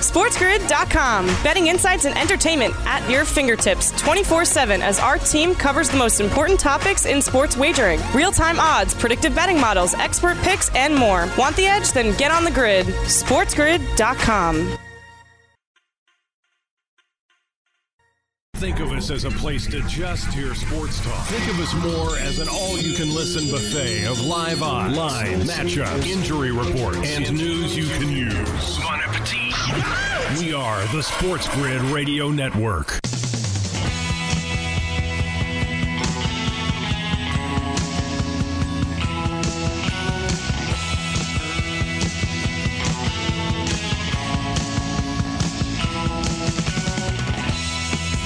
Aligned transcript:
SportsGrid.com. 0.00 1.26
Betting 1.44 1.68
insights 1.68 2.04
and 2.04 2.16
entertainment 2.18 2.74
at 2.86 3.08
your 3.10 3.24
fingertips 3.24 3.92
24 4.00 4.44
7 4.44 4.82
as 4.82 4.98
our 4.98 5.18
team 5.18 5.54
covers 5.54 5.88
the 5.88 5.98
most 5.98 6.20
important 6.20 6.58
topics 6.58 7.06
in 7.06 7.22
sports 7.22 7.56
wagering 7.56 8.00
real 8.14 8.32
time 8.32 8.58
odds, 8.58 8.94
predictive 8.94 9.34
betting 9.34 9.60
models, 9.60 9.94
expert 9.94 10.36
picks, 10.38 10.74
and 10.74 10.94
more. 10.94 11.28
Want 11.38 11.56
the 11.56 11.66
edge? 11.66 11.92
Then 11.92 12.16
get 12.16 12.30
on 12.30 12.44
the 12.44 12.50
grid. 12.50 12.86
SportsGrid.com. 12.86 14.78
Think 18.60 18.78
of 18.80 18.92
us 18.92 19.10
as 19.10 19.24
a 19.24 19.30
place 19.30 19.66
to 19.68 19.80
just 19.88 20.26
hear 20.34 20.54
sports 20.54 21.02
talk. 21.02 21.26
Think 21.28 21.48
of 21.48 21.60
us 21.60 21.72
more 21.82 22.18
as 22.18 22.40
an 22.40 22.48
all 22.50 22.76
you 22.76 22.94
can 22.94 23.08
listen 23.08 23.50
buffet 23.50 24.04
of 24.04 24.20
live 24.26 24.62
odds, 24.62 24.94
line, 24.94 25.40
matchups, 25.40 26.06
injury 26.06 26.52
reports, 26.52 26.98
and 26.98 27.32
news 27.32 27.74
you 27.74 27.86
can 27.98 28.12
use. 28.12 28.78
Bon 28.80 29.00
appetit. 29.00 29.49
We 30.38 30.52
are 30.52 30.84
the 30.88 31.02
Sports 31.02 31.48
Grid 31.50 31.80
Radio 31.82 32.30
Network. 32.30 32.98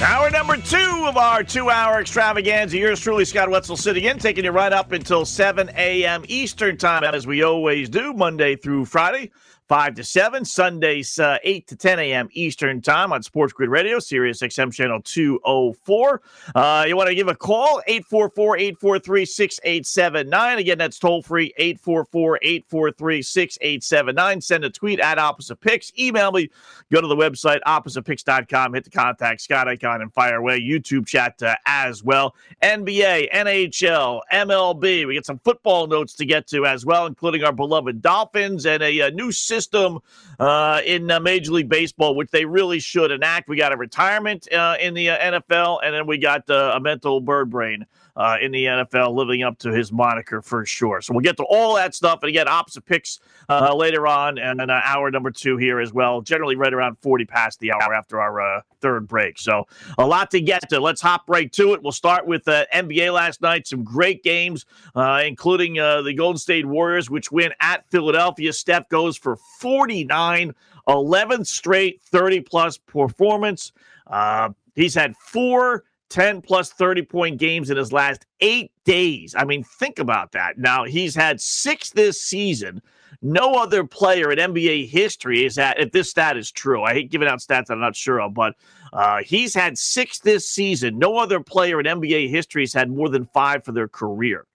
Hour 0.01 0.29
number 0.31 0.57
two 0.57 1.05
of 1.07 1.17
our 1.17 1.43
two 1.43 1.69
hour 1.69 1.99
extravaganza. 1.99 2.77
Yours 2.77 2.99
truly, 2.99 3.25
Scott 3.25 3.49
Wetzel, 3.49 3.77
sitting 3.77 4.05
in, 4.05 4.17
taking 4.17 4.45
you 4.45 4.51
right 4.51 4.73
up 4.73 4.91
until 4.91 5.25
7 5.25 5.69
a.m. 5.75 6.23
Eastern 6.27 6.77
Time, 6.77 7.03
as 7.03 7.27
we 7.27 7.43
always 7.43 7.89
do, 7.89 8.13
Monday 8.13 8.55
through 8.55 8.85
Friday. 8.85 9.31
5 9.67 9.95
to 9.95 10.03
7, 10.03 10.45
Sundays 10.45 11.17
uh, 11.17 11.39
8 11.43 11.65
to 11.67 11.75
10 11.75 11.97
a.m. 11.99 12.29
Eastern 12.33 12.81
Time 12.81 13.11
on 13.11 13.23
Sports 13.23 13.51
Grid 13.53 13.69
Radio, 13.69 13.97
Sirius 13.97 14.41
XM 14.41 14.71
Channel 14.71 15.01
204. 15.01 16.21
Uh, 16.53 16.85
you 16.87 16.95
want 16.95 17.09
to 17.09 17.15
give 17.15 17.29
a 17.29 17.35
call, 17.35 17.81
844-843-6879. 17.87 20.57
Again, 20.57 20.77
that's 20.77 20.99
toll 20.99 21.23
free, 21.23 21.51
844-843-6879. 21.59 24.43
Send 24.43 24.65
a 24.65 24.69
tweet 24.69 24.99
at 24.99 25.17
Opposite 25.17 25.59
Picks. 25.61 25.91
Email 25.97 26.31
me, 26.31 26.51
go 26.91 27.01
to 27.01 27.07
the 27.07 27.15
website, 27.15 27.61
oppositepicks.com, 27.65 28.75
hit 28.75 28.83
the 28.83 28.91
contact 28.91 29.41
Scott 29.41 29.67
icon 29.67 30.03
and 30.03 30.13
fire 30.13 30.37
away. 30.37 30.61
YouTube 30.61 31.07
chat 31.07 31.41
uh, 31.41 31.55
as 31.65 32.03
well. 32.03 32.35
NBA, 32.61 33.31
NHL, 33.31 34.21
MLB. 34.31 35.07
We 35.07 35.15
get 35.15 35.25
some 35.25 35.39
football 35.39 35.87
notes 35.87 36.13
to 36.13 36.25
get 36.25 36.45
to 36.47 36.67
as 36.67 36.85
well, 36.85 37.07
including 37.07 37.43
our 37.43 37.51
beloved 37.51 38.01
Dolphins 38.01 38.67
and 38.67 38.83
a, 38.83 38.99
a 38.99 39.11
new 39.11 39.31
system 39.55 39.99
uh, 40.39 40.81
in 40.85 41.09
uh, 41.09 41.19
Major 41.19 41.53
League 41.53 41.69
Baseball, 41.69 42.15
which 42.15 42.29
they 42.31 42.45
really 42.45 42.79
should 42.79 43.11
enact. 43.11 43.47
We 43.47 43.55
got 43.55 43.71
a 43.71 43.77
retirement 43.77 44.51
uh, 44.51 44.75
in 44.81 44.93
the 44.93 45.11
uh, 45.11 45.17
NFL, 45.17 45.79
and 45.83 45.95
then 45.95 46.07
we 46.07 46.17
got 46.17 46.49
uh, 46.49 46.73
a 46.75 46.79
mental 46.79 47.21
bird 47.21 47.49
brain. 47.49 47.85
Uh, 48.17 48.37
in 48.41 48.51
the 48.53 48.63
NFL, 48.63 49.13
living 49.13 49.43
up 49.43 49.57
to 49.59 49.73
his 49.73 49.91
moniker 49.91 50.41
for 50.41 50.65
sure. 50.65 51.01
So 51.01 51.13
we'll 51.13 51.19
get 51.19 51.35
to 51.35 51.43
all 51.43 51.75
that 51.75 51.93
stuff. 51.93 52.19
And 52.21 52.29
again, 52.29 52.47
opposite 52.47 52.85
picks 52.85 53.19
uh, 53.49 53.75
later 53.75 54.07
on, 54.07 54.37
and 54.37 54.57
then 54.57 54.69
hour 54.69 55.11
number 55.11 55.31
two 55.31 55.57
here 55.57 55.81
as 55.81 55.91
well. 55.91 56.21
Generally, 56.21 56.55
right 56.55 56.73
around 56.73 56.97
40 57.01 57.25
past 57.25 57.59
the 57.59 57.73
hour 57.73 57.93
after 57.93 58.21
our 58.21 58.39
uh, 58.39 58.61
third 58.79 59.05
break. 59.05 59.37
So 59.37 59.67
a 59.97 60.05
lot 60.05 60.31
to 60.31 60.39
get 60.39 60.69
to. 60.69 60.79
Let's 60.79 61.01
hop 61.01 61.23
right 61.27 61.51
to 61.53 61.73
it. 61.73 61.83
We'll 61.83 61.91
start 61.91 62.25
with 62.25 62.45
the 62.45 62.65
NBA 62.73 63.13
last 63.13 63.41
night. 63.41 63.67
Some 63.67 63.83
great 63.83 64.23
games, 64.23 64.65
including 64.95 65.73
the 65.73 66.13
Golden 66.15 66.37
State 66.37 66.65
Warriors, 66.65 67.09
which 67.09 67.33
win 67.33 67.51
at 67.59 67.85
Philadelphia. 67.91 68.53
Steph 68.53 68.87
goes 68.87 69.17
for 69.17 69.35
49, 69.59 70.53
11th 70.87 71.47
straight 71.47 72.01
30 72.03 72.41
plus 72.41 72.77
performance. 72.77 73.71
Uh, 74.07 74.49
he's 74.75 74.93
had 74.93 75.15
four 75.17 75.83
10 76.09 76.41
plus 76.41 76.71
30 76.71 77.03
point 77.03 77.39
games 77.39 77.69
in 77.69 77.77
his 77.77 77.91
last 77.91 78.25
eight 78.41 78.71
days. 78.83 79.35
I 79.37 79.45
mean, 79.45 79.63
think 79.63 79.99
about 79.99 80.31
that. 80.33 80.57
Now, 80.57 80.83
he's 80.83 81.15
had 81.15 81.41
six 81.41 81.89
this 81.89 82.21
season. 82.21 82.81
No 83.21 83.55
other 83.55 83.83
player 83.83 84.31
in 84.31 84.37
NBA 84.37 84.89
history 84.89 85.45
is 85.45 85.57
at, 85.57 85.79
if 85.79 85.91
this 85.91 86.09
stat 86.09 86.37
is 86.37 86.51
true, 86.51 86.83
I 86.83 86.93
hate 86.93 87.11
giving 87.11 87.27
out 87.27 87.39
stats 87.39 87.69
I'm 87.69 87.79
not 87.79 87.95
sure 87.95 88.21
of, 88.21 88.33
but 88.33 88.55
uh, 88.93 89.21
he's 89.23 89.53
had 89.53 89.77
six 89.77 90.19
this 90.19 90.47
season. 90.47 90.99
No 90.99 91.17
other 91.17 91.39
player 91.39 91.79
in 91.79 91.85
NBA 91.85 92.29
history 92.29 92.63
has 92.63 92.73
had 92.73 92.89
more 92.89 93.09
than 93.09 93.25
five 93.25 93.63
for 93.63 93.71
their 93.71 93.87
career. 93.87 94.45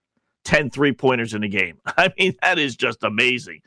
10 0.50 0.68
three 0.68 0.92
pointers 0.92 1.32
in 1.32 1.44
a 1.44 1.48
game. 1.48 1.78
I 1.96 2.12
mean, 2.18 2.34
that 2.42 2.58
is 2.58 2.74
just 2.74 3.04
amazing. 3.04 3.62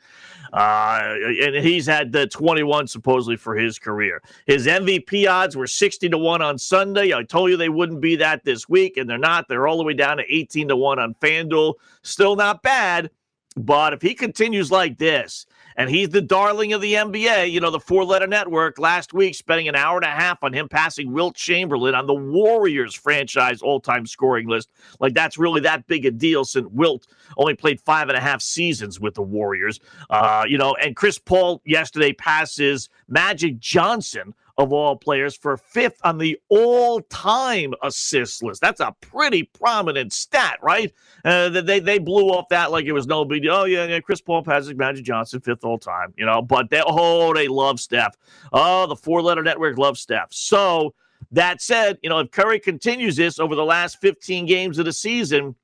Uh, 0.52 1.16
and 1.42 1.56
he's 1.56 1.86
had 1.86 2.12
the 2.12 2.26
21 2.26 2.86
supposedly 2.86 3.36
for 3.36 3.56
his 3.56 3.78
career. 3.78 4.22
His 4.46 4.66
MVP 4.66 5.28
odds 5.28 5.56
were 5.56 5.66
60 5.66 6.10
to 6.10 6.18
1 6.18 6.42
on 6.42 6.58
Sunday. 6.58 7.14
I 7.14 7.22
told 7.24 7.50
you 7.50 7.56
they 7.56 7.70
wouldn't 7.70 8.02
be 8.02 8.16
that 8.16 8.44
this 8.44 8.68
week, 8.68 8.98
and 8.98 9.08
they're 9.08 9.16
not. 9.16 9.48
They're 9.48 9.66
all 9.66 9.78
the 9.78 9.82
way 9.82 9.94
down 9.94 10.18
to 10.18 10.24
18 10.28 10.68
to 10.68 10.76
1 10.76 10.98
on 10.98 11.14
FanDuel. 11.14 11.74
Still 12.02 12.36
not 12.36 12.62
bad. 12.62 13.10
But 13.56 13.94
if 13.94 14.02
he 14.02 14.14
continues 14.14 14.70
like 14.70 14.98
this, 14.98 15.46
and 15.76 15.90
he's 15.90 16.10
the 16.10 16.20
darling 16.20 16.72
of 16.72 16.80
the 16.80 16.94
NBA, 16.94 17.50
you 17.50 17.60
know, 17.60 17.70
the 17.70 17.80
four 17.80 18.04
letter 18.04 18.26
network 18.26 18.78
last 18.78 19.12
week, 19.12 19.34
spending 19.34 19.68
an 19.68 19.74
hour 19.74 19.96
and 19.96 20.04
a 20.04 20.08
half 20.08 20.42
on 20.42 20.52
him 20.52 20.68
passing 20.68 21.12
Wilt 21.12 21.34
Chamberlain 21.34 21.94
on 21.94 22.06
the 22.06 22.14
Warriors 22.14 22.94
franchise 22.94 23.62
all 23.62 23.80
time 23.80 24.06
scoring 24.06 24.48
list. 24.48 24.70
Like, 25.00 25.14
that's 25.14 25.38
really 25.38 25.60
that 25.62 25.86
big 25.86 26.06
a 26.06 26.10
deal 26.10 26.44
since 26.44 26.68
Wilt 26.70 27.06
only 27.36 27.54
played 27.54 27.80
five 27.80 28.08
and 28.08 28.16
a 28.16 28.20
half 28.20 28.40
seasons 28.40 29.00
with 29.00 29.14
the 29.14 29.22
Warriors. 29.22 29.80
Uh, 30.10 30.44
you 30.48 30.58
know, 30.58 30.74
and 30.76 30.96
Chris 30.96 31.18
Paul 31.18 31.60
yesterday 31.64 32.12
passes 32.12 32.88
Magic 33.08 33.58
Johnson 33.58 34.34
of 34.56 34.72
all 34.72 34.96
players 34.96 35.36
for 35.36 35.56
fifth 35.56 35.98
on 36.04 36.18
the 36.18 36.38
all 36.48 37.00
time 37.02 37.74
assist 37.82 38.42
list. 38.42 38.60
That's 38.60 38.80
a 38.80 38.94
pretty 39.00 39.44
prominent 39.44 40.12
stat, 40.12 40.58
right? 40.62 40.92
Uh, 41.24 41.48
they, 41.48 41.80
they 41.80 41.98
blew 41.98 42.28
off 42.28 42.48
that 42.50 42.70
like 42.70 42.84
it 42.84 42.92
was 42.92 43.06
no 43.06 43.24
big 43.24 43.42
deal. 43.42 43.54
Oh, 43.54 43.64
yeah, 43.64 43.86
yeah, 43.86 44.00
Chris 44.00 44.20
Paul 44.20 44.42
Patrick 44.42 44.76
Magic 44.76 45.04
Johnson 45.04 45.40
fifth 45.40 45.64
all 45.64 45.78
time, 45.78 46.14
you 46.16 46.24
know, 46.24 46.40
but 46.40 46.70
they, 46.70 46.82
oh, 46.86 47.34
they 47.34 47.48
love 47.48 47.80
Steph. 47.80 48.16
Oh, 48.52 48.86
the 48.86 48.96
four 48.96 49.22
letter 49.22 49.42
network 49.42 49.76
loves 49.76 50.00
Steph. 50.00 50.32
So, 50.32 50.94
that 51.32 51.60
said, 51.60 51.98
you 52.02 52.10
know, 52.10 52.20
if 52.20 52.30
Curry 52.30 52.60
continues 52.60 53.16
this 53.16 53.38
over 53.38 53.56
the 53.56 53.64
last 53.64 54.00
15 54.00 54.46
games 54.46 54.78
of 54.78 54.84
the 54.84 54.92
season, 54.92 55.56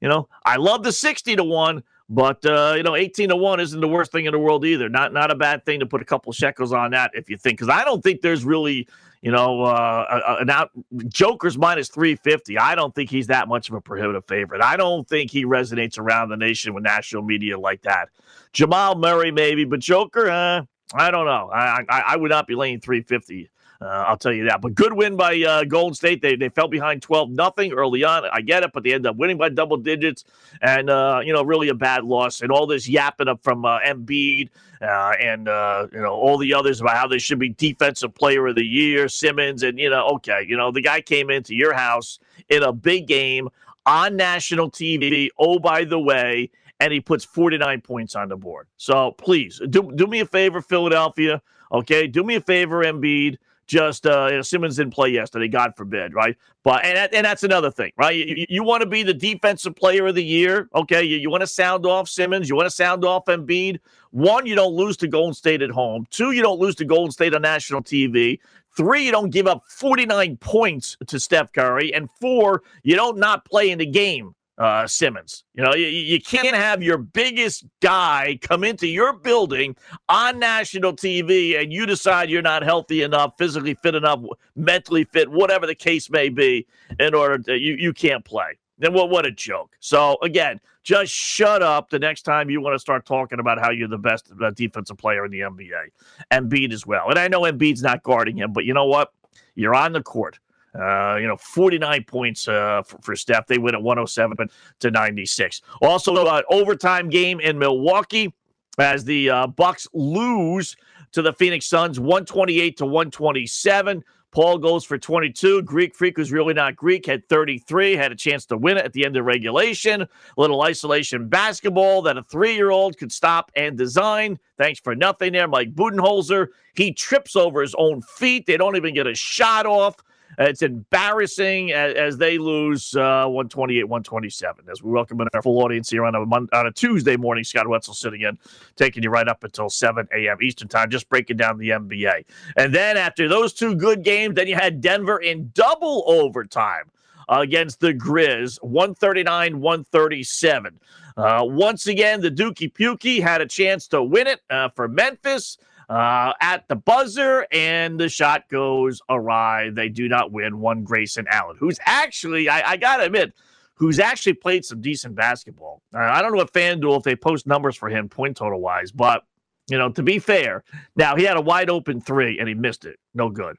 you 0.00 0.08
know, 0.08 0.28
I 0.44 0.56
love 0.56 0.82
the 0.82 0.92
60 0.92 1.36
to 1.36 1.44
1, 1.44 1.82
but 2.12 2.44
uh, 2.44 2.74
you 2.76 2.82
know, 2.82 2.94
eighteen 2.94 3.30
to 3.30 3.36
one 3.36 3.58
isn't 3.58 3.80
the 3.80 3.88
worst 3.88 4.12
thing 4.12 4.26
in 4.26 4.32
the 4.32 4.38
world 4.38 4.66
either. 4.66 4.90
Not 4.90 5.14
not 5.14 5.30
a 5.30 5.34
bad 5.34 5.64
thing 5.64 5.80
to 5.80 5.86
put 5.86 6.02
a 6.02 6.04
couple 6.04 6.30
shekels 6.32 6.70
on 6.70 6.90
that 6.90 7.10
if 7.14 7.30
you 7.30 7.38
think, 7.38 7.58
because 7.58 7.70
I 7.70 7.84
don't 7.84 8.02
think 8.02 8.20
there's 8.20 8.44
really 8.44 8.86
you 9.22 9.30
know 9.30 9.62
uh, 9.62 10.36
an 10.40 10.50
out 10.50 10.70
Joker's 11.08 11.56
minus 11.56 11.88
three 11.88 12.14
fifty. 12.16 12.58
I 12.58 12.74
don't 12.74 12.94
think 12.94 13.08
he's 13.08 13.28
that 13.28 13.48
much 13.48 13.70
of 13.70 13.76
a 13.76 13.80
prohibitive 13.80 14.26
favorite. 14.28 14.60
I 14.60 14.76
don't 14.76 15.08
think 15.08 15.30
he 15.30 15.46
resonates 15.46 15.98
around 15.98 16.28
the 16.28 16.36
nation 16.36 16.74
with 16.74 16.84
national 16.84 17.22
media 17.22 17.58
like 17.58 17.80
that. 17.82 18.10
Jamal 18.52 18.94
Murray 18.96 19.30
maybe, 19.30 19.64
but 19.64 19.80
Joker, 19.80 20.28
uh, 20.28 20.62
I 20.94 21.10
don't 21.10 21.24
know. 21.24 21.48
I, 21.50 21.80
I 21.88 22.00
I 22.08 22.16
would 22.16 22.30
not 22.30 22.46
be 22.46 22.54
laying 22.54 22.80
three 22.80 23.00
fifty. 23.00 23.48
Uh, 23.82 24.04
I'll 24.06 24.16
tell 24.16 24.32
you 24.32 24.44
that. 24.44 24.60
But 24.60 24.74
good 24.74 24.92
win 24.92 25.16
by 25.16 25.40
uh, 25.40 25.64
Golden 25.64 25.94
State. 25.94 26.22
They, 26.22 26.36
they 26.36 26.48
fell 26.48 26.68
behind 26.68 27.02
12 27.02 27.30
nothing 27.30 27.72
early 27.72 28.04
on. 28.04 28.24
I 28.32 28.40
get 28.40 28.62
it, 28.62 28.70
but 28.72 28.84
they 28.84 28.92
end 28.92 29.06
up 29.06 29.16
winning 29.16 29.38
by 29.38 29.48
double 29.48 29.76
digits. 29.76 30.24
And, 30.60 30.88
uh, 30.88 31.20
you 31.24 31.32
know, 31.32 31.42
really 31.42 31.68
a 31.68 31.74
bad 31.74 32.04
loss. 32.04 32.42
And 32.42 32.52
all 32.52 32.66
this 32.66 32.88
yapping 32.88 33.26
up 33.26 33.42
from 33.42 33.64
uh, 33.64 33.80
Embiid 33.80 34.50
uh, 34.80 35.14
and, 35.20 35.48
uh, 35.48 35.88
you 35.92 36.00
know, 36.00 36.12
all 36.12 36.38
the 36.38 36.54
others 36.54 36.80
about 36.80 36.96
how 36.96 37.08
they 37.08 37.18
should 37.18 37.40
be 37.40 37.48
defensive 37.48 38.14
player 38.14 38.46
of 38.46 38.54
the 38.54 38.64
year, 38.64 39.08
Simmons. 39.08 39.64
And, 39.64 39.78
you 39.78 39.90
know, 39.90 40.06
okay, 40.14 40.44
you 40.46 40.56
know, 40.56 40.70
the 40.70 40.82
guy 40.82 41.00
came 41.00 41.28
into 41.28 41.54
your 41.54 41.72
house 41.72 42.20
in 42.48 42.62
a 42.62 42.72
big 42.72 43.08
game 43.08 43.48
on 43.84 44.16
national 44.16 44.70
TV. 44.70 45.28
Oh, 45.38 45.58
by 45.58 45.84
the 45.84 45.98
way, 45.98 46.50
and 46.78 46.92
he 46.92 47.00
puts 47.00 47.24
49 47.24 47.80
points 47.80 48.14
on 48.14 48.28
the 48.28 48.36
board. 48.36 48.68
So 48.76 49.12
please 49.12 49.60
do, 49.70 49.90
do 49.94 50.06
me 50.06 50.20
a 50.20 50.26
favor, 50.26 50.60
Philadelphia. 50.60 51.42
Okay, 51.72 52.06
do 52.06 52.22
me 52.22 52.36
a 52.36 52.40
favor, 52.40 52.84
Embiid 52.84 53.38
just 53.66 54.06
uh, 54.06 54.28
you 54.30 54.36
know, 54.36 54.42
Simmons 54.42 54.76
didn't 54.76 54.92
play 54.92 55.08
yesterday, 55.08 55.48
God 55.48 55.74
forbid, 55.76 56.14
right? 56.14 56.36
But 56.62 56.84
and 56.84 57.12
and 57.14 57.24
that's 57.24 57.42
another 57.42 57.70
thing, 57.70 57.92
right? 57.96 58.14
You, 58.14 58.46
you 58.48 58.64
want 58.64 58.82
to 58.82 58.88
be 58.88 59.02
the 59.02 59.14
defensive 59.14 59.74
player 59.74 60.06
of 60.06 60.14
the 60.14 60.24
year, 60.24 60.68
okay? 60.74 61.02
You, 61.02 61.16
you 61.16 61.30
want 61.30 61.42
to 61.42 61.46
sound 61.46 61.86
off 61.86 62.08
Simmons, 62.08 62.48
you 62.48 62.56
want 62.56 62.66
to 62.66 62.74
sound 62.74 63.04
off 63.04 63.26
Embiid. 63.26 63.78
One, 64.10 64.46
you 64.46 64.54
don't 64.54 64.74
lose 64.74 64.96
to 64.98 65.08
Golden 65.08 65.34
State 65.34 65.62
at 65.62 65.70
home. 65.70 66.06
Two, 66.10 66.32
you 66.32 66.42
don't 66.42 66.60
lose 66.60 66.74
to 66.76 66.84
Golden 66.84 67.10
State 67.10 67.34
on 67.34 67.42
national 67.42 67.82
TV. 67.82 68.38
Three, 68.76 69.04
you 69.04 69.12
don't 69.12 69.30
give 69.30 69.46
up 69.46 69.64
49 69.68 70.36
points 70.38 70.96
to 71.06 71.20
Steph 71.20 71.52
Curry. 71.52 71.92
And 71.94 72.10
four, 72.20 72.62
you 72.82 72.96
don't 72.96 73.18
not 73.18 73.44
play 73.44 73.70
in 73.70 73.78
the 73.78 73.86
game 73.86 74.34
uh, 74.58 74.86
Simmons. 74.86 75.44
You 75.54 75.64
know, 75.64 75.74
you, 75.74 75.86
you 75.86 76.20
can't 76.20 76.54
have 76.54 76.82
your 76.82 76.98
biggest 76.98 77.64
guy 77.80 78.38
come 78.42 78.64
into 78.64 78.86
your 78.86 79.14
building 79.14 79.76
on 80.08 80.38
national 80.38 80.94
TV 80.94 81.60
and 81.60 81.72
you 81.72 81.86
decide 81.86 82.30
you're 82.30 82.42
not 82.42 82.62
healthy 82.62 83.02
enough, 83.02 83.34
physically 83.38 83.74
fit 83.74 83.94
enough, 83.94 84.20
mentally 84.54 85.04
fit, 85.04 85.30
whatever 85.30 85.66
the 85.66 85.74
case 85.74 86.10
may 86.10 86.28
be, 86.28 86.66
in 87.00 87.14
order 87.14 87.38
to, 87.38 87.58
you, 87.58 87.74
you 87.74 87.92
can't 87.92 88.24
play. 88.24 88.58
Then 88.78 88.94
what? 88.94 89.10
What 89.10 89.26
a 89.26 89.30
joke. 89.30 89.76
So 89.80 90.18
again, 90.22 90.60
just 90.82 91.12
shut 91.12 91.62
up 91.62 91.90
the 91.90 91.98
next 91.98 92.22
time 92.22 92.50
you 92.50 92.60
want 92.60 92.74
to 92.74 92.78
start 92.78 93.06
talking 93.06 93.38
about 93.38 93.60
how 93.60 93.70
you're 93.70 93.86
the 93.86 93.98
best 93.98 94.32
uh, 94.42 94.50
defensive 94.50 94.98
player 94.98 95.24
in 95.24 95.30
the 95.30 95.40
NBA. 95.40 95.90
Embiid 96.32 96.72
as 96.72 96.84
well. 96.84 97.08
And 97.08 97.18
I 97.18 97.28
know 97.28 97.42
Embiid's 97.42 97.82
not 97.82 98.02
guarding 98.02 98.36
him, 98.36 98.52
but 98.52 98.64
you 98.64 98.74
know 98.74 98.86
what? 98.86 99.12
You're 99.54 99.74
on 99.74 99.92
the 99.92 100.02
court. 100.02 100.40
Uh, 100.78 101.16
you 101.16 101.26
know, 101.26 101.36
49 101.36 102.04
points 102.04 102.48
uh, 102.48 102.82
for, 102.82 102.98
for, 103.02 103.16
Steph. 103.16 103.46
They 103.46 103.58
win 103.58 103.74
at 103.74 103.82
107 103.82 104.48
to 104.80 104.90
96. 104.90 105.60
Also, 105.82 106.14
uh, 106.14 106.42
overtime 106.48 107.10
game 107.10 107.40
in 107.40 107.58
Milwaukee 107.58 108.32
as 108.78 109.04
the 109.04 109.28
uh, 109.28 109.46
Bucks 109.48 109.86
lose 109.92 110.76
to 111.12 111.20
the 111.20 111.32
Phoenix 111.34 111.66
Suns 111.66 112.00
128 112.00 112.78
to 112.78 112.86
127. 112.86 114.02
Paul 114.32 114.56
goes 114.56 114.82
for 114.86 114.96
22. 114.96 115.62
Greek 115.62 115.94
Freak, 115.94 116.16
who's 116.16 116.32
really 116.32 116.54
not 116.54 116.74
Greek, 116.74 117.04
had 117.04 117.28
33, 117.28 117.94
had 117.94 118.12
a 118.12 118.16
chance 118.16 118.46
to 118.46 118.56
win 118.56 118.78
it 118.78 118.84
at 118.84 118.94
the 118.94 119.04
end 119.04 119.18
of 119.18 119.26
regulation. 119.26 120.00
A 120.02 120.08
little 120.38 120.62
isolation 120.62 121.28
basketball 121.28 122.00
that 122.02 122.16
a 122.16 122.22
three 122.22 122.54
year 122.54 122.70
old 122.70 122.96
could 122.96 123.12
stop 123.12 123.52
and 123.54 123.76
design. 123.76 124.38
Thanks 124.56 124.80
for 124.80 124.94
nothing 124.96 125.34
there, 125.34 125.46
Mike 125.46 125.74
Budenholzer. 125.74 126.48
He 126.74 126.92
trips 126.92 127.36
over 127.36 127.60
his 127.60 127.74
own 127.76 128.00
feet. 128.00 128.46
They 128.46 128.56
don't 128.56 128.76
even 128.76 128.94
get 128.94 129.06
a 129.06 129.14
shot 129.14 129.66
off. 129.66 129.96
It's 130.38 130.62
embarrassing 130.62 131.72
as, 131.72 131.94
as 131.94 132.18
they 132.18 132.38
lose 132.38 132.94
uh, 132.96 133.26
128 133.26 133.84
127. 133.84 134.64
As 134.70 134.82
we 134.82 134.90
welcome 134.90 135.20
in 135.20 135.28
our 135.34 135.42
full 135.42 135.62
audience 135.62 135.90
here 135.90 136.04
on 136.04 136.14
a, 136.14 136.24
Monday, 136.24 136.56
on 136.56 136.66
a 136.66 136.72
Tuesday 136.72 137.16
morning, 137.16 137.44
Scott 137.44 137.68
Wetzel 137.68 137.94
sitting 137.94 138.22
in, 138.22 138.38
taking 138.76 139.02
you 139.02 139.10
right 139.10 139.28
up 139.28 139.44
until 139.44 139.68
7 139.68 140.08
a.m. 140.16 140.38
Eastern 140.42 140.68
Time, 140.68 140.90
just 140.90 141.08
breaking 141.08 141.36
down 141.36 141.58
the 141.58 141.70
NBA. 141.70 142.24
And 142.56 142.74
then 142.74 142.96
after 142.96 143.28
those 143.28 143.52
two 143.52 143.74
good 143.74 144.02
games, 144.02 144.34
then 144.36 144.48
you 144.48 144.54
had 144.54 144.80
Denver 144.80 145.18
in 145.18 145.50
double 145.54 146.04
overtime 146.06 146.90
against 147.28 147.80
the 147.80 147.94
Grizz, 147.94 148.62
139 148.62 149.60
137. 149.60 150.80
Uh, 151.16 151.42
once 151.44 151.86
again, 151.86 152.20
the 152.20 152.30
Dookie 152.30 152.72
Pukey 152.72 153.22
had 153.22 153.40
a 153.40 153.46
chance 153.46 153.86
to 153.88 154.02
win 154.02 154.26
it 154.26 154.40
uh, 154.50 154.70
for 154.70 154.88
Memphis 154.88 155.58
uh, 155.88 156.32
at 156.40 156.66
the 156.68 156.76
buzzer, 156.76 157.46
and 157.52 157.98
the 157.98 158.08
shot 158.08 158.48
goes 158.48 159.00
awry. 159.08 159.70
They 159.70 159.88
do 159.88 160.08
not 160.08 160.32
win. 160.32 160.60
One 160.60 160.84
Grayson 160.84 161.26
Allen, 161.28 161.56
who's 161.58 161.78
actually, 161.84 162.48
I, 162.48 162.72
I 162.72 162.76
got 162.76 162.98
to 162.98 163.04
admit, 163.04 163.34
who's 163.74 163.98
actually 163.98 164.34
played 164.34 164.64
some 164.64 164.80
decent 164.80 165.14
basketball. 165.14 165.82
Uh, 165.94 165.98
I 165.98 166.22
don't 166.22 166.32
know 166.32 166.38
what 166.38 166.52
FanDuel, 166.52 166.98
if 166.98 167.02
they 167.02 167.16
post 167.16 167.46
numbers 167.46 167.76
for 167.76 167.88
him 167.88 168.08
point 168.08 168.36
total 168.36 168.60
wise, 168.60 168.92
but, 168.92 169.24
you 169.68 169.78
know, 169.78 169.90
to 169.90 170.02
be 170.02 170.18
fair, 170.18 170.64
now 170.96 171.16
he 171.16 171.24
had 171.24 171.36
a 171.36 171.40
wide 171.40 171.70
open 171.70 172.00
three 172.00 172.38
and 172.38 172.48
he 172.48 172.54
missed 172.54 172.84
it. 172.84 172.98
No 173.14 173.28
good. 173.28 173.56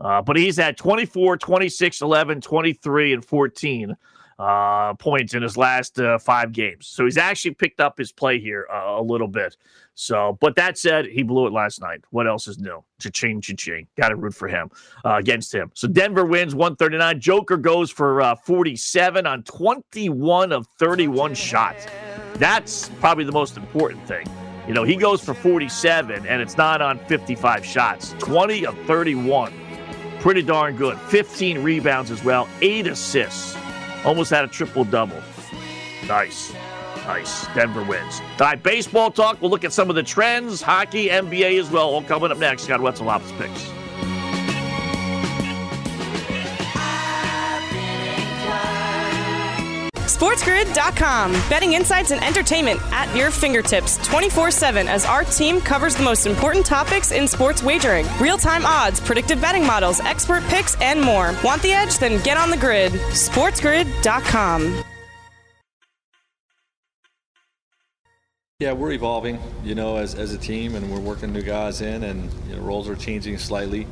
Uh, 0.00 0.22
but 0.22 0.36
he's 0.36 0.58
at 0.58 0.76
24, 0.76 1.36
26, 1.36 2.00
11, 2.00 2.40
23, 2.40 3.12
and 3.12 3.24
14 3.24 3.96
uh, 4.38 4.94
points 4.94 5.34
in 5.34 5.42
his 5.42 5.56
last 5.56 5.98
uh, 5.98 6.18
five 6.18 6.52
games. 6.52 6.86
So 6.86 7.04
he's 7.04 7.16
actually 7.16 7.54
picked 7.54 7.80
up 7.80 7.98
his 7.98 8.12
play 8.12 8.38
here 8.38 8.68
uh, 8.72 8.96
a 8.98 9.02
little 9.02 9.26
bit. 9.28 9.56
So, 9.94 10.38
but 10.40 10.54
that 10.54 10.78
said, 10.78 11.06
he 11.06 11.24
blew 11.24 11.48
it 11.48 11.52
last 11.52 11.80
night. 11.80 12.02
What 12.10 12.28
else 12.28 12.46
is 12.46 12.58
new? 12.58 12.84
Cha-ching, 13.00 13.40
cha-ching. 13.40 13.88
Got 13.96 14.10
to 14.10 14.16
root 14.16 14.34
for 14.34 14.46
him 14.46 14.70
uh, 15.04 15.14
against 15.14 15.52
him. 15.52 15.72
So 15.74 15.88
Denver 15.88 16.24
wins 16.24 16.54
139. 16.54 17.20
Joker 17.20 17.56
goes 17.56 17.90
for 17.90 18.22
uh, 18.22 18.36
47 18.36 19.26
on 19.26 19.42
21 19.42 20.52
of 20.52 20.68
31 20.78 21.34
shots. 21.34 21.86
That's 22.34 22.90
probably 23.00 23.24
the 23.24 23.32
most 23.32 23.56
important 23.56 24.06
thing. 24.06 24.24
You 24.68 24.74
know, 24.74 24.84
he 24.84 24.94
goes 24.94 25.20
for 25.20 25.34
47, 25.34 26.26
and 26.26 26.40
it's 26.40 26.56
not 26.56 26.80
on 26.80 27.00
55 27.06 27.64
shots. 27.64 28.14
20 28.20 28.66
of 28.66 28.78
31. 28.86 29.52
Pretty 30.20 30.42
darn 30.42 30.76
good. 30.76 30.96
15 30.98 31.60
rebounds 31.62 32.12
as 32.12 32.22
well, 32.22 32.46
eight 32.60 32.86
assists. 32.86 33.57
Almost 34.04 34.30
had 34.30 34.44
a 34.44 34.48
triple 34.48 34.84
double. 34.84 35.20
Nice. 36.06 36.52
Nice. 37.06 37.46
Denver 37.54 37.82
wins. 37.82 38.20
All 38.32 38.46
right, 38.46 38.62
baseball 38.62 39.10
talk. 39.10 39.40
We'll 39.40 39.50
look 39.50 39.64
at 39.64 39.72
some 39.72 39.88
of 39.88 39.96
the 39.96 40.02
trends, 40.02 40.60
hockey, 40.60 41.08
NBA 41.08 41.58
as 41.58 41.70
well. 41.70 41.88
All 41.88 42.02
coming 42.02 42.30
up 42.30 42.38
next. 42.38 42.66
Got 42.66 42.80
Wetzel 42.80 43.06
Opps 43.06 43.36
picks. 43.38 43.77
SportsGrid.com. 50.18 51.30
Betting 51.48 51.74
insights 51.74 52.10
and 52.10 52.20
entertainment 52.24 52.80
at 52.90 53.14
your 53.14 53.30
fingertips 53.30 54.04
24 54.04 54.50
7 54.50 54.88
as 54.88 55.04
our 55.04 55.22
team 55.22 55.60
covers 55.60 55.94
the 55.94 56.02
most 56.02 56.26
important 56.26 56.66
topics 56.66 57.12
in 57.12 57.28
sports 57.28 57.62
wagering 57.62 58.04
real 58.20 58.36
time 58.36 58.66
odds, 58.66 58.98
predictive 58.98 59.40
betting 59.40 59.64
models, 59.64 60.00
expert 60.00 60.42
picks, 60.48 60.74
and 60.80 61.00
more. 61.00 61.36
Want 61.44 61.62
the 61.62 61.70
edge? 61.70 61.98
Then 61.98 62.20
get 62.24 62.36
on 62.36 62.50
the 62.50 62.56
grid. 62.56 62.90
SportsGrid.com. 62.90 64.82
Yeah, 68.58 68.72
we're 68.72 68.90
evolving, 68.90 69.38
you 69.62 69.76
know, 69.76 69.98
as, 69.98 70.16
as 70.16 70.34
a 70.34 70.38
team, 70.38 70.74
and 70.74 70.90
we're 70.90 70.98
working 70.98 71.32
new 71.32 71.42
guys 71.42 71.80
in, 71.80 72.02
and 72.02 72.28
you 72.48 72.56
know, 72.56 72.62
roles 72.62 72.88
are 72.88 72.96
changing 72.96 73.38
slightly. 73.38 73.86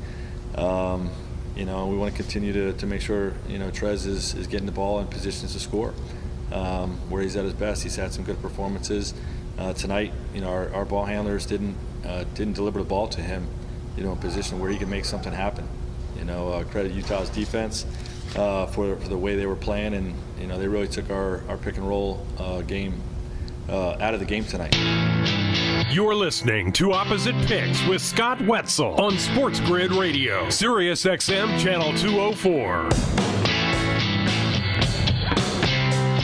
Um, 0.56 1.08
you 1.54 1.64
know, 1.64 1.86
we 1.86 1.96
want 1.96 2.14
to 2.14 2.20
continue 2.20 2.52
to, 2.52 2.72
to 2.72 2.86
make 2.86 3.00
sure, 3.00 3.32
you 3.48 3.58
know, 3.58 3.70
Trez 3.70 4.06
is, 4.06 4.34
is 4.34 4.48
getting 4.48 4.66
the 4.66 4.72
ball 4.72 4.98
in 4.98 5.06
positions 5.06 5.52
to 5.52 5.60
score. 5.60 5.94
Um, 6.52 6.98
where 7.10 7.22
he's 7.22 7.34
at 7.34 7.44
his 7.44 7.54
best, 7.54 7.82
he's 7.82 7.96
had 7.96 8.12
some 8.12 8.22
good 8.22 8.40
performances. 8.40 9.14
Uh, 9.58 9.72
tonight, 9.72 10.12
you 10.32 10.40
know, 10.40 10.48
our, 10.48 10.72
our 10.72 10.84
ball 10.84 11.04
handlers 11.04 11.44
didn't 11.44 11.76
uh, 12.04 12.24
didn't 12.34 12.52
deliver 12.52 12.78
the 12.78 12.84
ball 12.84 13.08
to 13.08 13.20
him, 13.20 13.48
you 13.96 14.04
know, 14.04 14.12
in 14.12 14.18
position 14.18 14.60
where 14.60 14.70
he 14.70 14.78
could 14.78 14.88
make 14.88 15.04
something 15.04 15.32
happen. 15.32 15.68
You 16.16 16.24
know, 16.24 16.48
uh, 16.52 16.64
credit 16.64 16.92
Utah's 16.92 17.30
defense 17.30 17.84
uh, 18.36 18.66
for, 18.66 18.96
for 18.96 19.08
the 19.08 19.18
way 19.18 19.34
they 19.36 19.46
were 19.46 19.56
playing, 19.56 19.94
and 19.94 20.14
you 20.40 20.46
know, 20.46 20.58
they 20.58 20.68
really 20.68 20.88
took 20.88 21.10
our, 21.10 21.42
our 21.48 21.56
pick 21.56 21.76
and 21.76 21.88
roll 21.88 22.24
uh, 22.38 22.62
game 22.62 23.00
uh, 23.68 23.96
out 24.00 24.14
of 24.14 24.20
the 24.20 24.26
game 24.26 24.44
tonight. 24.44 24.74
You're 25.90 26.14
listening 26.14 26.72
to 26.74 26.92
Opposite 26.92 27.36
Picks 27.46 27.84
with 27.86 28.02
Scott 28.02 28.40
Wetzel 28.42 29.00
on 29.00 29.18
Sports 29.18 29.60
Grid 29.60 29.92
Radio, 29.92 30.48
Sirius 30.50 31.04
XM 31.04 31.58
Channel 31.58 31.94
204. 31.96 33.25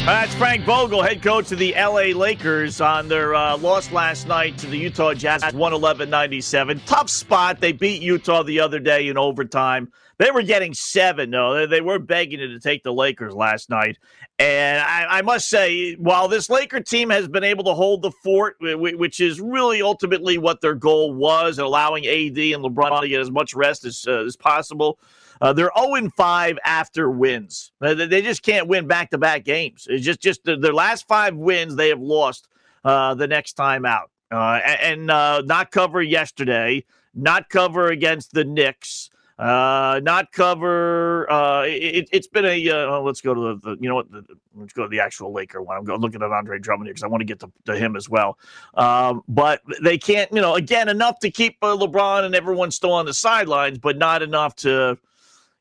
That's 0.04 0.34
Frank 0.34 0.64
Vogel, 0.64 1.00
head 1.00 1.22
coach 1.22 1.52
of 1.52 1.60
the 1.60 1.74
LA 1.74 2.10
Lakers, 2.18 2.80
on 2.80 3.06
their 3.06 3.36
uh, 3.36 3.56
loss 3.56 3.92
last 3.92 4.26
night 4.26 4.58
to 4.58 4.66
the 4.66 4.76
Utah 4.76 5.14
Jazz, 5.14 5.42
111 5.42 6.10
97. 6.10 6.82
Tough 6.86 7.08
spot. 7.08 7.60
They 7.60 7.70
beat 7.70 8.02
Utah 8.02 8.42
the 8.42 8.58
other 8.58 8.80
day 8.80 9.06
in 9.06 9.16
overtime. 9.16 9.92
They 10.18 10.32
were 10.32 10.42
getting 10.42 10.74
seven, 10.74 11.30
though. 11.30 11.54
They, 11.54 11.66
they 11.66 11.80
were 11.80 12.00
begging 12.00 12.40
it 12.40 12.48
to 12.48 12.58
take 12.58 12.82
the 12.82 12.92
Lakers 12.92 13.32
last 13.32 13.70
night. 13.70 13.96
And 14.40 14.80
I, 14.80 15.18
I, 15.18 15.22
must 15.22 15.48
say, 15.48 15.94
while 15.94 16.26
this 16.26 16.50
Laker 16.50 16.80
team 16.80 17.10
has 17.10 17.28
been 17.28 17.44
able 17.44 17.62
to 17.64 17.74
hold 17.74 18.02
the 18.02 18.10
fort, 18.10 18.56
which 18.60 19.20
is 19.20 19.40
really 19.40 19.82
ultimately 19.82 20.36
what 20.36 20.60
their 20.60 20.74
goal 20.74 21.14
was, 21.14 21.60
allowing 21.60 22.06
AD 22.06 22.38
and 22.38 22.64
LeBron 22.64 23.02
to 23.02 23.08
get 23.08 23.20
as 23.20 23.30
much 23.30 23.54
rest 23.54 23.84
as, 23.84 24.04
uh, 24.08 24.24
as 24.24 24.34
possible, 24.34 24.98
uh, 25.42 25.52
they're 25.52 25.72
0 25.76 26.08
5 26.16 26.58
after 26.64 27.10
wins. 27.10 27.72
They 27.80 28.22
just 28.22 28.42
can't 28.42 28.68
win 28.68 28.86
back 28.86 29.10
to 29.10 29.18
back 29.18 29.44
games. 29.44 29.88
It's 29.90 30.04
just, 30.04 30.20
just 30.20 30.44
their 30.44 30.72
last 30.72 31.08
five 31.08 31.34
wins, 31.34 31.74
they 31.74 31.88
have 31.88 32.00
lost 32.00 32.48
uh, 32.84 33.14
the 33.14 33.26
next 33.26 33.54
time 33.54 33.84
out. 33.84 34.10
Uh, 34.30 34.60
and 34.64 35.10
uh, 35.10 35.42
not 35.44 35.72
cover 35.72 36.00
yesterday, 36.00 36.84
not 37.12 37.48
cover 37.48 37.88
against 37.88 38.32
the 38.32 38.44
Knicks. 38.44 39.10
Uh, 39.36 40.00
not 40.04 40.30
cover. 40.30 41.30
Uh, 41.30 41.64
it, 41.66 42.08
has 42.12 42.28
been 42.28 42.44
a. 42.44 42.70
Uh, 42.70 43.00
let's 43.00 43.20
go 43.20 43.34
to 43.34 43.40
the, 43.40 43.70
the 43.70 43.82
You 43.82 43.88
know 43.88 43.96
what? 43.96 44.10
The, 44.12 44.24
let's 44.54 44.72
go 44.72 44.84
to 44.84 44.88
the 44.88 45.00
actual 45.00 45.32
Laker 45.32 45.60
one. 45.60 45.76
I'm 45.76 45.84
going 45.84 46.00
looking 46.00 46.22
at 46.22 46.30
Andre 46.30 46.60
Drummond 46.60 46.86
here 46.86 46.94
because 46.94 47.02
I 47.02 47.08
want 47.08 47.22
to 47.22 47.24
get 47.24 47.42
to, 47.66 47.76
him 47.76 47.96
as 47.96 48.08
well. 48.08 48.38
Um, 48.74 49.24
but 49.26 49.60
they 49.82 49.98
can't. 49.98 50.32
You 50.32 50.40
know, 50.40 50.54
again, 50.54 50.88
enough 50.88 51.18
to 51.20 51.30
keep 51.30 51.56
uh, 51.60 51.76
LeBron 51.76 52.24
and 52.24 52.34
everyone 52.36 52.70
still 52.70 52.92
on 52.92 53.04
the 53.04 53.14
sidelines, 53.14 53.78
but 53.78 53.98
not 53.98 54.22
enough 54.22 54.54
to, 54.56 54.96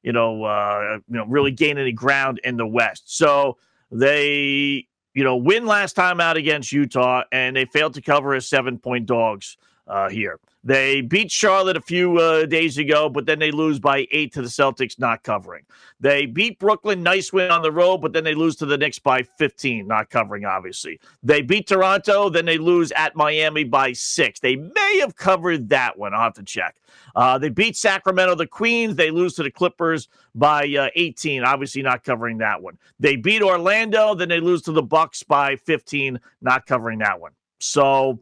you 0.03 0.11
know, 0.11 0.43
uh, 0.43 0.99
you 1.07 1.17
know, 1.17 1.25
really 1.25 1.51
gain 1.51 1.77
any 1.77 1.91
ground 1.91 2.39
in 2.43 2.57
the 2.57 2.67
West. 2.67 3.15
So 3.17 3.57
they, 3.91 4.87
you 5.13 5.23
know, 5.23 5.35
win 5.35 5.65
last 5.65 5.93
time 5.93 6.19
out 6.19 6.37
against 6.37 6.71
Utah, 6.71 7.23
and 7.31 7.55
they 7.55 7.65
failed 7.65 7.93
to 7.95 8.01
cover 8.01 8.33
as 8.33 8.47
seven 8.47 8.77
point 8.77 9.05
dogs 9.05 9.57
uh, 9.87 10.09
here. 10.09 10.39
They 10.63 11.01
beat 11.01 11.31
Charlotte 11.31 11.77
a 11.77 11.81
few 11.81 12.17
uh, 12.19 12.45
days 12.45 12.77
ago, 12.77 13.09
but 13.09 13.25
then 13.25 13.39
they 13.39 13.49
lose 13.49 13.79
by 13.79 14.07
eight 14.11 14.33
to 14.33 14.43
the 14.43 14.47
Celtics, 14.47 14.99
not 14.99 15.23
covering. 15.23 15.63
They 15.99 16.27
beat 16.27 16.59
Brooklyn, 16.59 17.01
nice 17.01 17.33
win 17.33 17.49
on 17.49 17.63
the 17.63 17.71
road, 17.71 17.99
but 17.99 18.13
then 18.13 18.23
they 18.23 18.35
lose 18.35 18.55
to 18.57 18.67
the 18.67 18.77
Knicks 18.77 18.99
by 18.99 19.23
15, 19.23 19.87
not 19.87 20.11
covering, 20.11 20.45
obviously. 20.45 20.99
They 21.23 21.41
beat 21.41 21.67
Toronto, 21.67 22.29
then 22.29 22.45
they 22.45 22.59
lose 22.59 22.91
at 22.91 23.15
Miami 23.15 23.63
by 23.63 23.93
six. 23.93 24.39
They 24.39 24.55
may 24.55 24.97
have 24.99 25.15
covered 25.15 25.69
that 25.69 25.97
one. 25.97 26.13
I'll 26.13 26.21
have 26.21 26.33
to 26.35 26.43
check. 26.43 26.75
Uh, 27.15 27.39
they 27.39 27.49
beat 27.49 27.75
Sacramento, 27.75 28.35
the 28.35 28.47
Queens. 28.47 28.95
They 28.95 29.09
lose 29.09 29.33
to 29.35 29.43
the 29.43 29.51
Clippers 29.51 30.09
by 30.35 30.63
uh, 30.79 30.89
18, 30.95 31.43
obviously 31.43 31.81
not 31.81 32.03
covering 32.03 32.37
that 32.37 32.61
one. 32.61 32.77
They 32.99 33.15
beat 33.15 33.41
Orlando, 33.41 34.13
then 34.13 34.29
they 34.29 34.39
lose 34.39 34.61
to 34.63 34.71
the 34.71 34.83
Bucks 34.83 35.23
by 35.23 35.55
15, 35.55 36.19
not 36.41 36.67
covering 36.67 36.99
that 36.99 37.19
one. 37.19 37.31
So 37.59 38.19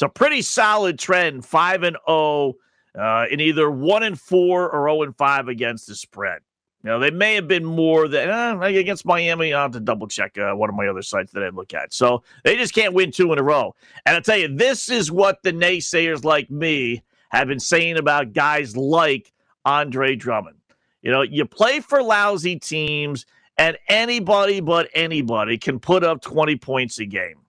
it's 0.00 0.06
a 0.06 0.08
pretty 0.08 0.40
solid 0.40 0.98
trend, 0.98 1.44
five 1.44 1.82
and 1.82 1.94
zero 1.94 2.02
oh, 2.06 2.56
uh, 2.98 3.26
in 3.30 3.38
either 3.38 3.70
one 3.70 4.02
and 4.02 4.18
four 4.18 4.70
or 4.70 4.88
zero 4.88 5.00
oh 5.00 5.02
and 5.02 5.14
five 5.14 5.48
against 5.48 5.86
the 5.88 5.94
spread. 5.94 6.40
Know, 6.82 6.98
they 6.98 7.10
may 7.10 7.34
have 7.34 7.46
been 7.46 7.66
more 7.66 8.08
than 8.08 8.30
uh, 8.30 8.58
against 8.62 9.04
Miami. 9.04 9.52
I'll 9.52 9.64
have 9.64 9.72
to 9.72 9.80
double 9.80 10.08
check 10.08 10.38
uh, 10.38 10.54
one 10.54 10.70
of 10.70 10.74
my 10.74 10.88
other 10.88 11.02
sites 11.02 11.32
that 11.32 11.42
I 11.42 11.50
look 11.50 11.74
at. 11.74 11.92
So 11.92 12.22
they 12.44 12.56
just 12.56 12.72
can't 12.72 12.94
win 12.94 13.10
two 13.10 13.30
in 13.34 13.38
a 13.38 13.42
row. 13.42 13.74
And 14.06 14.16
I'll 14.16 14.22
tell 14.22 14.38
you, 14.38 14.48
this 14.48 14.88
is 14.88 15.12
what 15.12 15.42
the 15.42 15.52
naysayers 15.52 16.24
like 16.24 16.50
me 16.50 17.02
have 17.28 17.48
been 17.48 17.60
saying 17.60 17.98
about 17.98 18.32
guys 18.32 18.78
like 18.78 19.34
Andre 19.66 20.16
Drummond. 20.16 20.56
You 21.02 21.10
know, 21.10 21.20
you 21.20 21.44
play 21.44 21.80
for 21.80 22.02
lousy 22.02 22.58
teams, 22.58 23.26
and 23.58 23.76
anybody 23.90 24.60
but 24.60 24.88
anybody 24.94 25.58
can 25.58 25.78
put 25.78 26.02
up 26.02 26.22
20 26.22 26.56
points 26.56 26.98
a 27.00 27.04
game. 27.04 27.39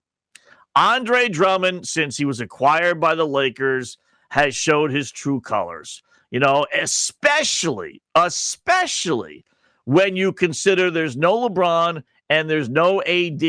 Andre 0.75 1.27
Drummond, 1.29 1.87
since 1.87 2.17
he 2.17 2.25
was 2.25 2.39
acquired 2.39 2.99
by 2.99 3.15
the 3.15 3.27
Lakers, 3.27 3.97
has 4.29 4.55
showed 4.55 4.91
his 4.91 5.11
true 5.11 5.41
colors. 5.41 6.01
You 6.29 6.39
know, 6.39 6.65
especially, 6.73 8.01
especially 8.15 9.43
when 9.83 10.15
you 10.15 10.31
consider 10.31 10.89
there's 10.89 11.17
no 11.17 11.49
LeBron 11.49 12.03
and 12.29 12.49
there's 12.49 12.69
no 12.69 13.01
AD. 13.01 13.43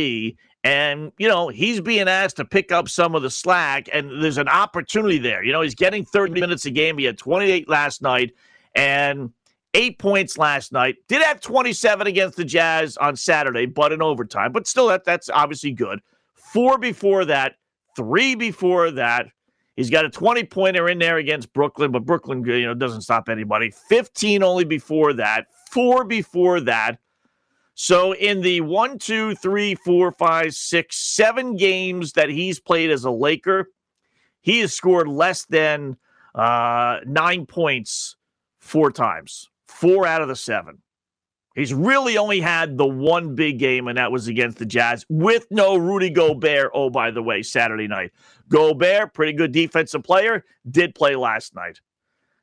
And, 0.64 1.12
you 1.18 1.28
know, 1.28 1.48
he's 1.48 1.80
being 1.80 2.08
asked 2.08 2.36
to 2.36 2.44
pick 2.44 2.72
up 2.72 2.88
some 2.88 3.14
of 3.14 3.22
the 3.22 3.30
slack, 3.30 3.88
and 3.92 4.22
there's 4.22 4.38
an 4.38 4.48
opportunity 4.48 5.18
there. 5.18 5.42
You 5.42 5.52
know, 5.52 5.60
he's 5.60 5.74
getting 5.74 6.04
30 6.04 6.40
minutes 6.40 6.66
a 6.66 6.70
game. 6.70 6.98
He 6.98 7.04
had 7.04 7.18
28 7.18 7.68
last 7.68 8.02
night 8.02 8.32
and 8.74 9.32
eight 9.74 9.98
points 9.98 10.38
last 10.38 10.72
night. 10.72 10.96
Did 11.08 11.22
have 11.22 11.40
27 11.40 12.06
against 12.06 12.36
the 12.36 12.44
Jazz 12.44 12.96
on 12.96 13.16
Saturday, 13.16 13.66
but 13.66 13.92
in 13.92 14.02
overtime. 14.02 14.52
But 14.52 14.66
still, 14.66 14.88
that 14.88 15.04
that's 15.04 15.30
obviously 15.30 15.72
good. 15.72 16.00
Four 16.52 16.78
before 16.78 17.24
that, 17.24 17.54
three 17.96 18.34
before 18.34 18.90
that. 18.90 19.28
He's 19.76 19.88
got 19.88 20.04
a 20.04 20.10
20 20.10 20.44
pointer 20.44 20.88
in 20.90 20.98
there 20.98 21.16
against 21.16 21.52
Brooklyn, 21.54 21.90
but 21.90 22.04
Brooklyn, 22.04 22.44
you 22.44 22.66
know, 22.66 22.74
doesn't 22.74 23.02
stop 23.02 23.30
anybody. 23.30 23.70
15 23.88 24.42
only 24.42 24.64
before 24.64 25.14
that, 25.14 25.46
four 25.70 26.04
before 26.04 26.60
that. 26.60 26.98
So 27.74 28.12
in 28.12 28.42
the 28.42 28.60
one, 28.60 28.98
two, 28.98 29.34
three, 29.36 29.74
four, 29.74 30.12
five, 30.12 30.54
six, 30.54 30.98
seven 30.98 31.56
games 31.56 32.12
that 32.12 32.28
he's 32.28 32.60
played 32.60 32.90
as 32.90 33.04
a 33.04 33.10
Laker, 33.10 33.70
he 34.42 34.60
has 34.60 34.74
scored 34.74 35.08
less 35.08 35.46
than 35.46 35.96
uh, 36.34 36.98
nine 37.06 37.46
points 37.46 38.16
four 38.60 38.92
times, 38.92 39.48
four 39.68 40.06
out 40.06 40.20
of 40.20 40.28
the 40.28 40.36
seven. 40.36 40.82
He's 41.54 41.74
really 41.74 42.16
only 42.16 42.40
had 42.40 42.78
the 42.78 42.86
one 42.86 43.34
big 43.34 43.58
game, 43.58 43.88
and 43.88 43.98
that 43.98 44.10
was 44.10 44.28
against 44.28 44.58
the 44.58 44.66
Jazz 44.66 45.04
with 45.08 45.46
no 45.50 45.76
Rudy 45.76 46.10
Gobert. 46.10 46.70
Oh, 46.74 46.90
by 46.90 47.10
the 47.10 47.22
way, 47.22 47.42
Saturday 47.42 47.88
night. 47.88 48.12
Gobert, 48.48 49.14
pretty 49.14 49.32
good 49.32 49.52
defensive 49.52 50.02
player, 50.02 50.44
did 50.70 50.94
play 50.94 51.14
last 51.16 51.54
night. 51.54 51.80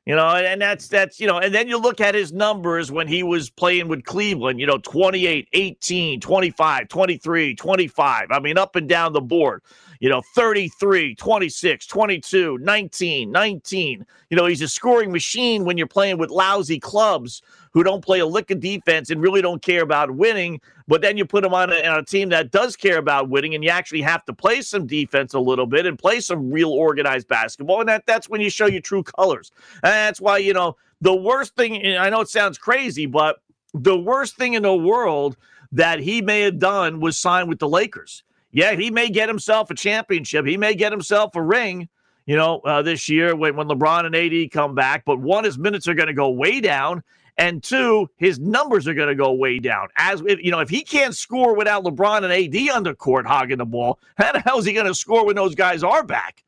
You 0.06 0.16
know, 0.16 0.26
and 0.26 0.60
that's 0.60 0.88
that's 0.88 1.20
you 1.20 1.26
know, 1.26 1.38
and 1.38 1.54
then 1.54 1.68
you 1.68 1.76
look 1.76 2.00
at 2.00 2.14
his 2.14 2.32
numbers 2.32 2.90
when 2.90 3.06
he 3.06 3.22
was 3.22 3.50
playing 3.50 3.86
with 3.86 4.04
Cleveland, 4.04 4.58
you 4.58 4.66
know, 4.66 4.78
28, 4.78 5.48
18, 5.52 6.20
25, 6.20 6.88
23, 6.88 7.54
25. 7.54 8.26
I 8.30 8.40
mean, 8.40 8.58
up 8.58 8.76
and 8.76 8.88
down 8.88 9.12
the 9.12 9.20
board 9.20 9.62
you 10.00 10.08
know, 10.08 10.22
33, 10.34 11.14
26, 11.14 11.86
22, 11.86 12.58
19, 12.58 13.30
19. 13.30 14.06
You 14.30 14.36
know, 14.36 14.46
he's 14.46 14.62
a 14.62 14.68
scoring 14.68 15.12
machine 15.12 15.64
when 15.66 15.76
you're 15.76 15.86
playing 15.86 16.16
with 16.16 16.30
lousy 16.30 16.80
clubs 16.80 17.42
who 17.72 17.84
don't 17.84 18.02
play 18.02 18.18
a 18.20 18.26
lick 18.26 18.50
of 18.50 18.60
defense 18.60 19.10
and 19.10 19.22
really 19.22 19.42
don't 19.42 19.62
care 19.62 19.82
about 19.82 20.10
winning. 20.10 20.58
But 20.88 21.02
then 21.02 21.18
you 21.18 21.26
put 21.26 21.44
him 21.44 21.52
on 21.52 21.70
a, 21.70 21.86
on 21.86 21.98
a 21.98 22.04
team 22.04 22.30
that 22.30 22.50
does 22.50 22.76
care 22.76 22.96
about 22.96 23.28
winning, 23.28 23.54
and 23.54 23.62
you 23.62 23.68
actually 23.68 24.00
have 24.00 24.24
to 24.24 24.32
play 24.32 24.62
some 24.62 24.86
defense 24.86 25.34
a 25.34 25.38
little 25.38 25.66
bit 25.66 25.84
and 25.84 25.98
play 25.98 26.20
some 26.20 26.50
real 26.50 26.70
organized 26.70 27.28
basketball. 27.28 27.80
And 27.80 27.88
that, 27.90 28.06
that's 28.06 28.28
when 28.28 28.40
you 28.40 28.48
show 28.48 28.66
your 28.66 28.80
true 28.80 29.02
colors. 29.02 29.52
And 29.82 29.92
that's 29.92 30.20
why, 30.20 30.38
you 30.38 30.54
know, 30.54 30.76
the 31.02 31.14
worst 31.14 31.54
thing, 31.56 31.96
I 31.98 32.08
know 32.08 32.22
it 32.22 32.28
sounds 32.28 32.56
crazy, 32.56 33.04
but 33.04 33.42
the 33.74 33.98
worst 33.98 34.36
thing 34.36 34.54
in 34.54 34.62
the 34.62 34.74
world 34.74 35.36
that 35.72 36.00
he 36.00 36.22
may 36.22 36.40
have 36.40 36.58
done 36.58 37.00
was 37.00 37.18
sign 37.18 37.48
with 37.48 37.58
the 37.58 37.68
Lakers 37.68 38.24
yeah, 38.52 38.74
he 38.74 38.90
may 38.90 39.08
get 39.08 39.28
himself 39.28 39.70
a 39.70 39.74
championship. 39.74 40.46
He 40.46 40.56
may 40.56 40.74
get 40.74 40.92
himself 40.92 41.36
a 41.36 41.42
ring, 41.42 41.88
you 42.26 42.36
know, 42.36 42.60
uh, 42.60 42.82
this 42.82 43.08
year 43.08 43.36
when, 43.36 43.56
when 43.56 43.68
LeBron 43.68 44.06
and 44.06 44.16
AD 44.16 44.50
come 44.50 44.74
back. 44.74 45.04
But 45.04 45.20
one, 45.20 45.44
his 45.44 45.58
minutes 45.58 45.86
are 45.86 45.94
going 45.94 46.08
to 46.08 46.14
go 46.14 46.30
way 46.30 46.60
down. 46.60 47.02
And 47.38 47.62
two, 47.62 48.10
his 48.16 48.38
numbers 48.38 48.86
are 48.86 48.92
going 48.92 49.08
to 49.08 49.14
go 49.14 49.32
way 49.32 49.60
down. 49.60 49.88
As 49.96 50.20
if, 50.26 50.42
you 50.42 50.50
know, 50.50 50.58
if 50.58 50.68
he 50.68 50.82
can't 50.82 51.14
score 51.14 51.54
without 51.54 51.84
LeBron 51.84 52.24
and 52.24 52.32
AD 52.32 52.76
on 52.76 52.82
the 52.82 52.94
court 52.94 53.24
hogging 53.24 53.58
the 53.58 53.64
ball, 53.64 53.98
how 54.16 54.32
the 54.32 54.40
hell 54.40 54.58
is 54.58 54.64
he 54.64 54.72
going 54.72 54.86
to 54.86 54.94
score 54.94 55.24
when 55.24 55.36
those 55.36 55.54
guys 55.54 55.82
are 55.82 56.02
back? 56.02 56.44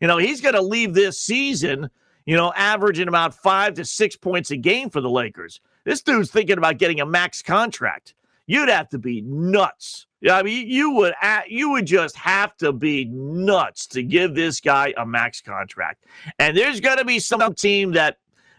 You 0.00 0.08
know, 0.08 0.16
he's 0.16 0.40
going 0.40 0.54
to 0.54 0.62
leave 0.62 0.94
this 0.94 1.20
season, 1.20 1.90
you 2.24 2.36
know, 2.36 2.52
averaging 2.56 3.08
about 3.08 3.34
five 3.34 3.74
to 3.74 3.84
six 3.84 4.16
points 4.16 4.50
a 4.50 4.56
game 4.56 4.88
for 4.88 5.02
the 5.02 5.10
Lakers. 5.10 5.60
This 5.84 6.00
dude's 6.00 6.30
thinking 6.30 6.56
about 6.58 6.78
getting 6.78 7.00
a 7.00 7.06
max 7.06 7.42
contract. 7.42 8.14
You'd 8.50 8.68
have 8.68 8.88
to 8.90 8.98
be 8.98 9.20
nuts 9.22 10.06
yeah, 10.20 10.36
I 10.36 10.42
mean, 10.42 10.68
you 10.68 10.90
would 10.90 11.14
you 11.48 11.70
would 11.70 11.86
just 11.86 12.14
have 12.16 12.54
to 12.58 12.72
be 12.72 13.06
nuts 13.06 13.86
to 13.88 14.02
give 14.02 14.34
this 14.34 14.60
guy 14.60 14.92
a 14.96 15.06
max 15.06 15.40
contract. 15.40 16.04
And 16.38 16.56
there's 16.56 16.80
going 16.80 16.98
to 16.98 17.06
be 17.06 17.18
some 17.18 17.54
team 17.54 17.92
that 17.92 18.18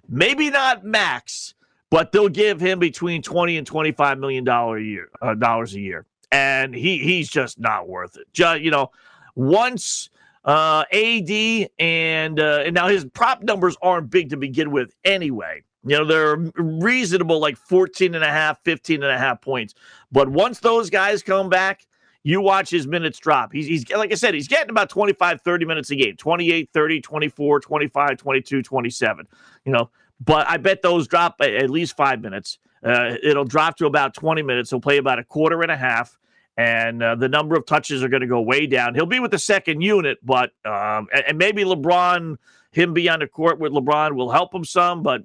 maybe 0.10 0.50
not 0.50 0.84
max, 0.84 1.54
but 1.92 2.12
they'll 2.12 2.30
give 2.30 2.60
him 2.60 2.80
between 2.80 3.22
20 3.22 3.58
and 3.58 3.68
25 3.68 4.18
million 4.18 4.44
dollar 4.44 4.78
a 4.78 4.84
year 4.84 5.10
uh, 5.22 5.36
dollars 5.36 5.76
a 5.76 5.80
year. 5.80 6.06
And 6.32 6.74
he 6.74 6.98
he's 6.98 7.30
just 7.30 7.60
not 7.60 7.88
worth 7.88 8.18
it. 8.18 8.26
Just, 8.34 8.62
you 8.62 8.72
know, 8.72 8.90
once 9.36 10.10
uh 10.44 10.84
AD 10.92 11.70
and 11.78 12.40
uh 12.40 12.64
and 12.66 12.74
now 12.74 12.88
his 12.88 13.06
prop 13.06 13.44
numbers 13.44 13.78
aren't 13.84 14.10
big 14.10 14.32
to 14.32 14.38
begin 14.38 14.72
with 14.72 14.96
anyway. 15.06 15.62
You 15.84 15.98
know, 15.98 16.06
they're 16.06 16.38
reasonable, 16.56 17.40
like 17.40 17.58
14 17.58 18.14
and 18.14 18.24
a 18.24 18.30
half, 18.30 18.64
15 18.64 19.04
and 19.04 19.12
a 19.12 19.18
half 19.18 19.42
points. 19.42 19.74
But 20.12 20.30
once 20.30 20.60
those 20.60 20.90
guys 20.90 21.24
come 21.24 21.50
back, 21.50 21.88
you 22.24 22.40
watch 22.40 22.70
his 22.70 22.88
minutes 22.88 23.18
drop. 23.18 23.52
He's, 23.52 23.66
he's 23.66 23.90
like 23.90 24.12
I 24.12 24.16
said, 24.16 24.34
he's 24.34 24.48
getting 24.48 24.70
about 24.70 24.90
25, 24.90 25.42
30 25.42 25.66
minutes 25.66 25.90
a 25.90 25.96
game 25.96 26.16
28, 26.16 26.70
30, 26.72 27.02
24, 27.02 27.60
25, 27.60 28.18
22, 28.18 28.62
27. 28.62 29.28
You 29.66 29.72
know, 29.72 29.90
but 30.24 30.48
I 30.48 30.58
bet 30.58 30.82
those 30.82 31.08
drop 31.08 31.38
at 31.42 31.70
least 31.70 31.98
five 31.98 32.22
minutes. 32.22 32.60
Uh, 32.84 33.16
it'll 33.24 33.46
drop 33.46 33.78
to 33.78 33.86
about 33.86 34.14
20 34.14 34.42
minutes. 34.44 34.70
He'll 34.70 34.80
play 34.82 34.98
about 34.98 35.20
a 35.20 35.24
quarter 35.24 35.62
and 35.62 35.72
a 35.72 35.78
half, 35.78 36.18
and 36.58 37.02
uh, 37.02 37.16
the 37.16 37.30
number 37.30 37.56
of 37.56 37.66
touches 37.66 38.04
are 38.04 38.08
going 38.08 38.22
to 38.22 38.28
go 38.28 38.42
way 38.42 38.68
down. 38.68 38.94
He'll 38.94 39.06
be 39.06 39.20
with 39.20 39.32
the 39.32 39.40
second 39.40 39.82
unit, 39.82 40.20
but 40.24 40.52
um, 40.66 41.08
and, 41.14 41.24
and 41.28 41.38
maybe 41.38 41.64
LeBron, 41.64 42.38
him 42.72 42.94
be 42.94 43.10
on 43.10 43.20
the 43.20 43.28
court 43.28 43.60
with 43.60 43.72
LeBron 43.72 44.16
will 44.16 44.32
help 44.32 44.54
him 44.54 44.64
some, 44.64 45.02
but 45.04 45.24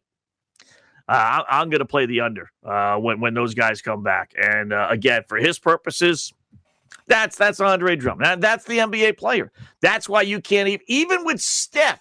uh, 1.08 1.42
I, 1.48 1.62
am 1.62 1.70
going 1.70 1.80
to 1.80 1.86
play 1.86 2.06
the 2.06 2.20
under 2.20 2.50
uh, 2.64 2.96
when 2.96 3.20
when 3.20 3.34
those 3.34 3.54
guys 3.54 3.80
come 3.80 4.02
back. 4.02 4.32
And 4.36 4.72
uh, 4.72 4.88
again, 4.90 5.22
for 5.28 5.38
his 5.38 5.58
purposes, 5.58 6.32
that's 7.06 7.36
that's 7.36 7.60
Andre 7.60 7.96
Drummond. 7.96 8.42
That's 8.42 8.64
the 8.64 8.78
NBA 8.78 9.16
player. 9.16 9.52
That's 9.80 10.08
why 10.08 10.22
you 10.22 10.40
can't 10.40 10.68
even 10.68 10.84
even 10.88 11.24
with 11.24 11.40
Steph. 11.40 12.00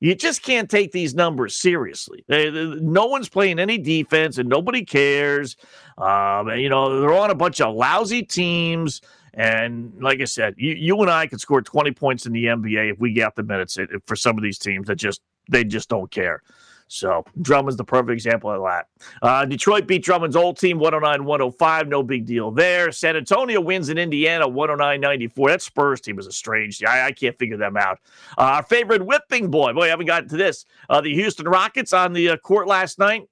You 0.00 0.14
just 0.14 0.42
can't 0.42 0.70
take 0.70 0.92
these 0.92 1.14
numbers 1.14 1.56
seriously. 1.56 2.22
They, 2.28 2.50
they, 2.50 2.64
no 2.64 3.06
one's 3.06 3.30
playing 3.30 3.58
any 3.58 3.78
defense, 3.78 4.36
and 4.36 4.48
nobody 4.48 4.84
cares. 4.84 5.56
Um, 5.96 6.48
and, 6.48 6.60
you 6.60 6.68
know 6.68 7.00
they're 7.00 7.12
on 7.12 7.30
a 7.30 7.34
bunch 7.34 7.60
of 7.60 7.74
lousy 7.74 8.22
teams. 8.22 9.00
And 9.34 9.92
like 10.00 10.22
I 10.22 10.24
said, 10.24 10.54
you, 10.56 10.72
you 10.72 10.98
and 11.02 11.10
I 11.10 11.26
could 11.26 11.42
score 11.42 11.60
20 11.60 11.92
points 11.92 12.24
in 12.24 12.32
the 12.32 12.46
NBA 12.46 12.92
if 12.92 12.98
we 12.98 13.12
get 13.12 13.36
the 13.36 13.42
minutes 13.42 13.76
for 14.06 14.16
some 14.16 14.38
of 14.38 14.42
these 14.42 14.58
teams 14.58 14.86
that 14.86 14.96
just 14.96 15.20
they 15.50 15.62
just 15.62 15.90
don't 15.90 16.10
care. 16.10 16.42
So 16.88 17.24
Drummond's 17.42 17.76
the 17.76 17.84
perfect 17.84 18.12
example 18.12 18.50
of 18.50 18.62
that. 18.62 18.86
Uh, 19.20 19.44
Detroit 19.44 19.86
beat 19.86 20.04
Drummond's 20.04 20.36
old 20.36 20.58
team 20.58 20.78
109 20.78 21.24
105. 21.24 21.88
No 21.88 22.02
big 22.02 22.26
deal 22.26 22.50
there. 22.50 22.92
San 22.92 23.16
Antonio 23.16 23.60
wins 23.60 23.88
in 23.88 23.98
Indiana 23.98 24.46
109 24.46 25.00
94. 25.00 25.50
That 25.50 25.62
Spurs 25.62 26.00
team 26.00 26.18
is 26.18 26.26
a 26.26 26.32
strange. 26.32 26.82
I, 26.84 27.06
I 27.06 27.12
can't 27.12 27.36
figure 27.38 27.56
them 27.56 27.76
out. 27.76 27.98
Uh, 28.38 28.42
our 28.42 28.62
favorite 28.62 29.04
whipping 29.04 29.50
boy. 29.50 29.72
Boy, 29.72 29.86
I 29.86 29.88
haven't 29.88 30.06
gotten 30.06 30.28
to 30.28 30.36
this. 30.36 30.64
Uh, 30.88 31.00
the 31.00 31.12
Houston 31.12 31.46
Rockets 31.46 31.92
on 31.92 32.12
the 32.12 32.30
uh, 32.30 32.36
court 32.36 32.68
last 32.68 32.98
night. 32.98 33.28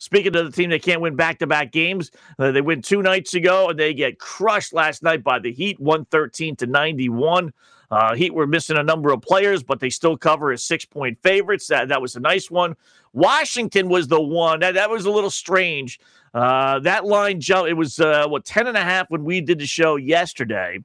Speaking 0.00 0.34
of 0.34 0.46
the 0.46 0.50
team 0.50 0.70
that 0.70 0.82
can't 0.82 1.02
win 1.02 1.14
back 1.14 1.38
to 1.40 1.46
back 1.46 1.72
games, 1.72 2.10
uh, 2.38 2.52
they 2.52 2.62
win 2.62 2.80
two 2.80 3.02
nights 3.02 3.34
ago 3.34 3.68
and 3.68 3.78
they 3.78 3.92
get 3.92 4.18
crushed 4.18 4.72
last 4.72 5.02
night 5.02 5.22
by 5.22 5.38
the 5.38 5.52
Heat 5.52 5.78
113 5.78 6.56
to 6.56 6.66
91. 6.66 7.52
Uh, 7.90 8.14
Heat 8.14 8.32
were 8.32 8.46
missing 8.46 8.78
a 8.78 8.82
number 8.82 9.12
of 9.12 9.20
players, 9.20 9.62
but 9.62 9.78
they 9.78 9.90
still 9.90 10.16
cover 10.16 10.52
as 10.52 10.64
six 10.64 10.86
point 10.86 11.18
favorites. 11.22 11.66
That, 11.66 11.88
that 11.88 12.00
was 12.00 12.16
a 12.16 12.20
nice 12.20 12.50
one. 12.50 12.76
Washington 13.12 13.90
was 13.90 14.08
the 14.08 14.20
one 14.20 14.60
that, 14.60 14.72
that 14.72 14.88
was 14.88 15.04
a 15.04 15.10
little 15.10 15.30
strange. 15.30 16.00
Uh, 16.32 16.78
that 16.78 17.04
line 17.04 17.38
jump, 17.38 17.68
it 17.68 17.74
was 17.74 18.00
uh, 18.00 18.26
what 18.26 18.46
10 18.46 18.68
and 18.68 18.78
a 18.78 18.82
half 18.82 19.10
when 19.10 19.22
we 19.22 19.42
did 19.42 19.58
the 19.58 19.66
show 19.66 19.96
yesterday. 19.96 20.82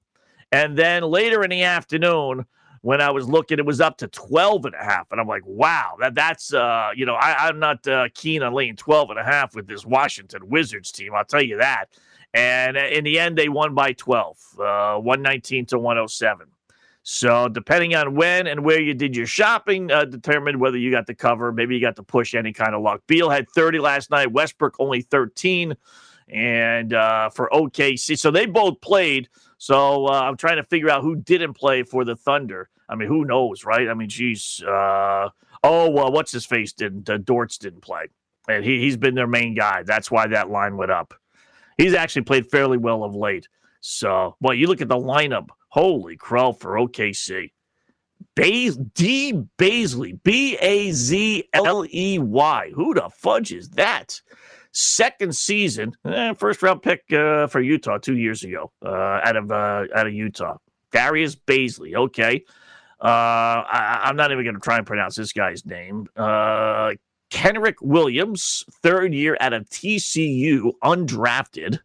And 0.51 0.77
then 0.77 1.03
later 1.03 1.41
in 1.41 1.51
the 1.51 1.63
afternoon, 1.63 2.45
when 2.85 3.01
I 3.01 3.09
was 3.09 3.27
looking, 3.27 3.57
it 3.57 3.65
was 3.65 3.81
up 3.81 3.97
to 3.97 4.07
12 4.07 4.65
and 4.65 4.75
a 4.75 4.83
half. 4.83 5.11
And 5.11 5.19
I'm 5.19 5.27
like, 5.27 5.41
wow, 5.43 5.95
that 6.01 6.13
that's, 6.13 6.53
uh, 6.53 6.91
you 6.95 7.07
know, 7.07 7.15
I, 7.15 7.49
am 7.49 7.57
not 7.57 7.87
uh, 7.87 8.09
keen 8.13 8.43
on 8.43 8.53
laying 8.53 8.75
12 8.75 9.09
and 9.09 9.17
a 9.17 9.23
half 9.23 9.55
with 9.55 9.65
this 9.65 9.87
Washington 9.87 10.47
Wizards 10.49 10.91
team. 10.91 11.15
I'll 11.15 11.25
tell 11.25 11.41
you 11.41 11.57
that. 11.57 11.85
And 12.35 12.77
in 12.77 13.03
the 13.03 13.17
end, 13.17 13.39
they 13.39 13.49
won 13.49 13.73
by 13.73 13.93
12, 13.93 14.37
uh, 14.59 14.95
119 14.97 15.65
to 15.65 15.79
107. 15.79 16.45
So, 17.01 17.49
depending 17.49 17.95
on 17.95 18.13
when 18.13 18.45
and 18.45 18.63
where 18.63 18.79
you 18.79 18.93
did 18.93 19.15
your 19.15 19.25
shopping, 19.25 19.91
uh, 19.91 20.05
determined 20.05 20.59
whether 20.59 20.77
you 20.77 20.91
got 20.91 21.07
the 21.07 21.15
cover. 21.15 21.51
Maybe 21.51 21.73
you 21.73 21.81
got 21.81 21.95
to 21.95 22.03
push 22.03 22.35
any 22.35 22.53
kind 22.53 22.75
of 22.75 22.83
luck. 22.83 23.01
Beal 23.07 23.31
had 23.31 23.49
30 23.49 23.79
last 23.79 24.11
night, 24.11 24.31
Westbrook 24.31 24.75
only 24.77 25.01
13. 25.01 25.75
And 26.27 26.93
uh, 26.93 27.31
for 27.31 27.49
OKC, 27.51 28.15
so 28.19 28.29
they 28.29 28.45
both 28.45 28.79
played. 28.81 29.27
So 29.57 30.05
uh, 30.05 30.21
I'm 30.21 30.37
trying 30.37 30.57
to 30.57 30.63
figure 30.63 30.91
out 30.91 31.01
who 31.01 31.15
didn't 31.15 31.53
play 31.53 31.81
for 31.81 32.05
the 32.05 32.15
Thunder. 32.15 32.69
I 32.87 32.95
mean, 32.95 33.07
who 33.07 33.25
knows, 33.25 33.65
right? 33.65 33.89
I 33.89 33.93
mean, 33.93 34.09
geez. 34.09 34.63
Uh, 34.63 35.29
oh, 35.63 35.89
well, 35.89 36.11
what's 36.11 36.31
his 36.31 36.45
face 36.45 36.73
didn't? 36.73 37.09
Uh, 37.09 37.17
Dortz 37.17 37.57
didn't 37.57 37.81
play. 37.81 38.07
And 38.47 38.63
he, 38.63 38.79
he's 38.79 38.97
been 38.97 39.15
their 39.15 39.27
main 39.27 39.55
guy. 39.55 39.83
That's 39.83 40.11
why 40.11 40.27
that 40.27 40.49
line 40.49 40.77
went 40.77 40.91
up. 40.91 41.13
He's 41.77 41.93
actually 41.93 42.21
played 42.23 42.49
fairly 42.49 42.77
well 42.77 43.03
of 43.03 43.15
late. 43.15 43.47
So, 43.81 44.35
well, 44.39 44.53
you 44.53 44.67
look 44.67 44.81
at 44.81 44.87
the 44.87 44.97
lineup. 44.97 45.49
Holy 45.69 46.15
crow 46.15 46.53
for 46.53 46.73
OKC. 46.75 47.51
Baz- 48.35 48.77
D. 48.77 49.33
Bazley, 49.57 50.21
B 50.23 50.57
A 50.61 50.91
Z 50.91 51.43
L 51.53 51.85
E 51.93 52.19
Y. 52.19 52.71
Who 52.75 52.93
the 52.93 53.09
fudge 53.09 53.51
is 53.51 53.69
that? 53.71 54.21
Second 54.71 55.35
season, 55.35 55.95
eh, 56.05 56.33
first 56.33 56.61
round 56.61 56.81
pick 56.81 57.03
uh, 57.13 57.47
for 57.47 57.61
Utah 57.61 57.97
two 57.97 58.17
years 58.17 58.43
ago, 58.43 58.71
uh, 58.85 59.21
out 59.23 59.37
of 59.37 59.51
uh, 59.51 59.85
out 59.95 60.07
of 60.07 60.13
Utah. 60.13 60.57
Darius 60.91 61.35
Bazley. 61.35 61.95
Okay, 61.95 62.43
I, 63.07 64.09
am 64.09 64.15
not 64.15 64.31
even 64.31 64.43
going 64.43 64.55
to 64.55 64.61
try 64.61 64.77
and 64.77 64.85
pronounce 64.85 65.15
this 65.15 65.31
guy's 65.31 65.65
name. 65.65 66.07
Uh, 66.15 66.93
Kenrich 67.29 67.81
Williams, 67.81 68.63
third 68.81 69.13
year 69.13 69.37
out 69.39 69.53
of 69.53 69.69
TCU, 69.69 70.71
undrafted. 70.83 71.79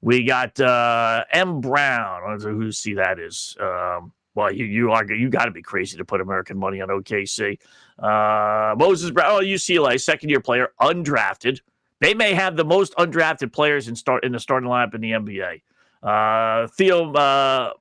We 0.00 0.24
got 0.24 0.58
uh, 0.60 1.24
M. 1.32 1.60
Brown. 1.60 2.40
Who 2.40 2.72
see 2.72 2.94
that 2.94 3.18
is? 3.18 3.56
Um, 3.58 4.12
well, 4.34 4.52
you 4.52 4.64
you 4.64 4.90
are 4.90 5.04
you 5.10 5.30
got 5.30 5.44
to 5.46 5.50
be 5.50 5.62
crazy 5.62 5.96
to 5.96 6.04
put 6.04 6.20
American 6.20 6.58
money 6.58 6.80
on 6.80 6.88
OKC. 6.88 7.58
Uh, 7.98 8.74
Moses 8.76 9.10
Brown, 9.10 9.30
oh, 9.30 9.40
UCLA, 9.40 10.00
second 10.00 10.28
year 10.28 10.40
player, 10.40 10.72
undrafted. 10.80 11.60
They 12.00 12.12
may 12.12 12.34
have 12.34 12.56
the 12.56 12.64
most 12.64 12.94
undrafted 12.96 13.52
players 13.52 13.88
in 13.88 13.96
start 13.96 14.24
in 14.24 14.32
the 14.32 14.40
starting 14.40 14.68
lineup 14.68 14.94
in 14.94 15.00
the 15.00 15.12
NBA. 15.12 15.62
Uh, 16.02 16.66
Theo 16.68 17.12
uh, 17.12 17.72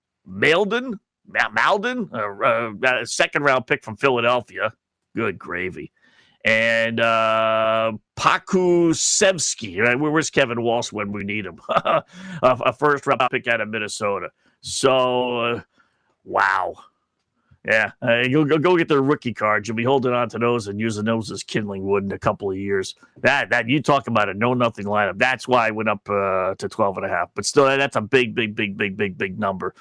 Maledon, 1.25 2.09
a, 2.13 2.73
uh, 2.85 3.05
second 3.05 3.43
round 3.43 3.67
pick 3.67 3.83
from 3.83 3.97
Philadelphia. 3.97 4.73
Good 5.15 5.37
gravy 5.37 5.91
and 6.45 6.99
uh, 6.99 7.93
Pokusevski. 8.17 9.79
Right? 9.79 9.99
Where's 9.99 10.29
Kevin 10.29 10.61
Walsh 10.61 10.91
when 10.91 11.11
we 11.11 11.23
need 11.23 11.45
him? 11.45 11.59
a, 11.69 12.03
a, 12.41 12.73
first 12.73 13.07
round 13.07 13.21
pick 13.31 13.47
out 13.47 13.61
of 13.61 13.69
Minnesota. 13.69 14.29
So, 14.61 15.39
uh, 15.39 15.61
wow. 16.23 16.75
Yeah, 17.65 17.91
uh, 18.01 18.27
go, 18.27 18.43
go, 18.43 18.57
go 18.57 18.75
get 18.75 18.89
their 18.89 19.01
rookie 19.01 19.33
cards. 19.33 19.69
You'll 19.69 19.77
be 19.77 19.85
holding 19.85 20.11
on 20.11 20.27
to 20.29 20.37
those 20.37 20.67
and 20.67 20.81
using 20.81 21.05
those 21.05 21.31
as 21.31 21.43
kindling 21.43 21.85
wood 21.85 22.03
in 22.03 22.11
a 22.11 22.19
couple 22.19 22.51
of 22.51 22.57
years. 22.57 22.93
That 23.21 23.51
that 23.51 23.69
you 23.69 23.81
talk 23.81 24.07
about 24.07 24.27
a 24.27 24.33
no 24.33 24.53
nothing 24.53 24.85
lineup. 24.85 25.17
That's 25.17 25.47
why 25.47 25.67
I 25.69 25.71
went 25.71 25.87
up 25.87 26.09
uh, 26.09 26.55
to 26.55 26.67
12 26.67 26.97
and 26.97 27.05
a 27.05 27.09
half. 27.09 27.29
But 27.33 27.45
still, 27.45 27.63
that's 27.63 27.95
a 27.95 28.01
big, 28.01 28.35
big, 28.35 28.53
big, 28.53 28.75
big, 28.75 28.97
big, 28.97 29.17
big 29.17 29.39
number. 29.39 29.75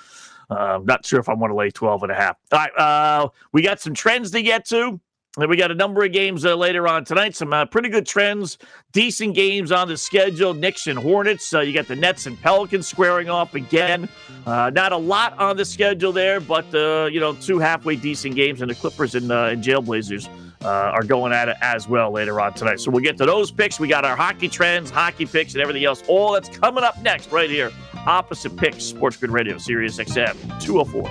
Uh, 0.51 0.81
not 0.83 1.05
sure 1.07 1.21
if 1.21 1.29
I 1.29 1.35
want 1.35 1.51
to 1.51 1.55
lay 1.55 1.71
12 1.71 2.03
and 2.05 2.13
a 2.13 2.15
half. 2.15 2.37
All 2.53 2.59
right, 2.59 2.79
uh, 2.79 3.29
we 3.53 3.63
got 3.63 3.81
some 3.81 3.95
trends 3.95 4.31
to 4.33 4.43
get 4.43 4.67
to. 4.67 5.01
And 5.39 5.49
we 5.49 5.57
got 5.57 5.71
a 5.71 5.75
number 5.75 6.05
of 6.05 6.13
games 6.13 6.45
uh, 6.45 6.55
later 6.55 6.87
on 6.87 7.07
tonight. 7.07 7.35
Some 7.35 7.55
uh, 7.55 7.65
pretty 7.65 7.89
good 7.89 8.05
trends, 8.05 8.59
decent 8.93 9.35
games 9.35 9.73
on 9.73 9.89
the 9.89 9.97
schedule. 9.97 10.53
Knicks 10.53 10.89
and 10.89 10.99
Hornets. 10.99 11.55
Uh, 11.55 11.61
you 11.61 11.73
got 11.73 11.89
the 11.89 11.97
Nets 11.97 12.27
and 12.27 12.39
Pelicans 12.39 12.87
squaring 12.87 13.31
off 13.31 13.55
again. 13.55 14.11
Uh, 14.45 14.71
not 14.75 14.93
a 14.93 14.97
lot 14.97 15.39
on 15.39 15.57
the 15.57 15.65
schedule 15.65 16.13
there, 16.13 16.39
but 16.39 16.67
uh, 16.75 17.09
you 17.11 17.19
know, 17.19 17.33
two 17.33 17.59
halfway 17.59 17.97
decent 17.97 18.35
games, 18.35 18.61
and 18.61 18.71
the 18.71 18.75
Clippers 18.75 19.15
and, 19.15 19.33
uh, 19.33 19.45
and 19.45 19.65
Jailblazers 19.65 20.29
Uh, 20.65 20.69
are 20.69 21.03
going 21.03 21.33
at 21.33 21.49
it 21.49 21.57
as 21.61 21.89
well 21.89 22.11
later 22.11 22.41
on 22.41 22.53
tonight. 22.55 22.81
So 22.81 22.91
we'll 22.91 23.03
get 23.03 23.17
to 23.19 23.27
those 23.27 23.51
picks. 23.51 23.81
We 23.81 23.89
got 23.89 24.05
our 24.05 24.17
hockey 24.17 24.49
trends, 24.49 24.91
hockey 24.91 25.27
picks, 25.27 25.55
and 25.55 25.63
everything 25.63 25.85
else. 25.85 26.03
All 26.07 26.33
that's 26.33 26.49
coming 26.49 26.85
up 26.85 27.01
next 27.03 27.33
right 27.33 27.51
here. 27.51 27.73
Opposite 28.07 28.57
Picks, 28.57 28.85
Sports 28.85 29.17
Grid 29.17 29.31
Radio, 29.31 29.59
Sirius 29.59 29.99
XM 29.99 30.37
204. 30.61 31.11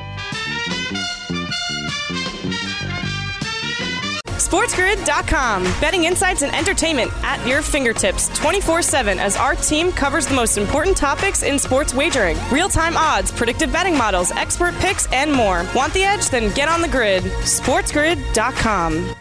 SportsGrid.com. 4.51 5.63
Betting 5.79 6.03
insights 6.03 6.41
and 6.41 6.53
entertainment 6.53 7.09
at 7.23 7.45
your 7.47 7.61
fingertips 7.61 8.27
24 8.37 8.81
7 8.81 9.17
as 9.17 9.37
our 9.37 9.55
team 9.55 9.93
covers 9.93 10.27
the 10.27 10.35
most 10.35 10.57
important 10.57 10.97
topics 10.97 11.43
in 11.43 11.57
sports 11.57 11.93
wagering 11.93 12.37
real 12.51 12.67
time 12.67 12.97
odds, 12.97 13.31
predictive 13.31 13.71
betting 13.71 13.97
models, 13.97 14.31
expert 14.31 14.75
picks, 14.75 15.09
and 15.13 15.31
more. 15.31 15.65
Want 15.73 15.93
the 15.93 16.03
edge? 16.03 16.29
Then 16.29 16.53
get 16.53 16.67
on 16.67 16.81
the 16.81 16.89
grid. 16.89 17.23
SportsGrid.com. 17.23 19.15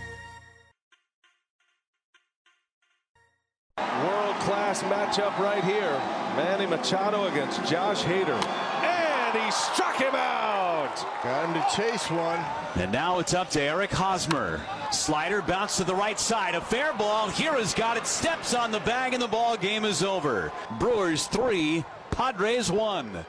World 4.70 4.82
class 4.82 5.16
matchup 5.18 5.36
right 5.40 5.64
here. 5.64 5.90
Manny 6.36 6.64
Machado 6.64 7.24
against 7.24 7.58
Josh 7.68 8.02
Hader. 8.02 8.40
And 8.84 9.44
he 9.44 9.50
struck 9.50 9.96
him 9.96 10.14
out. 10.14 10.94
Got 11.24 11.46
him 11.46 11.54
to 11.54 11.76
chase 11.76 12.08
one. 12.08 12.38
And 12.76 12.92
now 12.92 13.18
it's 13.18 13.34
up 13.34 13.50
to 13.50 13.60
Eric 13.60 13.90
Hosmer. 13.90 14.60
Slider 14.92 15.42
bounce 15.42 15.76
to 15.78 15.84
the 15.84 15.94
right 15.94 16.20
side. 16.20 16.54
A 16.54 16.60
fair 16.60 16.92
ball. 16.92 17.30
Hiura's 17.30 17.74
got 17.74 17.96
it. 17.96 18.06
Steps 18.06 18.54
on 18.54 18.70
the 18.70 18.78
bag, 18.80 19.12
and 19.12 19.20
the 19.20 19.26
ball 19.26 19.56
game 19.56 19.84
is 19.84 20.04
over. 20.04 20.52
Brewers 20.78 21.26
three, 21.26 21.84
Padres 22.12 22.70
one. 22.70 23.24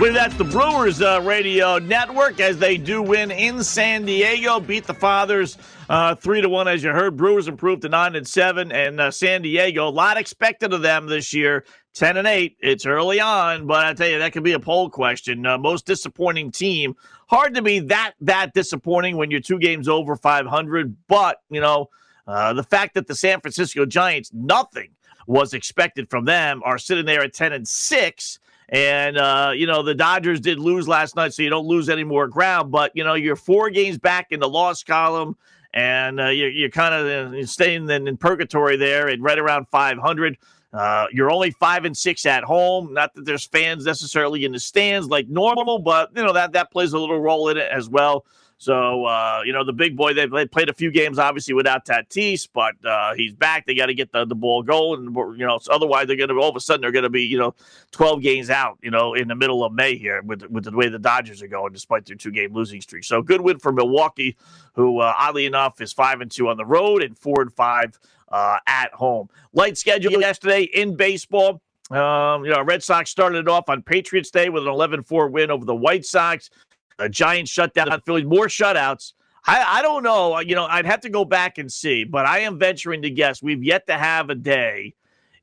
Well, 0.00 0.12
that's 0.12 0.36
the 0.36 0.44
Brewers 0.44 1.02
uh, 1.02 1.20
radio 1.24 1.80
network 1.80 2.38
as 2.38 2.56
they 2.56 2.76
do 2.76 3.02
win 3.02 3.32
in 3.32 3.64
San 3.64 4.04
Diego, 4.04 4.60
beat 4.60 4.84
the 4.84 4.94
Fathers 4.94 5.58
uh, 5.88 6.14
three 6.14 6.40
to 6.40 6.48
one, 6.48 6.68
as 6.68 6.84
you 6.84 6.90
heard. 6.90 7.16
Brewers 7.16 7.48
improved 7.48 7.82
to 7.82 7.88
nine 7.88 8.14
and 8.14 8.26
seven, 8.26 8.70
and 8.70 9.00
uh, 9.00 9.10
San 9.10 9.42
Diego. 9.42 9.88
A 9.88 9.90
lot 9.90 10.16
expected 10.16 10.72
of 10.72 10.82
them 10.82 11.08
this 11.08 11.34
year. 11.34 11.64
Ten 11.94 12.16
and 12.16 12.28
eight. 12.28 12.56
It's 12.60 12.86
early 12.86 13.18
on, 13.18 13.66
but 13.66 13.86
I 13.86 13.92
tell 13.92 14.06
you 14.06 14.20
that 14.20 14.32
could 14.32 14.44
be 14.44 14.52
a 14.52 14.60
poll 14.60 14.88
question. 14.88 15.44
Uh, 15.44 15.58
most 15.58 15.84
disappointing 15.84 16.52
team. 16.52 16.94
Hard 17.26 17.56
to 17.56 17.62
be 17.62 17.80
that 17.80 18.12
that 18.20 18.54
disappointing 18.54 19.16
when 19.16 19.32
you're 19.32 19.40
two 19.40 19.58
games 19.58 19.88
over 19.88 20.14
500. 20.14 20.96
But 21.08 21.38
you 21.50 21.60
know 21.60 21.88
uh, 22.28 22.52
the 22.52 22.62
fact 22.62 22.94
that 22.94 23.08
the 23.08 23.16
San 23.16 23.40
Francisco 23.40 23.84
Giants 23.84 24.30
nothing 24.32 24.90
was 25.26 25.54
expected 25.54 26.08
from 26.08 26.24
them 26.24 26.62
are 26.64 26.78
sitting 26.78 27.04
there 27.04 27.22
at 27.22 27.34
ten 27.34 27.52
and 27.52 27.66
six 27.66 28.38
and, 28.70 29.16
uh, 29.16 29.52
you 29.54 29.66
know, 29.66 29.82
the 29.82 29.94
Dodgers 29.94 30.40
did 30.40 30.58
lose 30.58 30.86
last 30.86 31.16
night, 31.16 31.32
so 31.32 31.42
you 31.42 31.48
don't 31.48 31.66
lose 31.66 31.88
any 31.88 32.04
more 32.04 32.26
ground. 32.26 32.70
But, 32.70 32.92
you 32.94 33.02
know, 33.02 33.14
you're 33.14 33.36
four 33.36 33.70
games 33.70 33.98
back 33.98 34.26
in 34.30 34.40
the 34.40 34.48
loss 34.48 34.82
column, 34.82 35.36
and 35.72 36.20
uh, 36.20 36.28
you're, 36.28 36.50
you're 36.50 36.70
kind 36.70 36.94
of 36.94 37.34
uh, 37.34 37.46
staying 37.46 37.88
in, 37.88 38.08
in, 38.08 38.16
purgatory 38.16 38.76
there 38.76 39.08
and 39.08 39.22
right 39.22 39.38
around 39.38 39.68
500. 39.68 40.36
Uh, 40.70 41.06
you're 41.12 41.30
only 41.30 41.50
five 41.50 41.86
and 41.86 41.96
six 41.96 42.26
at 42.26 42.44
home. 42.44 42.92
Not 42.92 43.14
that 43.14 43.24
there's 43.24 43.46
fans 43.46 43.86
necessarily 43.86 44.44
in 44.44 44.52
the 44.52 44.60
stands 44.60 45.08
like 45.08 45.28
normal, 45.28 45.78
but, 45.78 46.10
you 46.14 46.22
know, 46.22 46.34
that, 46.34 46.52
that 46.52 46.70
plays 46.70 46.92
a 46.92 46.98
little 46.98 47.20
role 47.20 47.48
in 47.48 47.56
it 47.56 47.70
as 47.72 47.88
well. 47.88 48.26
So, 48.60 49.04
uh, 49.04 49.42
you 49.44 49.52
know, 49.52 49.64
the 49.64 49.72
big 49.72 49.96
boy, 49.96 50.14
they 50.14 50.26
played 50.46 50.68
a 50.68 50.74
few 50.74 50.90
games, 50.90 51.20
obviously, 51.20 51.54
without 51.54 51.86
Tatis, 51.86 52.48
but 52.52 52.74
uh, 52.84 53.14
he's 53.14 53.32
back. 53.32 53.66
They 53.66 53.74
got 53.74 53.86
to 53.86 53.94
get 53.94 54.10
the, 54.10 54.26
the 54.26 54.34
ball 54.34 54.64
going. 54.64 55.14
You 55.38 55.46
know, 55.46 55.58
so 55.58 55.72
otherwise, 55.72 56.08
they're 56.08 56.16
going 56.16 56.28
to, 56.28 56.34
all 56.40 56.50
of 56.50 56.56
a 56.56 56.60
sudden, 56.60 56.80
they're 56.80 56.90
going 56.90 57.04
to 57.04 57.08
be, 57.08 57.22
you 57.22 57.38
know, 57.38 57.54
12 57.92 58.20
games 58.20 58.50
out, 58.50 58.76
you 58.82 58.90
know, 58.90 59.14
in 59.14 59.28
the 59.28 59.36
middle 59.36 59.62
of 59.62 59.72
May 59.72 59.96
here 59.96 60.22
with, 60.22 60.42
with 60.50 60.64
the 60.64 60.72
way 60.72 60.88
the 60.88 60.98
Dodgers 60.98 61.40
are 61.40 61.46
going, 61.46 61.72
despite 61.72 62.04
their 62.06 62.16
two 62.16 62.32
game 62.32 62.52
losing 62.52 62.80
streak. 62.80 63.04
So, 63.04 63.22
good 63.22 63.40
win 63.40 63.60
for 63.60 63.70
Milwaukee, 63.70 64.36
who, 64.74 64.98
uh, 64.98 65.14
oddly 65.16 65.46
enough, 65.46 65.80
is 65.80 65.92
5 65.92 66.20
and 66.22 66.30
2 66.30 66.48
on 66.48 66.56
the 66.56 66.66
road 66.66 67.04
and 67.04 67.16
4 67.16 67.42
and 67.42 67.52
5 67.52 67.98
uh, 68.30 68.58
at 68.66 68.92
home. 68.92 69.28
Light 69.52 69.78
schedule 69.78 70.20
yesterday 70.20 70.62
in 70.62 70.96
baseball. 70.96 71.62
Um, 71.90 72.44
you 72.44 72.50
know, 72.50 72.62
Red 72.62 72.82
Sox 72.82 73.08
started 73.10 73.38
it 73.38 73.48
off 73.48 73.68
on 73.68 73.82
Patriots 73.82 74.30
Day 74.30 74.48
with 74.50 74.64
an 74.64 74.68
11 74.68 75.04
4 75.04 75.28
win 75.28 75.50
over 75.50 75.64
the 75.64 75.74
White 75.74 76.04
Sox. 76.04 76.50
The 76.98 77.08
Giants 77.08 77.50
shut 77.50 77.74
down 77.74 77.88
Philly, 78.04 78.24
more 78.24 78.46
shutouts. 78.46 79.12
I, 79.46 79.78
I 79.78 79.82
don't 79.82 80.02
know. 80.02 80.40
You 80.40 80.54
know, 80.54 80.66
I'd 80.66 80.84
have 80.84 81.00
to 81.02 81.08
go 81.08 81.24
back 81.24 81.58
and 81.58 81.72
see, 81.72 82.04
but 82.04 82.26
I 82.26 82.40
am 82.40 82.58
venturing 82.58 83.02
to 83.02 83.10
guess 83.10 83.42
we've 83.42 83.62
yet 83.62 83.86
to 83.86 83.94
have 83.94 84.30
a 84.30 84.34
day 84.34 84.94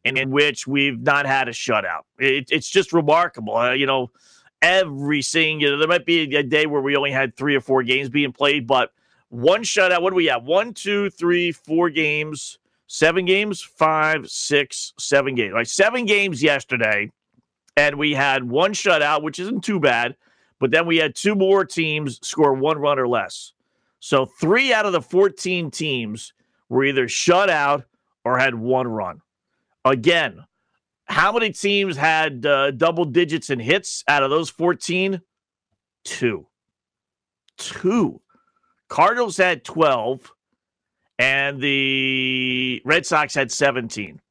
in, 0.03 0.17
in 0.17 0.31
which 0.31 0.67
we've 0.67 1.01
not 1.01 1.25
had 1.25 1.47
a 1.47 1.51
shutout. 1.51 2.01
It, 2.19 2.49
it's 2.51 2.69
just 2.69 2.93
remarkable. 2.93 3.55
Uh, 3.55 3.71
you 3.71 3.85
know, 3.85 4.11
every 4.61 5.21
single, 5.21 5.79
there 5.79 5.87
might 5.87 6.05
be 6.05 6.35
a 6.35 6.43
day 6.43 6.65
where 6.65 6.81
we 6.81 6.95
only 6.95 7.11
had 7.11 7.35
three 7.35 7.55
or 7.55 7.61
four 7.61 7.83
games 7.83 8.09
being 8.09 8.31
played, 8.31 8.67
but 8.67 8.91
one 9.29 9.63
shutout. 9.63 10.01
What 10.01 10.11
do 10.11 10.15
we 10.15 10.25
have? 10.25 10.43
One, 10.43 10.73
two, 10.73 11.09
three, 11.09 11.51
four 11.51 11.89
games, 11.89 12.59
seven 12.87 13.25
games, 13.25 13.61
five, 13.61 14.29
six, 14.29 14.93
seven 14.99 15.35
games. 15.35 15.53
Like 15.53 15.67
seven 15.67 16.05
games 16.05 16.43
yesterday, 16.43 17.11
and 17.77 17.97
we 17.97 18.13
had 18.13 18.43
one 18.43 18.73
shutout, 18.73 19.23
which 19.23 19.39
isn't 19.39 19.63
too 19.63 19.79
bad. 19.79 20.15
But 20.59 20.71
then 20.71 20.85
we 20.85 20.97
had 20.97 21.15
two 21.15 21.35
more 21.35 21.65
teams 21.65 22.19
score 22.25 22.53
one 22.53 22.77
run 22.77 22.99
or 22.99 23.07
less. 23.07 23.53
So 23.99 24.25
three 24.25 24.71
out 24.71 24.85
of 24.85 24.91
the 24.91 25.01
14 25.01 25.71
teams 25.71 26.33
were 26.69 26.85
either 26.85 27.07
shut 27.07 27.49
out 27.49 27.85
or 28.23 28.37
had 28.37 28.55
one 28.55 28.87
run. 28.87 29.21
Again, 29.83 30.45
how 31.05 31.31
many 31.31 31.51
teams 31.51 31.97
had 31.97 32.45
uh, 32.45 32.71
double 32.71 33.05
digits 33.05 33.49
in 33.49 33.59
hits 33.59 34.03
out 34.07 34.23
of 34.23 34.29
those 34.29 34.49
14? 34.49 35.21
Two. 36.03 36.47
Two. 37.57 38.21
Cardinals 38.89 39.37
had 39.37 39.63
12, 39.63 40.31
and 41.17 41.59
the 41.59 42.81
Red 42.85 43.05
Sox 43.05 43.33
had 43.33 43.51
17. 43.51 44.21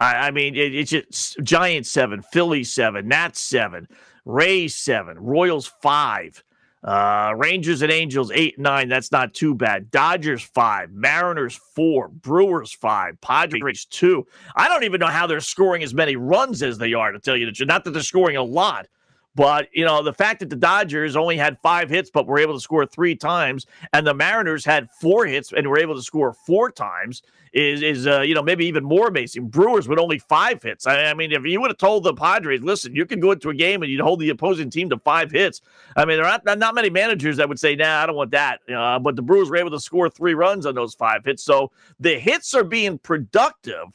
I, 0.00 0.14
I 0.14 0.30
mean, 0.30 0.54
it, 0.54 0.74
it's 0.74 0.90
just 0.90 1.42
Giants 1.42 1.90
7, 1.90 2.22
Philly 2.22 2.64
7, 2.64 3.06
Nats 3.06 3.40
7, 3.40 3.88
Rays 4.24 4.74
7, 4.74 5.18
Royals 5.18 5.66
5. 5.66 6.42
Uh, 6.84 7.32
Rangers 7.38 7.80
and 7.80 7.90
Angels 7.90 8.30
eight 8.34 8.58
nine. 8.58 8.90
That's 8.90 9.10
not 9.10 9.32
too 9.32 9.54
bad. 9.54 9.90
Dodgers 9.90 10.42
five, 10.42 10.92
Mariners 10.92 11.58
four, 11.74 12.08
Brewers 12.08 12.74
five, 12.74 13.18
Padres 13.22 13.86
two. 13.86 14.26
I 14.54 14.68
don't 14.68 14.84
even 14.84 15.00
know 15.00 15.06
how 15.06 15.26
they're 15.26 15.40
scoring 15.40 15.82
as 15.82 15.94
many 15.94 16.14
runs 16.16 16.62
as 16.62 16.76
they 16.76 16.92
are. 16.92 17.10
To 17.10 17.18
tell 17.18 17.38
you 17.38 17.46
the 17.46 17.52
truth, 17.52 17.68
not 17.68 17.84
that 17.84 17.92
they're 17.92 18.02
scoring 18.02 18.36
a 18.36 18.42
lot, 18.42 18.86
but 19.34 19.68
you 19.72 19.84
know 19.84 20.02
the 20.02 20.12
fact 20.12 20.40
that 20.40 20.50
the 20.50 20.56
Dodgers 20.56 21.16
only 21.16 21.36
had 21.36 21.58
five 21.60 21.90
hits 21.90 22.10
but 22.10 22.26
were 22.26 22.38
able 22.38 22.54
to 22.54 22.60
score 22.60 22.86
three 22.86 23.14
times, 23.16 23.66
and 23.92 24.06
the 24.06 24.14
Mariners 24.14 24.64
had 24.64 24.90
four 25.00 25.26
hits 25.26 25.52
and 25.52 25.66
were 25.68 25.78
able 25.78 25.94
to 25.94 26.02
score 26.02 26.32
four 26.32 26.70
times 26.70 27.22
is 27.54 27.82
is 27.82 28.06
uh, 28.06 28.20
you 28.20 28.34
know 28.34 28.42
maybe 28.42 28.66
even 28.66 28.84
more 28.84 29.08
amazing. 29.08 29.48
Brewers 29.48 29.88
with 29.88 29.98
only 29.98 30.18
five 30.18 30.62
hits. 30.62 30.86
I, 30.86 31.04
I, 31.04 31.14
mean, 31.14 31.32
if 31.32 31.44
you 31.44 31.60
would 31.60 31.70
have 31.70 31.78
told 31.78 32.04
the 32.04 32.12
Padres, 32.12 32.62
listen, 32.62 32.94
you 32.94 33.06
can 33.06 33.20
go 33.20 33.30
into 33.30 33.48
a 33.48 33.54
game 33.54 33.82
and 33.82 33.90
you'd 33.90 34.00
hold 34.00 34.20
the 34.20 34.30
opposing 34.30 34.70
team 34.70 34.90
to 34.90 34.98
five 34.98 35.30
hits. 35.30 35.60
I 35.96 36.04
mean, 36.04 36.16
there 36.16 36.26
are 36.26 36.40
not, 36.44 36.58
not 36.58 36.74
many 36.74 36.90
managers 36.90 37.36
that 37.36 37.48
would 37.48 37.60
say, 37.60 37.76
"Nah, 37.76 38.02
I 38.02 38.06
don't 38.06 38.16
want 38.16 38.32
that." 38.32 38.60
Uh, 38.68 38.98
but 38.98 39.16
the 39.16 39.22
Brewers 39.22 39.48
were 39.48 39.56
able 39.56 39.70
to 39.70 39.80
score 39.80 40.10
three 40.10 40.34
runs 40.34 40.66
on 40.66 40.74
those 40.74 40.94
five 40.94 41.24
hits, 41.24 41.44
so 41.44 41.70
the 42.00 42.18
hits 42.18 42.54
are 42.54 42.64
being 42.64 42.98
productive, 42.98 43.88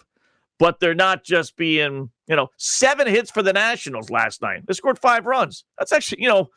but 0.59 0.79
they're 0.79 0.93
not 0.93 1.23
just 1.23 1.55
being 1.55 2.11
you 2.27 2.35
know 2.35 2.49
seven 2.57 3.07
hits 3.07 3.31
for 3.31 3.41
the 3.41 3.53
Nationals 3.53 4.11
last 4.11 4.41
night. 4.41 4.67
They 4.67 4.73
scored 4.73 4.99
five 4.99 5.25
runs. 5.25 5.65
That's 5.77 5.91
actually 5.91 6.21
you 6.21 6.29
know. 6.29 6.49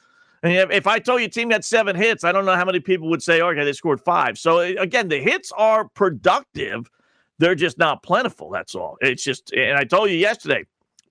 If 0.44 0.88
I 0.88 0.98
told 0.98 1.20
you 1.20 1.28
team 1.28 1.50
had 1.50 1.64
seven 1.64 1.94
hits, 1.94 2.24
I 2.24 2.32
don't 2.32 2.44
know 2.44 2.56
how 2.56 2.64
many 2.64 2.80
people 2.80 3.08
would 3.10 3.22
say, 3.22 3.40
okay, 3.40 3.64
they 3.64 3.72
scored 3.72 4.00
five. 4.00 4.36
So 4.36 4.58
again, 4.58 5.06
the 5.06 5.20
hits 5.20 5.52
are 5.52 5.88
productive. 5.90 6.90
They're 7.38 7.54
just 7.54 7.78
not 7.78 8.02
plentiful. 8.02 8.50
That's 8.50 8.74
all. 8.74 8.96
It's 9.00 9.22
just, 9.22 9.52
and 9.52 9.78
I 9.78 9.84
told 9.84 10.10
you 10.10 10.16
yesterday, 10.16 10.64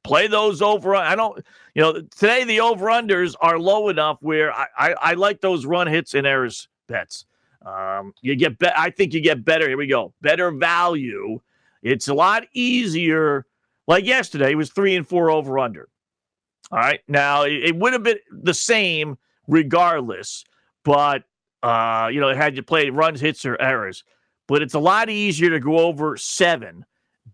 play 0.03 0.27
those 0.27 0.61
over. 0.61 0.95
I 0.95 1.15
don't, 1.15 1.41
you 1.75 1.81
know, 1.81 2.01
today 2.17 2.43
the 2.43 2.59
over 2.59 2.87
unders 2.87 3.33
are 3.39 3.57
low 3.57 3.87
enough 3.87 4.17
where 4.21 4.51
I, 4.53 4.65
I, 4.77 4.95
I, 5.01 5.13
like 5.13 5.39
those 5.39 5.65
run 5.65 5.87
hits 5.87 6.13
and 6.13 6.27
errors 6.27 6.67
bets. 6.87 7.25
Um, 7.65 8.13
you 8.21 8.35
get, 8.35 8.59
be- 8.59 8.67
I 8.75 8.89
think 8.89 9.13
you 9.13 9.21
get 9.21 9.45
better. 9.45 9.67
Here 9.67 9.77
we 9.77 9.87
go. 9.87 10.13
Better 10.21 10.51
value. 10.51 11.39
It's 11.81 12.07
a 12.07 12.13
lot 12.13 12.43
easier. 12.53 13.45
Like 13.87 14.05
yesterday, 14.05 14.51
it 14.51 14.55
was 14.55 14.71
three 14.71 14.95
and 14.95 15.07
four 15.07 15.31
over 15.31 15.59
under. 15.59 15.89
All 16.71 16.79
right. 16.79 17.01
Now 17.07 17.43
it, 17.43 17.75
would 17.75 17.93
have 17.93 18.03
been 18.03 18.19
the 18.31 18.53
same 18.53 19.17
regardless, 19.47 20.45
but 20.85 21.23
uh, 21.63 22.09
you 22.11 22.19
know, 22.19 22.29
it 22.29 22.37
had 22.37 22.55
you 22.55 22.63
play 22.63 22.89
runs, 22.89 23.19
hits, 23.19 23.45
or 23.45 23.59
errors. 23.61 24.03
But 24.47 24.61
it's 24.61 24.73
a 24.73 24.79
lot 24.79 25.09
easier 25.09 25.49
to 25.49 25.59
go 25.59 25.79
over 25.79 26.17
seven, 26.17 26.85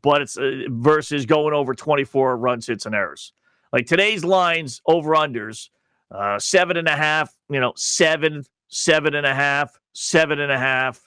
but 0.01 0.21
it's 0.21 0.38
uh, 0.38 0.63
versus 0.69 1.25
going 1.25 1.53
over 1.53 1.73
24 1.73 2.38
runs, 2.38 2.67
hits, 2.67 2.86
and 2.86 2.93
errors. 2.93 3.33
Like 3.71 3.86
today's 3.86 4.23
lines 4.23 4.81
over 4.86 5.12
unders, 5.12 5.69
uh, 6.12 6.39
seven 6.39 6.77
and 6.77 6.88
a 6.88 6.95
half, 6.95 7.36
you 7.49 7.60
know, 7.60 7.73
seven, 7.75 8.43
seven 8.67 9.15
and 9.15 9.25
a 9.25 9.33
half, 9.33 9.79
seven 9.93 10.39
and 10.39 10.51
a 10.51 10.57
half, 10.57 11.06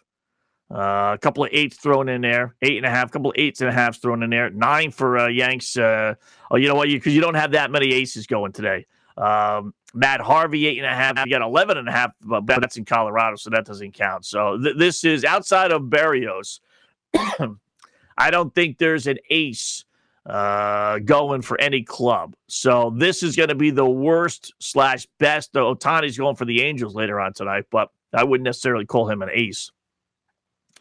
uh, 0.73 1.13
a 1.15 1.19
couple 1.21 1.45
of 1.45 1.51
eights 1.53 1.77
thrown 1.77 2.09
in 2.09 2.21
there, 2.21 2.55
eight 2.63 2.77
and 2.77 2.87
a 2.87 2.91
half, 2.91 3.09
a 3.09 3.11
couple 3.11 3.31
of 3.31 3.37
eights 3.37 3.61
and 3.61 3.69
a 3.69 3.73
half 3.73 4.01
thrown 4.01 4.23
in 4.23 4.31
there, 4.31 4.51
nine 4.51 4.91
for 4.91 5.19
uh, 5.19 5.29
Yanks. 5.29 5.77
Uh, 5.77 6.15
oh, 6.51 6.57
you 6.57 6.69
know 6.69 6.77
what? 6.77 6.89
Because 6.89 7.13
you, 7.13 7.17
you, 7.17 7.21
don't 7.21 7.35
have 7.35 7.53
that 7.53 7.71
many 7.71 7.93
aces 7.93 8.27
going 8.27 8.53
today. 8.53 8.87
Um, 9.17 9.75
Matt 9.93 10.21
Harvey, 10.21 10.67
eight 10.67 10.79
and 10.79 10.87
a 10.87 10.95
half. 10.95 11.19
You 11.27 11.31
got 11.31 11.43
11 11.43 11.77
and 11.77 11.89
a 11.89 11.93
half, 11.93 12.13
but 12.21 12.47
that's 12.47 12.77
in 12.77 12.85
Colorado, 12.85 13.37
so 13.37 13.51
that 13.51 13.67
doesn't 13.67 13.93
count. 13.93 14.25
So 14.25 14.59
th- 14.59 14.77
this 14.77 15.05
is 15.05 15.25
outside 15.25 15.73
of 15.73 15.91
Barrios. 15.91 16.61
I 18.17 18.31
don't 18.31 18.55
think 18.55 18.79
there's 18.79 19.07
an 19.09 19.19
ace 19.29 19.85
uh, 20.25 21.01
going 21.01 21.43
for 21.43 21.61
any 21.61 21.83
club. 21.83 22.37
So 22.47 22.95
this 22.97 23.23
is 23.23 23.35
going 23.35 23.49
to 23.49 23.55
be 23.55 23.71
the 23.71 23.89
worst 23.89 24.53
slash 24.61 25.09
best. 25.19 25.53
Ohtani's 25.55 26.17
going 26.17 26.37
for 26.37 26.45
the 26.45 26.63
Angels 26.63 26.95
later 26.95 27.19
on 27.19 27.33
tonight, 27.33 27.65
but 27.71 27.89
I 28.13 28.25
wouldn't 28.25 28.45
necessarily 28.45 28.87
call 28.87 29.11
him 29.11 29.23
an 29.23 29.31
ace. 29.33 29.73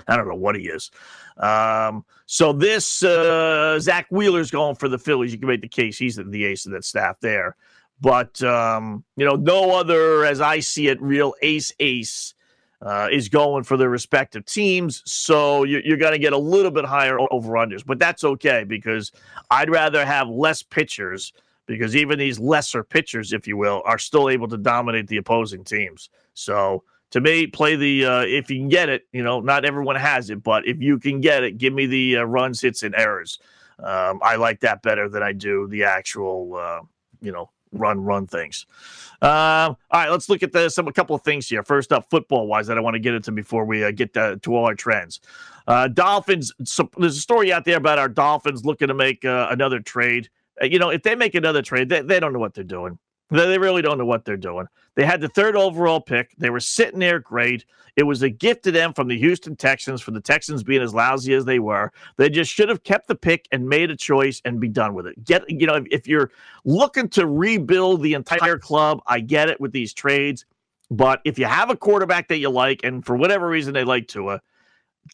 I 0.08 0.16
don't 0.16 0.28
know 0.28 0.36
what 0.36 0.56
he 0.56 0.68
is. 0.68 0.92
Um, 1.38 2.06
so 2.26 2.54
this 2.54 3.04
uh, 3.04 3.80
Zack 3.80 4.08
Wheeler's 4.10 4.52
going 4.52 4.76
for 4.76 4.90
the 4.90 4.98
Phillies. 4.98 5.32
You 5.32 5.40
can 5.40 5.48
make 5.48 5.62
the 5.62 5.68
case 5.68 5.98
he's 5.98 6.16
the 6.16 6.46
ace 6.46 6.66
of 6.66 6.72
that 6.74 6.86
staff 6.86 7.20
there. 7.20 7.56
But 8.02 8.42
um, 8.44 9.04
you 9.16 9.26
know, 9.26 9.36
no 9.36 9.76
other, 9.76 10.26
as 10.26 10.42
I 10.42 10.60
see 10.60 10.88
it, 10.88 11.02
real 11.02 11.34
ace 11.42 11.74
ace 11.80 12.34
uh, 12.82 13.10
is 13.12 13.28
going 13.28 13.64
for 13.64 13.78
their 13.78 13.90
respective 13.90 14.46
teams. 14.46 15.04
So 15.06 15.64
you're, 15.64 15.82
you're 15.82 15.98
going 15.98 16.14
to 16.14 16.20
get 16.20 16.34
a 16.34 16.38
little 16.38 16.72
bit 16.72 16.86
higher 16.86 17.20
over 17.32 17.54
unders, 17.54 17.86
but 17.86 18.00
that's 18.00 18.24
okay 18.24 18.64
because 18.64 19.12
I'd 19.52 19.70
rather 19.70 20.06
have 20.06 20.30
less 20.30 20.64
pitchers 20.64 21.34
because 21.66 21.96
even 21.96 22.18
these 22.18 22.40
lesser 22.40 22.84
pitchers, 22.84 23.34
if 23.34 23.48
you 23.48 23.58
will, 23.58 23.84
are 23.86 24.00
still 24.00 24.30
able 24.30 24.48
to 24.48 24.58
dominate 24.58 25.08
the 25.08 25.18
opposing 25.18 25.64
teams. 25.64 26.10
So 26.34 26.84
to 27.12 27.22
me, 27.22 27.48
play 27.48 27.76
the 27.76 28.06
uh, 28.06 28.22
if 28.22 28.50
you 28.50 28.58
can 28.58 28.70
get 28.70 28.90
it. 28.90 29.08
You 29.12 29.24
know, 29.24 29.40
not 29.40 29.66
everyone 29.66 29.96
has 29.96 30.30
it, 30.30 30.44
but 30.44 30.68
if 30.68 30.82
you 30.82 31.00
can 31.00 31.22
get 31.22 31.44
it, 31.44 31.58
give 31.58 31.74
me 31.74 31.86
the 31.86 32.18
uh, 32.18 32.24
runs, 32.24 32.62
hits, 32.62 32.84
and 32.84 32.96
errors. 32.96 33.40
Um, 33.80 34.20
I 34.22 34.36
like 34.36 34.60
that 34.62 34.82
better 34.82 35.10
than 35.10 35.24
I 35.24 35.32
do 35.32 35.68
the 35.68 35.86
actual, 35.86 36.56
uh, 36.56 36.82
you 37.22 37.32
know, 37.32 37.50
run 37.72 38.04
run 38.04 38.28
things. 38.28 38.66
Um, 39.22 39.30
all 39.32 39.78
right, 39.92 40.10
let's 40.10 40.30
look 40.30 40.44
at 40.44 40.52
the, 40.52 40.70
some 40.70 40.88
a 40.88 40.94
couple 40.94 41.16
of 41.16 41.24
things 41.24 41.48
here. 41.48 41.64
First 41.64 41.92
up, 41.92 42.10
football 42.10 42.48
wise, 42.48 42.68
that 42.68 42.78
I 42.78 42.82
want 42.82 42.96
to 42.96 43.00
get 43.00 43.14
into 43.14 43.32
before 43.32 43.66
we 43.66 43.84
uh, 43.84 43.92
get 43.92 44.14
to, 44.14 44.38
to, 44.38 44.56
all 44.56 44.66
our 44.66 44.76
trends. 44.76 45.20
Uh, 45.68 45.88
Dolphins. 45.88 46.54
So 46.64 46.90
there's 46.98 47.18
a 47.18 47.22
story 47.22 47.52
out 47.52 47.66
there 47.66 47.78
about 47.78 48.00
our 48.00 48.08
Dolphins 48.08 48.66
looking 48.66 48.88
to 48.88 48.94
make 48.94 49.26
uh, 49.26 49.48
another 49.50 49.80
trade. 49.80 50.30
Uh, 50.62 50.66
you 50.66 50.80
know, 50.80 50.90
if 50.90 51.04
they 51.04 51.16
make 51.16 51.36
another 51.36 51.62
trade, 51.62 51.90
they, 51.90 52.02
they 52.02 52.20
don't 52.20 52.34
know 52.34 52.40
what 52.40 52.54
they're 52.54 52.64
doing. 52.64 52.98
They 53.32 53.60
really 53.60 53.82
don't 53.82 53.98
know 53.98 54.06
what 54.06 54.26
they're 54.26 54.38
doing. 54.38 54.66
They 54.96 55.06
had 55.06 55.22
the 55.22 55.30
third 55.30 55.56
overall 55.56 56.02
pick. 56.02 56.36
They 56.38 56.50
were 56.50 56.60
sitting 56.60 57.00
there 57.00 57.20
great. 57.20 57.64
It 57.96 58.04
was 58.04 58.24
a 58.24 58.30
gift 58.30 58.64
to 58.64 58.72
them 58.72 58.94
from 58.94 59.08
the 59.08 59.18
Houston 59.18 59.56
Texans 59.56 60.02
for 60.02 60.12
the 60.12 60.22
Texans 60.22 60.64
being 60.64 60.82
as 60.82 60.94
lousy 60.94 61.34
as 61.34 61.46
they 61.46 61.60
were. 61.60 61.92
They 62.18 62.30
just 62.30 62.52
should 62.52 62.70
have 62.70 62.84
kept 62.84 63.08
the 63.08 63.16
pick 63.16 63.48
and 63.52 63.70
made 63.70 63.92
a 63.92 63.96
choice 63.96 64.42
and 64.46 64.60
be 64.60 64.68
done 64.68 64.96
with 64.96 65.06
it. 65.06 65.24
Get 65.24 65.50
you 65.50 65.68
know 65.68 65.86
if, 65.92 66.08
you're 66.08 66.32
looking 66.66 67.08
to 67.10 67.28
rebuild 67.28 68.02
the 68.02 68.16
entire 68.16 68.58
club, 68.58 69.02
I 69.06 69.20
get 69.20 69.50
it 69.50 69.62
with 69.62 69.74
these 69.74 69.94
trades. 69.94 70.46
But 70.90 71.22
if 71.24 71.38
you 71.38 71.46
have 71.46 71.70
a 71.70 71.78
quarterback 71.78 72.30
that 72.30 72.40
you 72.40 72.50
like, 72.50 72.82
and 72.84 73.06
for 73.06 73.16
whatever 73.16 73.48
reason 73.48 73.76
they 73.76 73.84
like 73.84 74.08
Tua, 74.08 74.42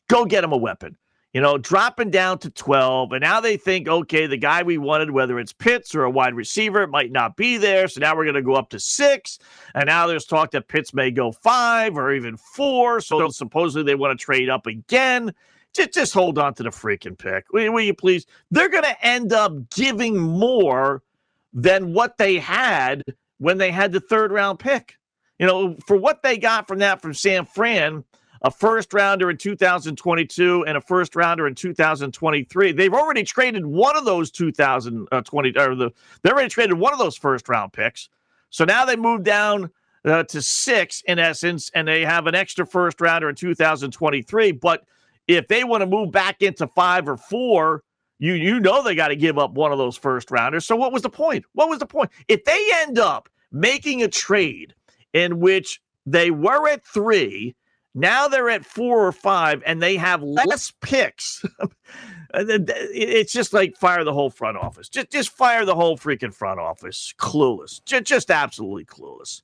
go 0.08 0.24
get 0.24 0.44
him 0.44 0.54
a 0.54 0.58
weapon 0.58 0.96
you 1.36 1.42
know, 1.42 1.58
dropping 1.58 2.12
down 2.12 2.40
to 2.40 2.50
12. 2.50 3.12
And 3.12 3.22
now 3.22 3.42
they 3.42 3.58
think, 3.58 3.90
okay, 3.90 4.26
the 4.26 4.38
guy 4.38 4.64
we 4.64 4.78
wanted, 4.78 5.12
whether 5.12 5.38
it's 5.38 5.52
Pitts 5.52 5.94
or 5.94 6.06
a 6.06 6.10
wide 6.10 6.34
receiver, 6.34 6.88
might 6.88 7.12
not 7.12 7.36
be 7.36 7.58
there. 7.58 7.90
So 7.90 8.00
now 8.00 8.16
we're 8.16 8.24
going 8.24 8.36
to 8.36 8.42
go 8.42 8.54
up 8.54 8.70
to 8.70 8.80
six. 8.80 9.38
And 9.74 9.88
now 9.88 10.08
there's 10.08 10.24
talk 10.24 10.52
that 10.52 10.70
Pitts 10.70 10.94
may 10.94 11.12
go 11.12 11.34
five 11.34 11.98
or 11.98 12.14
even 12.14 12.38
four. 12.38 13.02
So 13.02 13.28
supposedly 13.28 13.84
they 13.84 13.96
want 13.96 14.18
to 14.18 14.24
trade 14.24 14.50
up 14.50 14.66
again. 14.66 15.34
Just, 15.74 15.92
just 15.92 16.14
hold 16.14 16.40
on 16.40 16.54
to 16.54 16.64
the 16.64 16.70
freaking 16.70 17.18
pick. 17.18 17.52
Will, 17.52 17.74
will 17.74 17.82
you 17.82 17.94
please? 17.94 18.26
They're 18.50 18.70
going 18.70 18.86
to 18.86 19.06
end 19.06 19.34
up 19.34 19.70
giving 19.72 20.18
more 20.18 21.04
than 21.52 21.92
what 21.94 22.18
they 22.18 22.40
had 22.40 23.04
when 23.40 23.58
they 23.58 23.72
had 23.72 23.92
the 23.92 24.00
third 24.00 24.32
round 24.32 24.60
pick. 24.60 24.96
You 25.38 25.48
know, 25.48 25.76
for 25.86 25.98
what 25.98 26.24
they 26.24 26.38
got 26.38 26.66
from 26.66 26.80
that 26.80 27.02
from 27.02 27.14
San 27.14 27.44
Fran 27.44 28.06
a 28.46 28.52
first 28.52 28.94
rounder 28.94 29.32
in 29.32 29.38
2022 29.38 30.66
and 30.68 30.78
a 30.78 30.82
first 30.82 31.16
rounder 31.16 31.48
in 31.48 31.56
2023. 31.56 32.74
They've 32.74 32.94
already 32.94 33.24
traded 33.24 33.66
one 33.66 33.98
of 33.98 34.06
those 34.06 34.30
2020 34.30 35.58
or 35.58 35.76
the 35.76 35.92
they 36.22 36.30
already 36.30 36.50
traded 36.50 36.78
one 36.78 36.94
of 36.94 37.00
those 37.00 37.18
first 37.18 37.50
round 37.50 37.74
picks. 37.74 38.08
So 38.52 38.64
now 38.64 38.86
they 38.86 38.96
move 38.96 39.24
down 39.24 39.72
uh, 40.06 40.24
to 40.26 40.44
six 40.44 41.02
in 41.08 41.18
essence, 41.18 41.72
and 41.74 41.88
they 41.88 42.06
have 42.06 42.28
an 42.28 42.36
extra 42.36 42.68
first 42.68 43.02
rounder 43.02 43.30
in 43.30 43.36
2023. 43.36 44.52
But 44.52 44.86
if 45.28 45.48
they 45.48 45.64
want 45.64 45.82
to 45.82 45.88
move 45.88 46.12
back 46.12 46.44
into 46.44 46.68
five 46.68 47.10
or 47.10 47.18
four, 47.18 47.82
you 48.20 48.34
you 48.34 48.60
know 48.60 48.84
they 48.84 48.94
got 48.94 49.08
to 49.08 49.16
give 49.16 49.40
up 49.40 49.54
one 49.54 49.72
of 49.72 49.80
those 49.80 49.98
first 49.98 50.30
rounders. 50.30 50.68
So 50.68 50.76
what 50.76 50.94
was 50.94 51.02
the 51.02 51.10
point? 51.10 51.46
What 51.54 51.68
was 51.68 51.80
the 51.80 51.88
point? 51.88 52.12
If 52.28 52.44
they 52.44 52.64
end 52.74 53.00
up 53.00 53.28
making 53.52 54.04
a 54.04 54.08
trade 54.08 54.76
in 55.14 55.40
which 55.40 55.82
they 56.06 56.30
were 56.30 56.70
at 56.70 56.86
three 56.86 57.56
now 57.96 58.28
they're 58.28 58.50
at 58.50 58.66
four 58.66 59.08
or 59.08 59.12
five, 59.14 59.64
and 59.66 59.82
they 59.82 59.96
have 59.96 60.22
less 60.22 60.72
picks. 60.82 61.44
it's 62.34 63.32
just 63.32 63.54
like 63.54 63.78
fire 63.78 64.04
the 64.04 64.14
whole 64.14 64.30
front 64.30 64.58
office. 64.58 64.90
Just 64.90 65.12
just 65.12 65.30
fire 65.30 65.64
the 65.66 65.76
whole 65.76 65.98
freaking 65.98 66.34
front 66.34 66.60
office. 66.60 67.14
Clueless. 67.18 67.84
Just, 67.86 68.04
just 68.04 68.30
absolutely 68.30 68.84
clueless. 68.84 69.42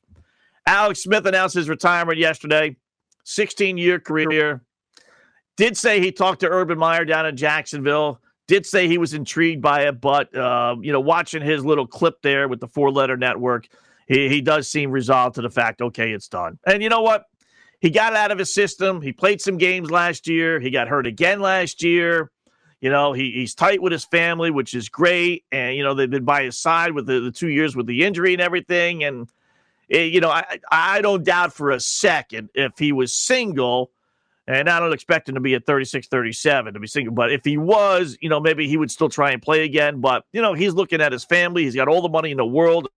Alex 0.67 1.03
Smith 1.03 1.25
announced 1.25 1.55
his 1.55 1.69
retirement 1.69 2.17
yesterday. 2.17 2.75
16 3.23 3.77
year 3.77 3.99
career. 3.99 4.61
Did 5.55 5.77
say 5.77 6.01
he 6.01 6.11
talked 6.11 6.41
to 6.41 6.49
Urban 6.49 6.77
Meyer 6.77 7.05
down 7.05 7.25
in 7.25 7.37
Jacksonville. 7.37 8.19
Did 8.47 8.65
say 8.65 8.87
he 8.87 8.97
was 8.97 9.13
intrigued 9.13 9.61
by 9.61 9.83
it, 9.83 10.01
but 10.01 10.35
uh, 10.35 10.75
you 10.81 10.91
know, 10.91 10.99
watching 10.99 11.41
his 11.41 11.63
little 11.63 11.87
clip 11.87 12.21
there 12.21 12.47
with 12.49 12.59
the 12.59 12.67
four-letter 12.67 13.15
network, 13.15 13.67
he, 14.07 14.27
he 14.27 14.41
does 14.41 14.67
seem 14.67 14.91
resolved 14.91 15.35
to 15.35 15.41
the 15.41 15.49
fact, 15.49 15.81
okay, 15.81 16.11
it's 16.11 16.27
done. 16.27 16.59
And 16.65 16.83
you 16.83 16.89
know 16.89 17.01
what? 17.01 17.25
He 17.81 17.89
got 17.89 18.15
out 18.15 18.31
of 18.31 18.37
his 18.37 18.53
system. 18.53 19.01
He 19.01 19.11
played 19.11 19.41
some 19.41 19.57
games 19.57 19.89
last 19.89 20.27
year. 20.27 20.59
He 20.59 20.69
got 20.69 20.87
hurt 20.87 21.07
again 21.07 21.41
last 21.41 21.81
year. 21.81 22.31
You 22.79 22.91
know, 22.91 23.13
he, 23.13 23.31
he's 23.31 23.55
tight 23.55 23.81
with 23.81 23.91
his 23.91 24.05
family, 24.05 24.51
which 24.51 24.75
is 24.75 24.87
great. 24.87 25.45
And, 25.51 25.75
you 25.75 25.83
know, 25.83 25.95
they've 25.95 26.09
been 26.09 26.23
by 26.23 26.43
his 26.43 26.57
side 26.57 26.93
with 26.93 27.07
the, 27.07 27.19
the 27.19 27.31
two 27.31 27.49
years 27.49 27.75
with 27.75 27.87
the 27.87 28.03
injury 28.03 28.33
and 28.33 28.41
everything. 28.41 29.03
And, 29.03 29.27
it, 29.89 29.97
eh, 29.97 30.03
you 30.03 30.21
know, 30.21 30.29
I, 30.29 30.59
I 30.71 31.01
don't 31.01 31.23
doubt 31.23 31.53
for 31.53 31.71
a 31.71 31.79
second 31.79 32.49
if 32.53 32.77
he 32.77 32.91
was 32.91 33.13
single, 33.13 33.91
and 34.47 34.69
I 34.69 34.79
don't 34.79 34.93
expect 34.93 35.27
him 35.27 35.35
to 35.35 35.41
be 35.41 35.55
at 35.55 35.65
36, 35.65 36.07
37 36.07 36.73
to 36.73 36.79
be 36.79 36.87
single, 36.87 37.13
but 37.13 37.31
if 37.31 37.43
he 37.43 37.57
was, 37.57 38.17
you 38.21 38.29
know, 38.29 38.39
maybe 38.39 38.67
he 38.67 38.77
would 38.77 38.91
still 38.91 39.09
try 39.09 39.31
and 39.31 39.41
play 39.41 39.63
again. 39.63 40.01
But, 40.01 40.25
you 40.33 40.41
know, 40.41 40.53
he's 40.53 40.73
looking 40.73 41.01
at 41.01 41.11
his 41.11 41.23
family. 41.23 41.63
He's 41.63 41.75
got 41.75 41.87
all 41.87 42.01
the 42.01 42.09
money 42.09 42.31
in 42.31 42.37
the 42.37 42.45
world 42.45 42.89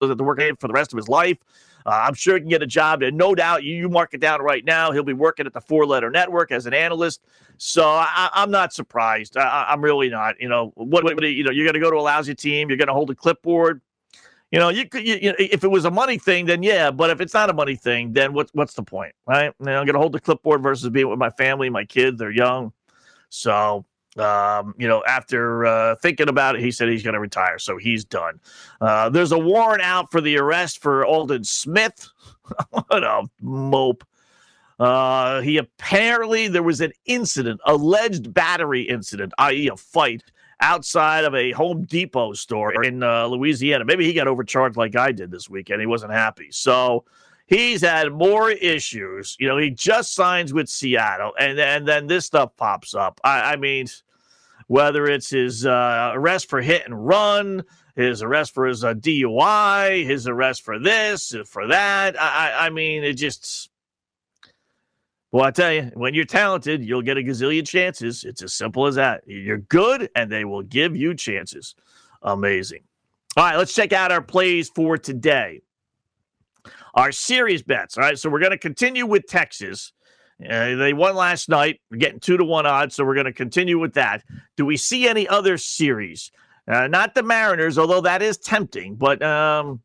to 0.00 0.14
work 0.16 0.40
for 0.60 0.68
the 0.68 0.74
rest 0.74 0.92
of 0.92 0.96
his 0.96 1.08
life. 1.08 1.38
Uh, 1.86 1.90
I'm 1.90 2.14
sure 2.14 2.34
he 2.34 2.40
can 2.40 2.48
get 2.48 2.62
a 2.62 2.66
job, 2.66 3.02
and 3.02 3.16
no 3.16 3.34
doubt 3.34 3.64
you, 3.64 3.74
you 3.74 3.88
mark 3.88 4.14
it 4.14 4.20
down 4.20 4.42
right 4.42 4.64
now. 4.64 4.92
He'll 4.92 5.02
be 5.02 5.12
working 5.12 5.46
at 5.46 5.52
the 5.52 5.60
Four 5.60 5.86
Letter 5.86 6.10
Network 6.10 6.52
as 6.52 6.66
an 6.66 6.74
analyst. 6.74 7.22
So 7.56 7.84
I, 7.86 8.30
am 8.34 8.50
not 8.50 8.72
surprised. 8.72 9.36
I, 9.36 9.72
am 9.72 9.82
really 9.82 10.08
not. 10.08 10.40
You 10.40 10.48
know 10.48 10.72
what, 10.74 11.04
what? 11.04 11.22
You 11.22 11.44
know 11.44 11.50
you're 11.50 11.64
going 11.64 11.74
to 11.74 11.80
go 11.80 11.90
to 11.90 11.96
a 11.96 12.00
lousy 12.00 12.34
team. 12.34 12.68
You're 12.68 12.78
going 12.78 12.88
to 12.88 12.94
hold 12.94 13.10
a 13.10 13.14
clipboard. 13.14 13.80
You 14.50 14.58
know, 14.58 14.68
you 14.68 14.88
could. 14.88 15.06
You, 15.06 15.18
you 15.20 15.30
know, 15.30 15.36
if 15.38 15.64
it 15.64 15.68
was 15.68 15.84
a 15.84 15.90
money 15.90 16.18
thing, 16.18 16.46
then 16.46 16.62
yeah. 16.62 16.90
But 16.90 17.10
if 17.10 17.20
it's 17.20 17.34
not 17.34 17.50
a 17.50 17.52
money 17.52 17.76
thing, 17.76 18.12
then 18.12 18.32
what's 18.32 18.52
what's 18.54 18.74
the 18.74 18.82
point, 18.82 19.14
right? 19.26 19.52
You 19.58 19.66
know, 19.66 19.78
I'm 19.78 19.86
going 19.86 19.94
to 19.94 20.00
hold 20.00 20.12
the 20.12 20.20
clipboard 20.20 20.62
versus 20.62 20.88
being 20.90 21.08
with 21.08 21.18
my 21.18 21.30
family, 21.30 21.68
my 21.68 21.84
kids. 21.84 22.18
They're 22.18 22.30
young, 22.30 22.72
so 23.28 23.84
um, 24.16 24.74
you 24.78 24.88
know, 24.88 25.02
after 25.06 25.66
uh, 25.66 25.96
thinking 25.96 26.28
about 26.28 26.56
it, 26.56 26.60
he 26.60 26.70
said 26.70 26.88
he's 26.88 27.02
going 27.02 27.14
to 27.14 27.20
retire, 27.20 27.58
so 27.58 27.76
he's 27.76 28.04
done. 28.04 28.40
Uh, 28.80 29.08
there's 29.08 29.32
a 29.32 29.38
warrant 29.38 29.82
out 29.82 30.10
for 30.10 30.20
the 30.20 30.38
arrest 30.38 30.80
for 30.80 31.04
Aldon 31.04 31.44
Smith. 31.44 32.08
what 32.70 33.04
a 33.04 33.28
mope. 33.40 34.04
Uh, 34.78 35.40
he 35.40 35.56
apparently 35.56 36.48
there 36.48 36.62
was 36.62 36.80
an 36.80 36.92
incident, 37.04 37.60
alleged 37.66 38.32
battery 38.32 38.82
incident, 38.82 39.32
i.e., 39.38 39.68
a 39.68 39.76
fight 39.76 40.22
outside 40.60 41.24
of 41.24 41.34
a 41.34 41.52
Home 41.52 41.84
Depot 41.84 42.32
store 42.32 42.82
in 42.82 43.02
uh, 43.02 43.26
Louisiana. 43.26 43.84
Maybe 43.84 44.04
he 44.04 44.12
got 44.12 44.28
overcharged 44.28 44.76
like 44.76 44.96
I 44.96 45.12
did 45.12 45.30
this 45.30 45.48
weekend. 45.50 45.80
He 45.80 45.86
wasn't 45.86 46.12
happy, 46.12 46.48
so 46.50 47.04
he's 47.48 47.80
had 47.80 48.12
more 48.12 48.50
issues. 48.50 49.36
You 49.40 49.48
know, 49.48 49.56
he 49.56 49.70
just 49.70 50.14
signs 50.14 50.52
with 50.54 50.68
Seattle, 50.68 51.32
and 51.38 51.58
and 51.58 51.88
then 51.88 52.06
this 52.06 52.26
stuff 52.26 52.56
pops 52.56 52.94
up. 52.94 53.20
I, 53.24 53.52
I 53.52 53.56
mean, 53.56 53.86
whether 54.68 55.06
it's 55.06 55.30
his 55.30 55.66
uh, 55.66 56.12
arrest 56.14 56.48
for 56.48 56.60
hit 56.60 56.84
and 56.86 57.06
run, 57.06 57.64
his 57.96 58.22
arrest 58.22 58.54
for 58.54 58.66
his 58.66 58.84
uh, 58.84 58.94
DUI, 58.94 60.04
his 60.06 60.28
arrest 60.28 60.62
for 60.62 60.78
this, 60.78 61.34
for 61.46 61.66
that. 61.66 62.20
I, 62.20 62.66
I 62.66 62.70
mean, 62.70 63.02
it 63.02 63.14
just. 63.14 63.70
Well, 65.30 65.44
I 65.44 65.50
tell 65.50 65.70
you, 65.70 65.90
when 65.92 66.14
you're 66.14 66.24
talented, 66.24 66.82
you'll 66.82 67.02
get 67.02 67.18
a 67.18 67.20
gazillion 67.20 67.66
chances. 67.66 68.24
It's 68.24 68.42
as 68.42 68.54
simple 68.54 68.86
as 68.86 68.94
that. 68.94 69.24
You're 69.26 69.58
good, 69.58 70.08
and 70.16 70.32
they 70.32 70.46
will 70.46 70.62
give 70.62 70.96
you 70.96 71.14
chances. 71.14 71.74
Amazing. 72.22 72.84
All 73.36 73.44
right, 73.44 73.56
let's 73.56 73.74
check 73.74 73.92
out 73.92 74.10
our 74.10 74.22
plays 74.22 74.70
for 74.70 74.96
today. 74.96 75.60
Our 76.94 77.12
series 77.12 77.62
bets. 77.62 77.96
All 77.96 78.04
right, 78.04 78.18
so 78.18 78.30
we're 78.30 78.40
going 78.40 78.52
to 78.52 78.58
continue 78.58 79.06
with 79.06 79.26
Texas. 79.26 79.92
Uh, 80.42 80.76
they 80.76 80.92
won 80.92 81.16
last 81.16 81.48
night. 81.48 81.80
We're 81.90 81.98
getting 81.98 82.20
two 82.20 82.36
to 82.36 82.44
one 82.44 82.66
odds, 82.66 82.94
so 82.94 83.04
we're 83.04 83.14
going 83.14 83.26
to 83.26 83.32
continue 83.32 83.78
with 83.78 83.94
that. 83.94 84.22
Do 84.56 84.64
we 84.64 84.76
see 84.76 85.08
any 85.08 85.26
other 85.26 85.58
series? 85.58 86.30
Uh, 86.68 86.86
not 86.86 87.14
the 87.14 87.22
Mariners, 87.22 87.78
although 87.78 88.02
that 88.02 88.22
is 88.22 88.36
tempting. 88.36 88.94
But 88.94 89.22
um, 89.22 89.82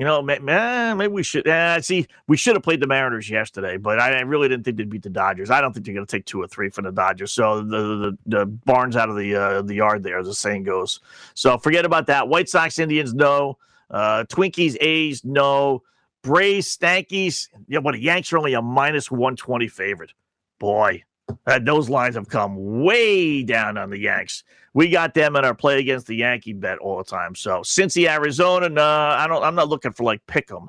you 0.00 0.06
know, 0.06 0.22
maybe 0.22 1.08
we 1.08 1.22
should. 1.22 1.46
Uh, 1.46 1.80
see, 1.82 2.06
we 2.26 2.36
should 2.38 2.56
have 2.56 2.62
played 2.62 2.80
the 2.80 2.86
Mariners 2.86 3.28
yesterday, 3.28 3.76
but 3.76 4.00
I 4.00 4.18
really 4.22 4.48
didn't 4.48 4.64
think 4.64 4.78
they'd 4.78 4.88
beat 4.88 5.02
the 5.02 5.10
Dodgers. 5.10 5.50
I 5.50 5.60
don't 5.60 5.74
think 5.74 5.84
they're 5.84 5.94
going 5.94 6.06
to 6.06 6.10
take 6.10 6.24
two 6.24 6.40
or 6.40 6.46
three 6.46 6.70
from 6.70 6.86
the 6.86 6.90
Dodgers. 6.90 7.32
So 7.32 7.62
the 7.62 7.96
the, 7.96 8.18
the 8.38 8.46
barns 8.46 8.96
out 8.96 9.10
of 9.10 9.16
the 9.16 9.34
uh, 9.34 9.62
the 9.62 9.74
yard 9.74 10.02
there, 10.02 10.18
as 10.18 10.26
the 10.26 10.34
saying 10.34 10.62
goes. 10.62 11.00
So 11.34 11.58
forget 11.58 11.84
about 11.84 12.06
that. 12.06 12.28
White 12.28 12.48
Sox, 12.48 12.78
Indians, 12.78 13.12
no. 13.12 13.58
Uh, 13.90 14.24
Twinkies, 14.28 14.76
A's, 14.80 15.24
no. 15.24 15.82
Braves, 16.22 16.76
Stankies. 16.76 17.48
Yeah, 17.66 17.78
what 17.78 17.92
the 17.92 18.02
Yanks 18.02 18.32
are 18.32 18.38
only 18.38 18.54
a 18.54 18.62
minus 18.62 19.10
120 19.10 19.68
favorite. 19.68 20.12
Boy, 20.58 21.02
uh, 21.46 21.58
those 21.58 21.88
lines 21.88 22.14
have 22.14 22.28
come 22.28 22.82
way 22.82 23.42
down 23.42 23.78
on 23.78 23.90
the 23.90 23.98
Yanks. 23.98 24.44
We 24.74 24.90
got 24.90 25.14
them 25.14 25.34
in 25.36 25.44
our 25.44 25.54
play 25.54 25.78
against 25.80 26.06
the 26.06 26.16
Yankee 26.16 26.52
bet 26.52 26.78
all 26.78 26.98
the 26.98 27.04
time. 27.04 27.34
So 27.34 27.60
Cincy, 27.60 28.08
Arizona, 28.08 28.66
I 28.82 29.26
don't. 29.26 29.42
I'm 29.42 29.54
not 29.54 29.68
looking 29.68 29.92
for 29.92 30.04
like 30.04 30.24
pick 30.26 30.50
'em. 30.52 30.68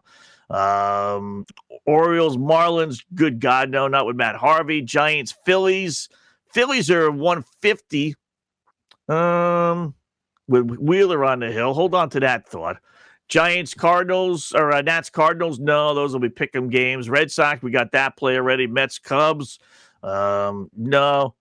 Um, 0.56 1.46
Orioles, 1.86 2.38
Marlins, 2.38 3.04
good 3.16 3.40
God, 3.40 3.70
no, 3.70 3.88
not 3.88 4.06
with 4.06 4.16
Matt 4.16 4.36
Harvey. 4.36 4.82
Giants, 4.82 5.34
Phillies. 5.46 6.10
Phillies 6.54 6.90
are 6.92 7.12
150. 7.12 8.16
Um, 9.08 9.94
with 10.48 10.70
Wheeler 10.72 11.24
on 11.26 11.40
the 11.40 11.52
hill. 11.52 11.74
Hold 11.74 11.96
on 11.96 12.10
to 12.12 12.20
that 12.22 12.48
thought. 12.48 12.78
Giants, 13.32 13.74
Cardinals, 13.74 14.52
or 14.54 14.74
uh, 14.74 14.82
Nats, 14.82 15.10
Cardinals. 15.10 15.58
No, 15.58 15.96
those 15.96 16.12
will 16.12 16.20
be 16.20 16.28
pick 16.30 16.54
'em 16.54 16.68
games. 16.70 17.10
Red 17.10 17.32
Sox, 17.32 17.64
we 17.64 17.72
got 17.72 17.94
that 17.94 18.18
play 18.18 18.36
already. 18.36 18.68
Mets, 18.68 19.00
Cubs. 19.00 19.58
Um, 20.04 20.70
no, 20.76 21.34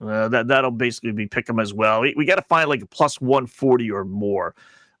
uh, 0.00 0.28
that 0.28 0.48
that'll 0.48 0.70
basically 0.70 1.12
be 1.12 1.26
pick 1.26 1.48
'em 1.50 1.60
as 1.60 1.74
well. 1.74 2.00
We, 2.00 2.14
we 2.16 2.24
got 2.24 2.36
to 2.36 2.42
find 2.42 2.70
like 2.70 2.80
a 2.80 2.86
plus 2.86 3.20
one 3.20 3.46
forty 3.46 3.90
or 3.90 4.06
more. 4.06 4.54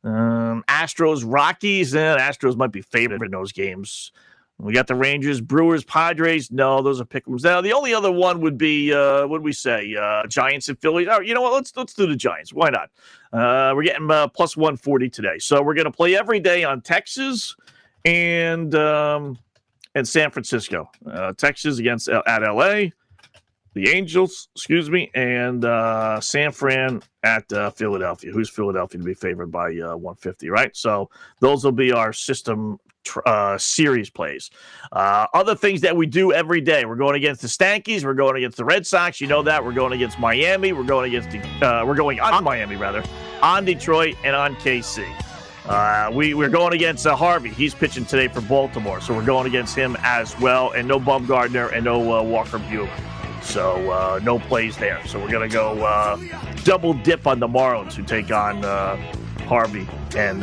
Um, 0.04 0.62
Astros, 0.68 1.24
Rockies. 1.26 1.94
Eh, 1.94 2.16
Astros 2.18 2.56
might 2.56 2.72
be 2.72 2.82
favored 2.82 3.22
in 3.22 3.30
those 3.30 3.52
games. 3.52 4.12
We 4.58 4.72
got 4.72 4.86
the 4.86 4.94
Rangers, 4.94 5.40
Brewers, 5.40 5.84
Padres. 5.84 6.50
No, 6.52 6.80
those 6.80 7.00
are 7.00 7.04
pick'ems. 7.04 7.42
Now 7.42 7.60
the 7.60 7.72
only 7.72 7.92
other 7.92 8.12
one 8.12 8.40
would 8.40 8.56
be 8.56 8.92
uh, 8.92 9.26
what 9.26 9.38
do 9.38 9.42
we 9.42 9.52
say? 9.52 9.94
Uh, 9.94 10.26
Giants 10.28 10.68
and 10.68 10.78
Phillies. 10.78 11.08
Oh, 11.10 11.20
you 11.20 11.34
know 11.34 11.42
what? 11.42 11.52
Let's 11.52 11.76
let's 11.76 11.92
do 11.92 12.06
the 12.06 12.14
Giants. 12.14 12.52
Why 12.52 12.70
not? 12.70 12.90
Uh, 13.32 13.74
we're 13.74 13.82
getting 13.82 14.08
uh, 14.10 14.28
plus 14.28 14.56
one 14.56 14.76
forty 14.76 15.10
today, 15.10 15.38
so 15.38 15.60
we're 15.60 15.74
going 15.74 15.86
to 15.86 15.90
play 15.90 16.16
every 16.16 16.38
day 16.38 16.62
on 16.62 16.82
Texas 16.82 17.56
and 18.04 18.74
um, 18.76 19.38
and 19.96 20.06
San 20.06 20.30
Francisco. 20.30 20.88
Uh, 21.10 21.32
Texas 21.32 21.78
against 21.78 22.08
uh, 22.08 22.22
at 22.26 22.42
LA, 22.42 22.90
the 23.74 23.88
Angels, 23.88 24.48
excuse 24.54 24.88
me, 24.88 25.10
and 25.14 25.64
uh, 25.64 26.20
San 26.20 26.52
Fran 26.52 27.02
at 27.24 27.52
uh, 27.52 27.70
Philadelphia. 27.70 28.30
Who's 28.30 28.50
Philadelphia 28.50 28.98
to 29.00 29.04
be 29.04 29.14
favored 29.14 29.50
by 29.50 29.70
uh, 29.70 29.96
150, 29.96 30.48
right? 30.48 30.74
So 30.76 31.10
those 31.40 31.64
will 31.64 31.72
be 31.72 31.90
our 31.90 32.12
system 32.12 32.78
uh, 33.26 33.58
series 33.58 34.10
plays. 34.10 34.50
Uh, 34.92 35.26
other 35.34 35.54
things 35.54 35.80
that 35.82 35.96
we 35.96 36.06
do 36.06 36.32
every 36.32 36.60
day. 36.60 36.84
We're 36.84 36.96
going 36.96 37.16
against 37.16 37.42
the 37.42 37.48
Stankies. 37.48 38.04
We're 38.04 38.14
going 38.14 38.36
against 38.36 38.56
the 38.56 38.64
Red 38.64 38.86
Sox. 38.86 39.20
You 39.20 39.26
know 39.26 39.42
that. 39.42 39.64
We're 39.64 39.72
going 39.72 39.92
against 39.92 40.18
Miami. 40.18 40.72
We're 40.72 40.84
going 40.84 41.14
against 41.14 41.30
the, 41.30 41.66
uh, 41.66 41.84
we're 41.84 41.94
going 41.94 42.20
on 42.20 42.44
Miami 42.44 42.76
rather, 42.76 43.02
on 43.42 43.64
Detroit 43.64 44.16
and 44.24 44.34
on 44.34 44.56
KC. 44.56 45.04
Uh, 45.66 46.10
we 46.12 46.34
we're 46.34 46.50
going 46.50 46.74
against 46.74 47.06
uh, 47.06 47.16
Harvey. 47.16 47.48
He's 47.48 47.74
pitching 47.74 48.04
today 48.04 48.28
for 48.28 48.42
Baltimore, 48.42 49.00
so 49.00 49.14
we're 49.14 49.24
going 49.24 49.46
against 49.46 49.74
him 49.74 49.96
as 50.00 50.38
well. 50.38 50.72
And 50.72 50.86
no 50.86 51.00
Bumgarner 51.00 51.72
and 51.72 51.86
no 51.86 52.18
uh, 52.18 52.22
Walker 52.22 52.58
Buehler. 52.58 52.90
So 53.42 53.90
uh, 53.90 54.20
no 54.22 54.38
plays 54.38 54.76
there. 54.76 55.00
So 55.06 55.18
we're 55.18 55.30
gonna 55.30 55.48
go 55.48 55.82
uh, 55.82 56.18
double 56.64 56.92
dip 56.92 57.26
on 57.26 57.40
the 57.40 57.48
Marlins, 57.48 57.94
who 57.94 58.02
take 58.02 58.30
on 58.30 58.62
uh, 58.62 58.96
Harvey 59.46 59.88
and 60.16 60.42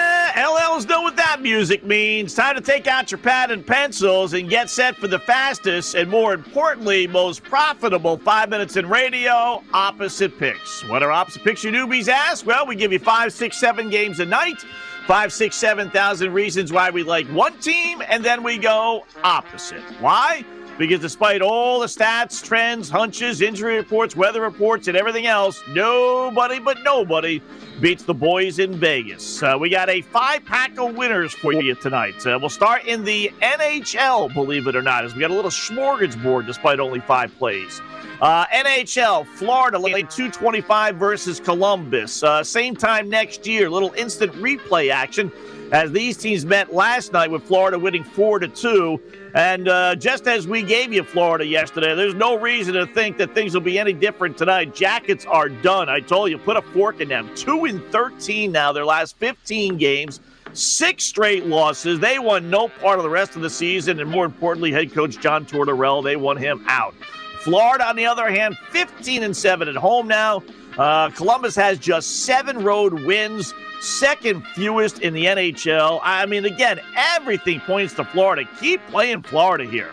LLs 0.51 0.87
know 0.87 1.01
what 1.01 1.15
that 1.15 1.41
music 1.41 1.83
means. 1.85 2.33
Time 2.33 2.55
to 2.55 2.61
take 2.61 2.85
out 2.85 3.09
your 3.09 3.17
pad 3.19 3.51
and 3.51 3.65
pencils 3.65 4.33
and 4.33 4.49
get 4.49 4.69
set 4.69 4.97
for 4.97 5.07
the 5.07 5.19
fastest 5.19 5.95
and, 5.95 6.09
more 6.09 6.33
importantly, 6.33 7.07
most 7.07 7.43
profitable 7.43 8.17
five 8.17 8.49
minutes 8.49 8.75
in 8.75 8.89
radio 8.89 9.63
opposite 9.73 10.37
picks. 10.37 10.83
What 10.89 11.03
are 11.03 11.11
opposite 11.11 11.43
picks, 11.43 11.63
you 11.63 11.71
newbies 11.71 12.09
ask? 12.09 12.45
Well, 12.45 12.67
we 12.67 12.75
give 12.75 12.91
you 12.91 12.99
five, 12.99 13.31
six, 13.31 13.57
seven 13.57 13.89
games 13.89 14.19
a 14.19 14.25
night, 14.25 14.65
five, 15.07 15.31
six, 15.31 15.55
seven 15.55 15.89
thousand 15.89 16.33
reasons 16.33 16.73
why 16.73 16.89
we 16.89 17.03
like 17.03 17.27
one 17.27 17.57
team, 17.59 18.01
and 18.07 18.23
then 18.23 18.43
we 18.43 18.57
go 18.57 19.05
opposite. 19.23 19.83
Why? 20.01 20.43
Because 20.77 20.99
despite 20.99 21.41
all 21.41 21.79
the 21.79 21.85
stats, 21.85 22.43
trends, 22.43 22.89
hunches, 22.89 23.41
injury 23.41 23.75
reports, 23.75 24.15
weather 24.15 24.41
reports, 24.41 24.87
and 24.87 24.97
everything 24.97 25.27
else, 25.27 25.61
nobody 25.69 26.59
but 26.59 26.77
nobody 26.83 27.41
beats 27.79 28.03
the 28.03 28.13
boys 28.13 28.59
in 28.59 28.73
Vegas. 28.75 29.41
Uh, 29.41 29.57
we 29.59 29.69
got 29.69 29.89
a 29.89 30.01
five 30.01 30.45
pack 30.45 30.77
of 30.77 30.95
winners 30.95 31.33
for 31.33 31.53
you 31.53 31.75
tonight. 31.75 32.15
Uh, 32.25 32.37
we'll 32.39 32.49
start 32.49 32.85
in 32.85 33.03
the 33.03 33.31
NHL, 33.41 34.33
believe 34.33 34.67
it 34.67 34.75
or 34.75 34.81
not, 34.81 35.03
as 35.03 35.13
we 35.13 35.19
got 35.21 35.31
a 35.31 35.33
little 35.33 35.51
smorgasbord 35.51 36.45
despite 36.45 36.79
only 36.79 36.99
five 36.99 37.35
plays. 37.37 37.81
Uh, 38.21 38.45
NHL, 38.47 39.25
Florida, 39.25 39.79
late 39.79 40.09
225 40.11 40.95
versus 40.95 41.39
Columbus. 41.39 42.21
Uh, 42.21 42.43
same 42.43 42.75
time 42.75 43.09
next 43.09 43.47
year, 43.47 43.67
little 43.69 43.93
instant 43.93 44.31
replay 44.33 44.91
action 44.91 45.31
as 45.71 45.91
these 45.91 46.17
teams 46.17 46.45
met 46.45 46.73
last 46.73 47.13
night 47.13 47.31
with 47.31 47.43
Florida 47.43 47.79
winning 47.79 48.03
4 48.03 48.39
to 48.39 48.47
2. 48.47 49.01
And 49.33 49.69
uh, 49.69 49.95
just 49.95 50.27
as 50.27 50.47
we 50.47 50.61
gave 50.61 50.91
you 50.91 51.03
Florida 51.03 51.45
yesterday, 51.45 51.95
there's 51.95 52.13
no 52.13 52.37
reason 52.37 52.73
to 52.73 52.85
think 52.85 53.17
that 53.17 53.33
things 53.33 53.53
will 53.53 53.61
be 53.61 53.79
any 53.79 53.93
different 53.93 54.37
tonight. 54.37 54.75
Jackets 54.75 55.25
are 55.25 55.47
done. 55.47 55.87
I 55.87 56.01
told 56.01 56.29
you, 56.29 56.37
put 56.37 56.57
a 56.57 56.61
fork 56.61 56.99
in 56.99 57.07
them. 57.07 57.33
2 57.35 57.65
in 57.65 57.79
13 57.89 58.51
now, 58.51 58.73
their 58.73 58.85
last 58.85 59.17
15 59.17 59.77
games. 59.77 60.19
Six 60.53 61.05
straight 61.05 61.45
losses. 61.45 61.99
They 61.99 62.19
won 62.19 62.49
no 62.49 62.67
part 62.67 62.99
of 62.99 63.03
the 63.03 63.09
rest 63.09 63.37
of 63.37 63.41
the 63.41 63.49
season. 63.49 64.01
And 64.01 64.09
more 64.09 64.25
importantly, 64.25 64.73
head 64.73 64.93
coach 64.93 65.17
John 65.19 65.45
Tortorella, 65.45 66.03
they 66.03 66.17
won 66.17 66.35
him 66.35 66.65
out. 66.67 66.93
Florida, 67.39 67.87
on 67.87 67.95
the 67.95 68.05
other 68.05 68.29
hand, 68.29 68.57
15 68.71 69.23
and 69.23 69.35
7 69.35 69.69
at 69.69 69.75
home 69.75 70.09
now. 70.09 70.43
Uh, 70.77 71.09
Columbus 71.09 71.55
has 71.55 71.77
just 71.77 72.25
seven 72.25 72.63
road 72.63 72.93
wins, 73.05 73.53
second 73.81 74.45
fewest 74.47 74.99
in 74.99 75.13
the 75.13 75.25
NHL. 75.25 75.99
I 76.03 76.25
mean, 76.25 76.45
again, 76.45 76.79
everything 76.95 77.59
points 77.61 77.93
to 77.95 78.05
Florida. 78.05 78.49
Keep 78.59 78.85
playing 78.87 79.23
Florida 79.23 79.65
here. 79.65 79.91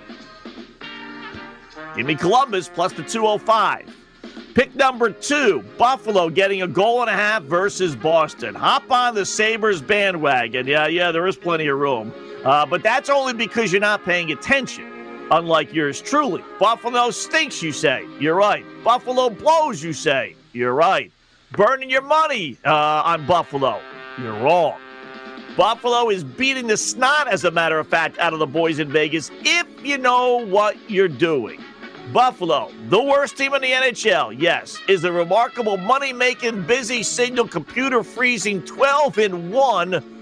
Give 1.96 2.06
me 2.06 2.14
Columbus 2.14 2.68
plus 2.68 2.92
the 2.92 3.02
205. 3.02 3.94
Pick 4.54 4.74
number 4.74 5.10
two, 5.10 5.62
Buffalo 5.76 6.30
getting 6.30 6.62
a 6.62 6.68
goal 6.68 7.00
and 7.00 7.10
a 7.10 7.12
half 7.12 7.42
versus 7.44 7.94
Boston. 7.94 8.54
Hop 8.54 8.90
on 8.90 9.14
the 9.14 9.24
Sabres 9.24 9.80
bandwagon. 9.80 10.66
Yeah, 10.66 10.86
yeah, 10.88 11.12
there 11.12 11.26
is 11.26 11.36
plenty 11.36 11.68
of 11.68 11.78
room. 11.78 12.12
Uh, 12.44 12.66
but 12.66 12.82
that's 12.82 13.08
only 13.08 13.34
because 13.34 13.72
you're 13.72 13.80
not 13.80 14.04
paying 14.04 14.32
attention 14.32 14.98
unlike 15.30 15.72
yours 15.72 16.00
truly. 16.00 16.42
Buffalo 16.58 17.10
stinks, 17.10 17.62
you 17.62 17.72
say. 17.72 18.06
You're 18.18 18.34
right. 18.34 18.64
Buffalo 18.82 19.30
blows, 19.30 19.82
you 19.82 19.92
say. 19.92 20.34
You're 20.58 20.74
right. 20.74 21.12
Burning 21.52 21.88
your 21.88 22.02
money 22.02 22.58
uh, 22.64 23.02
on 23.04 23.24
Buffalo. 23.26 23.80
You're 24.20 24.38
wrong. 24.40 24.76
Buffalo 25.56 26.10
is 26.10 26.24
beating 26.24 26.66
the 26.66 26.76
snot, 26.76 27.28
as 27.28 27.44
a 27.44 27.50
matter 27.52 27.78
of 27.78 27.86
fact, 27.86 28.18
out 28.18 28.32
of 28.32 28.40
the 28.40 28.46
boys 28.46 28.80
in 28.80 28.90
Vegas 28.90 29.30
if 29.44 29.66
you 29.84 29.98
know 29.98 30.44
what 30.46 30.76
you're 30.90 31.06
doing. 31.06 31.62
Buffalo, 32.12 32.72
the 32.88 33.00
worst 33.00 33.36
team 33.36 33.54
in 33.54 33.62
the 33.62 33.70
NHL, 33.70 34.34
yes, 34.36 34.76
is 34.88 35.04
a 35.04 35.12
remarkable 35.12 35.76
money 35.76 36.12
making, 36.12 36.62
busy 36.62 37.04
signal 37.04 37.46
computer 37.46 38.02
freezing 38.02 38.60
12 38.62 39.18
in 39.18 39.50
1 39.52 40.16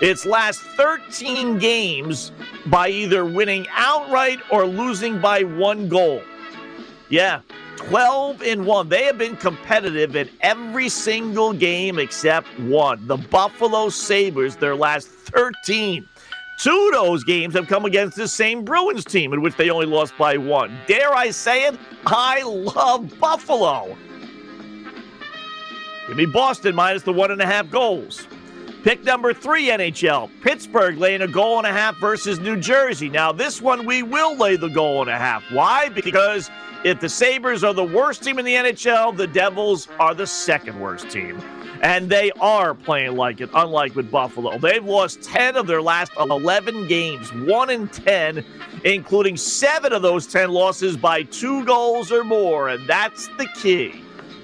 its 0.00 0.24
last 0.24 0.60
13 0.60 1.58
games 1.58 2.30
by 2.66 2.88
either 2.88 3.24
winning 3.24 3.66
outright 3.72 4.38
or 4.50 4.64
losing 4.64 5.20
by 5.20 5.42
one 5.42 5.88
goal. 5.88 6.22
Yeah, 7.08 7.40
12 7.88 8.42
in 8.42 8.64
1. 8.64 8.88
They 8.88 9.04
have 9.04 9.18
been 9.18 9.36
competitive 9.36 10.16
in 10.16 10.28
every 10.40 10.88
single 10.88 11.52
game 11.52 11.98
except 11.98 12.46
one. 12.60 13.06
The 13.06 13.16
Buffalo 13.16 13.88
Sabres, 13.88 14.56
their 14.56 14.76
last 14.76 15.08
13. 15.08 16.08
Two 16.58 16.90
of 16.94 17.04
those 17.04 17.24
games 17.24 17.54
have 17.54 17.66
come 17.66 17.84
against 17.84 18.16
the 18.16 18.28
same 18.28 18.64
Bruins 18.64 19.04
team, 19.04 19.32
in 19.32 19.42
which 19.42 19.56
they 19.56 19.68
only 19.70 19.86
lost 19.86 20.16
by 20.16 20.36
one. 20.36 20.78
Dare 20.86 21.12
I 21.12 21.30
say 21.30 21.66
it? 21.66 21.78
I 22.06 22.42
love 22.42 23.18
Buffalo. 23.18 23.96
Give 26.06 26.16
me 26.16 26.26
Boston 26.26 26.74
minus 26.74 27.02
the 27.02 27.12
one 27.12 27.30
and 27.30 27.40
a 27.40 27.46
half 27.46 27.68
goals. 27.70 28.28
Pick 28.82 29.04
number 29.04 29.32
three, 29.32 29.68
NHL. 29.68 30.28
Pittsburgh 30.40 30.98
laying 30.98 31.22
a 31.22 31.28
goal 31.28 31.58
and 31.58 31.66
a 31.68 31.72
half 31.72 31.96
versus 31.98 32.40
New 32.40 32.56
Jersey. 32.56 33.08
Now, 33.08 33.30
this 33.30 33.62
one 33.62 33.86
we 33.86 34.02
will 34.02 34.36
lay 34.36 34.56
the 34.56 34.68
goal 34.68 35.02
and 35.02 35.08
a 35.08 35.16
half. 35.16 35.44
Why? 35.52 35.88
Because 35.88 36.50
if 36.82 36.98
the 36.98 37.08
Sabres 37.08 37.62
are 37.62 37.72
the 37.72 37.84
worst 37.84 38.24
team 38.24 38.40
in 38.40 38.44
the 38.44 38.54
NHL, 38.54 39.16
the 39.16 39.28
Devils 39.28 39.86
are 40.00 40.16
the 40.16 40.26
second 40.26 40.80
worst 40.80 41.08
team. 41.10 41.40
And 41.80 42.10
they 42.10 42.32
are 42.40 42.74
playing 42.74 43.14
like 43.14 43.40
it, 43.40 43.50
unlike 43.54 43.94
with 43.94 44.10
Buffalo. 44.10 44.58
They've 44.58 44.84
lost 44.84 45.22
10 45.22 45.56
of 45.56 45.68
their 45.68 45.82
last 45.82 46.10
11 46.18 46.88
games, 46.88 47.32
1 47.32 47.70
in 47.70 47.86
10, 47.86 48.44
including 48.84 49.36
7 49.36 49.92
of 49.92 50.02
those 50.02 50.26
10 50.26 50.50
losses 50.50 50.96
by 50.96 51.22
two 51.22 51.64
goals 51.64 52.10
or 52.10 52.24
more. 52.24 52.68
And 52.68 52.84
that's 52.88 53.28
the 53.38 53.46
key. 53.54 54.02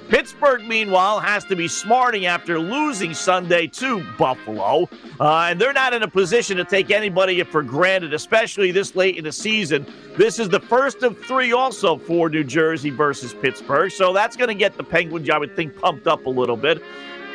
Pittsburgh, 0.08 0.66
meanwhile, 0.66 1.20
has 1.20 1.44
to 1.44 1.56
be 1.56 1.68
smarting 1.68 2.26
after 2.26 2.58
losing 2.58 3.12
Sunday 3.12 3.66
to 3.66 4.02
Buffalo. 4.16 4.88
Uh, 5.20 5.48
and 5.50 5.60
they're 5.60 5.72
not 5.72 5.92
in 5.92 6.02
a 6.02 6.08
position 6.08 6.56
to 6.56 6.64
take 6.64 6.90
anybody 6.90 7.42
for 7.42 7.62
granted, 7.62 8.14
especially 8.14 8.70
this 8.70 8.96
late 8.96 9.16
in 9.16 9.24
the 9.24 9.32
season. 9.32 9.86
This 10.16 10.38
is 10.38 10.48
the 10.48 10.60
first 10.60 11.02
of 11.02 11.18
three 11.24 11.52
also 11.52 11.98
for 11.98 12.30
New 12.30 12.44
Jersey 12.44 12.90
versus 12.90 13.34
Pittsburgh. 13.34 13.92
So 13.92 14.12
that's 14.12 14.36
going 14.36 14.48
to 14.48 14.54
get 14.54 14.76
the 14.76 14.84
Penguins, 14.84 15.28
I 15.28 15.36
would 15.36 15.54
think, 15.54 15.76
pumped 15.76 16.06
up 16.06 16.24
a 16.24 16.30
little 16.30 16.56
bit. 16.56 16.82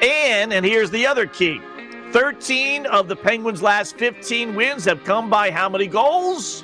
And, 0.01 0.51
and 0.51 0.65
here's 0.65 0.89
the 0.89 1.05
other 1.05 1.27
key 1.27 1.61
13 2.11 2.85
of 2.87 3.07
the 3.07 3.15
Penguins' 3.15 3.61
last 3.61 3.97
15 3.97 4.55
wins 4.55 4.85
have 4.85 5.03
come 5.03 5.29
by 5.29 5.51
how 5.51 5.69
many 5.69 5.87
goals? 5.87 6.63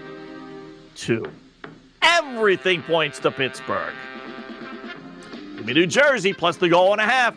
Two. 0.96 1.26
Everything 2.02 2.82
points 2.84 3.20
to 3.20 3.32
Pittsburgh. 3.32 3.94
Give 5.60 5.68
me 5.68 5.74
New 5.74 5.88
Jersey 5.88 6.32
plus 6.32 6.56
the 6.56 6.70
goal 6.70 6.94
and 6.94 7.02
a 7.02 7.06
half. 7.06 7.36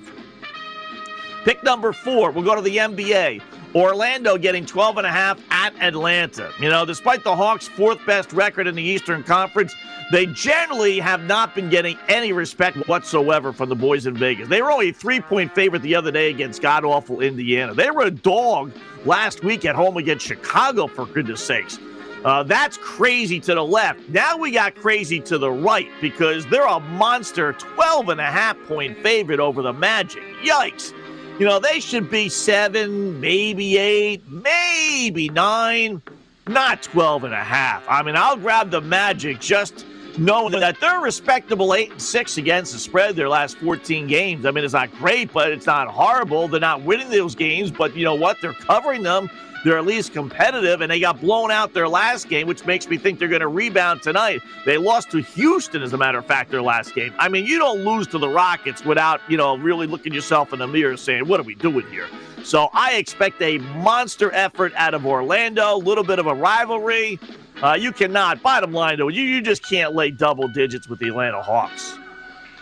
Pick 1.44 1.64
number 1.64 1.92
four. 1.92 2.30
We'll 2.30 2.44
go 2.44 2.54
to 2.54 2.62
the 2.62 2.76
NBA. 2.76 3.42
Orlando 3.74 4.38
getting 4.38 4.64
12 4.64 4.98
and 4.98 5.06
a 5.08 5.10
half 5.10 5.40
at 5.50 5.74
Atlanta. 5.82 6.52
You 6.60 6.68
know, 6.68 6.84
despite 6.84 7.24
the 7.24 7.34
Hawks' 7.34 7.66
fourth 7.66 7.98
best 8.06 8.32
record 8.32 8.68
in 8.68 8.76
the 8.76 8.82
Eastern 8.82 9.24
Conference, 9.24 9.74
they 10.12 10.26
generally 10.26 11.00
have 11.00 11.24
not 11.24 11.56
been 11.56 11.68
getting 11.68 11.98
any 12.06 12.32
respect 12.32 12.76
whatsoever 12.86 13.52
from 13.52 13.68
the 13.68 13.74
boys 13.74 14.06
in 14.06 14.14
Vegas. 14.14 14.48
They 14.48 14.62
were 14.62 14.70
only 14.70 14.90
a 14.90 14.92
three 14.92 15.20
point 15.20 15.52
favorite 15.52 15.82
the 15.82 15.96
other 15.96 16.12
day 16.12 16.30
against 16.30 16.62
god 16.62 16.84
awful 16.84 17.22
Indiana. 17.22 17.74
They 17.74 17.90
were 17.90 18.02
a 18.02 18.10
dog 18.12 18.70
last 19.04 19.42
week 19.42 19.64
at 19.64 19.74
home 19.74 19.96
against 19.96 20.24
Chicago, 20.24 20.86
for 20.86 21.06
goodness 21.06 21.44
sakes. 21.44 21.80
Uh, 22.24 22.42
that's 22.44 22.76
crazy 22.78 23.40
to 23.40 23.54
the 23.54 23.64
left. 23.64 24.08
Now 24.08 24.36
we 24.36 24.52
got 24.52 24.76
crazy 24.76 25.18
to 25.20 25.38
the 25.38 25.50
right 25.50 25.88
because 26.00 26.46
they're 26.46 26.66
a 26.66 26.78
monster 26.78 27.52
12 27.54 28.10
and 28.10 28.20
a 28.20 28.26
half 28.26 28.56
point 28.68 28.96
favorite 28.98 29.40
over 29.40 29.60
the 29.60 29.72
Magic. 29.72 30.22
Yikes. 30.42 30.92
You 31.40 31.46
know, 31.46 31.58
they 31.58 31.80
should 31.80 32.10
be 32.10 32.28
seven, 32.28 33.20
maybe 33.20 33.76
eight, 33.76 34.22
maybe 34.30 35.30
nine, 35.30 36.00
not 36.46 36.82
12 36.82 37.24
and 37.24 37.34
a 37.34 37.42
half. 37.42 37.82
I 37.88 38.02
mean, 38.02 38.14
I'll 38.14 38.36
grab 38.36 38.70
the 38.70 38.80
Magic 38.80 39.40
just 39.40 39.84
knowing 40.16 40.52
that 40.52 40.78
they're 40.80 41.00
respectable 41.00 41.74
eight 41.74 41.90
and 41.90 42.00
six 42.02 42.36
against 42.36 42.72
the 42.72 42.78
spread 42.78 43.16
their 43.16 43.28
last 43.28 43.56
14 43.56 44.06
games. 44.06 44.46
I 44.46 44.52
mean, 44.52 44.62
it's 44.62 44.74
not 44.74 44.92
great, 44.92 45.32
but 45.32 45.50
it's 45.50 45.66
not 45.66 45.88
horrible. 45.88 46.46
They're 46.46 46.60
not 46.60 46.82
winning 46.82 47.08
those 47.08 47.34
games, 47.34 47.72
but 47.72 47.96
you 47.96 48.04
know 48.04 48.14
what? 48.14 48.36
They're 48.40 48.52
covering 48.52 49.02
them 49.02 49.28
they're 49.64 49.78
at 49.78 49.86
least 49.86 50.12
competitive, 50.12 50.80
and 50.80 50.90
they 50.90 51.00
got 51.00 51.20
blown 51.20 51.50
out 51.50 51.72
their 51.72 51.88
last 51.88 52.28
game, 52.28 52.46
which 52.46 52.64
makes 52.66 52.88
me 52.88 52.98
think 52.98 53.18
they're 53.18 53.28
going 53.28 53.40
to 53.40 53.48
rebound 53.48 54.02
tonight. 54.02 54.42
They 54.64 54.76
lost 54.76 55.10
to 55.12 55.18
Houston, 55.20 55.82
as 55.82 55.92
a 55.92 55.98
matter 55.98 56.18
of 56.18 56.26
fact, 56.26 56.50
their 56.50 56.62
last 56.62 56.94
game. 56.94 57.14
I 57.18 57.28
mean, 57.28 57.46
you 57.46 57.58
don't 57.58 57.84
lose 57.84 58.06
to 58.08 58.18
the 58.18 58.28
Rockets 58.28 58.84
without, 58.84 59.20
you 59.28 59.36
know, 59.36 59.56
really 59.56 59.86
looking 59.86 60.12
yourself 60.12 60.52
in 60.52 60.58
the 60.58 60.66
mirror 60.66 60.90
and 60.90 60.98
saying, 60.98 61.28
what 61.28 61.38
are 61.38 61.44
we 61.44 61.54
doing 61.54 61.86
here? 61.86 62.08
So 62.42 62.68
I 62.72 62.94
expect 62.94 63.40
a 63.40 63.58
monster 63.58 64.32
effort 64.34 64.72
out 64.76 64.94
of 64.94 65.06
Orlando, 65.06 65.76
a 65.76 65.78
little 65.78 66.04
bit 66.04 66.18
of 66.18 66.26
a 66.26 66.34
rivalry. 66.34 67.20
Uh, 67.62 67.74
you 67.74 67.92
cannot, 67.92 68.42
bottom 68.42 68.72
line, 68.72 68.98
though, 68.98 69.08
you, 69.08 69.22
you 69.22 69.40
just 69.40 69.64
can't 69.64 69.94
lay 69.94 70.10
double 70.10 70.48
digits 70.48 70.88
with 70.88 70.98
the 70.98 71.08
Atlanta 71.08 71.40
Hawks. 71.40 71.96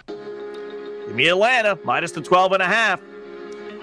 Give 0.06 1.14
me 1.14 1.28
Atlanta, 1.28 1.78
minus 1.84 2.12
the 2.12 2.20
12 2.20 2.52
and 2.52 2.62
a 2.62 2.66
half. 2.66 3.00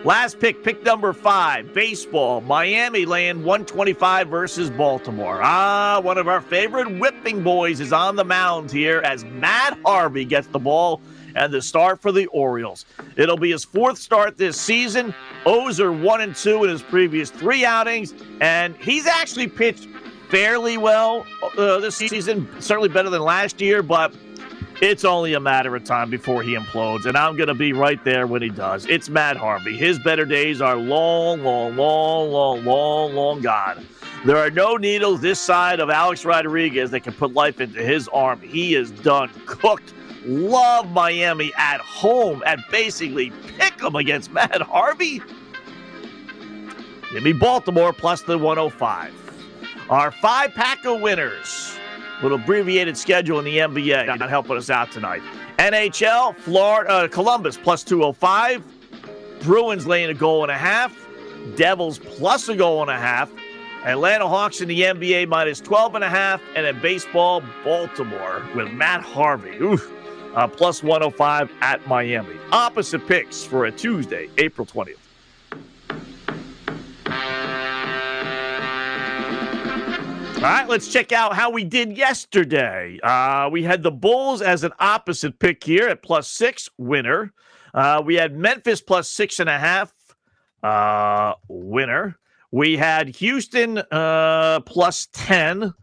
Last 0.08 0.40
pick, 0.40 0.64
pick 0.64 0.86
number 0.86 1.12
five, 1.12 1.74
baseball. 1.74 2.40
Miami 2.40 3.06
land 3.06 3.40
125 3.44 4.30
versus 4.30 4.70
Baltimore. 4.70 5.42
Ah, 5.44 6.00
one 6.02 6.18
of 6.18 6.30
our 6.30 6.40
favorite 6.40 6.98
whipping 6.98 7.44
boys 7.44 7.82
is 7.82 7.92
on 7.92 8.16
the 8.16 8.24
mound 8.24 8.72
here 8.72 9.02
as 9.02 9.26
Matt 9.26 9.78
Harvey 9.86 10.24
gets 10.24 10.48
the 10.48 10.60
ball 10.60 11.02
and 11.36 11.54
the 11.54 11.62
start 11.62 12.02
for 12.02 12.14
the 12.14 12.26
Orioles. 12.28 12.86
It'll 13.18 13.36
be 13.36 13.52
his 13.52 13.66
fourth 13.66 13.98
start 13.98 14.38
this 14.38 14.58
season. 14.58 15.14
O's 15.46 15.82
are 15.82 15.92
one 15.92 16.22
and 16.22 16.34
two 16.34 16.64
in 16.64 16.70
his 16.70 16.82
previous 16.82 17.30
three 17.30 17.66
outings, 17.66 18.14
and 18.40 18.78
he's 18.78 19.08
actually 19.08 19.50
pitched 19.50 19.90
fairly 20.30 20.78
well 20.78 21.26
uh, 21.58 21.82
this 21.82 21.98
season, 21.98 22.48
certainly 22.62 22.88
better 22.88 23.10
than 23.10 23.24
last 23.24 23.60
year, 23.60 23.84
but 23.84 24.16
it's 24.82 25.04
only 25.04 25.34
a 25.34 25.40
matter 25.40 25.76
of 25.76 25.84
time 25.84 26.10
before 26.10 26.44
he 26.44 26.56
implodes, 26.56 27.06
and 27.06 27.18
I'm 27.18 27.36
going 27.36 27.48
to 27.48 27.56
be 27.56 27.74
right 27.74 28.04
there 28.04 28.28
when 28.28 28.42
he 28.42 28.50
does. 28.50 28.86
It's 28.86 29.10
Matt 29.10 29.38
Harvey. 29.38 29.76
His 29.76 29.98
better 30.00 30.26
days 30.26 30.62
are 30.62 30.76
long, 30.76 31.44
long, 31.44 31.76
long, 31.76 32.32
long, 32.32 32.64
long, 32.64 33.14
long 33.16 33.42
gone. 33.42 33.86
There 34.26 34.38
are 34.38 34.52
no 34.52 34.78
needles 34.78 35.22
this 35.22 35.40
side 35.40 35.80
of 35.80 35.90
Alex 35.90 36.26
Rodriguez 36.26 36.92
that 36.92 37.02
can 37.02 37.14
put 37.14 37.34
life 37.34 37.60
into 37.62 37.82
his 37.82 38.08
arm. 38.10 38.42
He 38.42 38.76
is 38.76 38.92
done 38.92 39.30
cooked. 39.46 39.94
Love 40.26 40.92
Miami 40.92 41.54
at 41.56 41.80
home 41.80 42.44
at 42.46 42.60
basically 42.70 43.32
pick 43.58 43.82
'em 43.84 43.96
against 43.96 44.32
Matt 44.32 44.62
Harvey. 44.62 45.22
Give 47.12 47.24
me 47.24 47.32
Baltimore 47.34 47.94
plus 47.94 48.22
the 48.22 48.38
105. 48.38 49.14
Our 49.90 50.12
five 50.12 50.54
pack 50.54 50.86
of 50.86 51.00
winners. 51.00 51.77
Little 52.22 52.40
abbreviated 52.40 52.98
schedule 52.98 53.40
in 53.40 53.46
the 53.46 53.58
NBA. 53.58 54.18
Not 54.18 54.30
helping 54.30 54.58
us 54.58 54.70
out 54.70 54.92
tonight. 54.92 55.22
NHL, 55.60 56.36
Florida, 56.38 56.90
uh, 56.90 57.08
Columbus 57.08 57.58
plus 57.58 57.84
205. 57.84 58.64
Bruins 59.42 59.86
laying 59.86 60.10
a 60.10 60.14
goal 60.14 60.44
and 60.44 60.52
a 60.52 60.58
half. 60.58 60.96
Devils 61.56 62.00
plus 62.00 62.50
a 62.50 62.56
goal 62.56 62.82
and 62.82 62.90
a 62.90 62.98
half. 62.98 63.32
Atlanta 63.86 64.28
Hawks 64.28 64.62
in 64.62 64.68
the 64.68 64.82
NBA 64.82 65.28
minus 65.28 65.60
12 65.62 65.96
and 65.96 66.04
a 66.04 66.10
half. 66.10 66.42
And 66.56 66.66
in 66.66 66.80
baseball, 66.82 67.44
Baltimore 67.64 68.44
with 68.56 68.72
Matt 68.72 69.02
Harvey. 69.02 69.58
Oof. 69.62 69.92
Uh, 70.36 70.48
plus 70.48 70.84
105 70.84 71.52
at 71.62 71.86
Miami. 71.88 72.36
Opposite 72.52 73.08
picks 73.08 73.44
for 73.44 73.66
a 73.66 73.72
Tuesday, 73.72 74.30
April 74.38 74.68
20th. 74.68 74.98
All 80.38 80.44
right, 80.44 80.70
let's 80.70 80.88
check 80.88 81.12
out 81.12 81.36
how 81.36 81.50
we 81.50 81.64
did 81.64 81.98
yesterday. 81.98 83.00
Uh, 83.02 83.50
we 83.52 83.64
had 83.64 83.82
the 83.82 83.90
Bulls 83.90 84.44
as 84.44 84.64
an 84.64 84.72
opposite 84.80 85.40
pick 85.40 85.64
here 85.64 85.88
at 85.88 86.04
plus 86.04 86.28
six, 86.28 86.70
winner. 86.78 87.34
Uh, 87.74 88.04
we 88.06 88.14
had 88.14 88.38
Memphis 88.38 88.80
plus 88.80 89.10
six 89.10 89.40
and 89.40 89.50
a 89.50 89.58
half, 89.58 89.92
uh, 90.62 91.34
winner. 91.48 92.20
We 92.52 92.78
had 92.78 93.10
Houston 93.16 93.80
uh, 93.80 94.60
plus 94.60 95.08
10, 95.12 95.74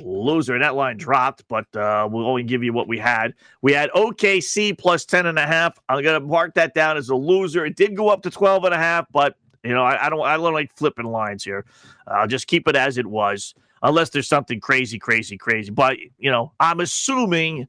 loser. 0.00 0.54
And 0.54 0.64
that 0.64 0.74
line 0.74 0.96
dropped, 0.96 1.44
but 1.46 1.64
uh, 1.76 2.08
we'll 2.10 2.26
only 2.26 2.42
give 2.42 2.64
you 2.64 2.72
what 2.72 2.88
we 2.88 2.98
had. 2.98 3.34
We 3.62 3.72
had 3.72 3.90
OKC 3.90 4.76
plus 4.76 5.04
10 5.04 5.26
and 5.26 5.38
a 5.38 5.46
half. 5.46 5.78
I'm 5.88 6.02
going 6.02 6.20
to 6.20 6.26
mark 6.26 6.54
that 6.54 6.74
down 6.74 6.96
as 6.96 7.10
a 7.10 7.16
loser. 7.16 7.64
It 7.64 7.76
did 7.76 7.96
go 7.96 8.08
up 8.08 8.22
to 8.22 8.30
12 8.30 8.64
and 8.64 8.74
a 8.74 8.78
half, 8.78 9.06
but 9.12 9.36
you 9.62 9.72
know, 9.72 9.84
I, 9.84 10.06
I 10.06 10.10
don't 10.10 10.22
I 10.22 10.36
don't 10.36 10.52
like 10.52 10.74
flipping 10.74 11.06
lines 11.06 11.44
here. 11.44 11.64
I'll 12.08 12.26
just 12.26 12.48
keep 12.48 12.66
it 12.66 12.74
as 12.74 12.98
it 12.98 13.06
was 13.06 13.54
unless 13.82 14.10
there's 14.10 14.28
something 14.28 14.60
crazy, 14.60 14.98
crazy, 14.98 15.36
crazy. 15.36 15.70
But, 15.70 15.98
you 16.18 16.30
know, 16.30 16.52
I'm 16.60 16.80
assuming 16.80 17.68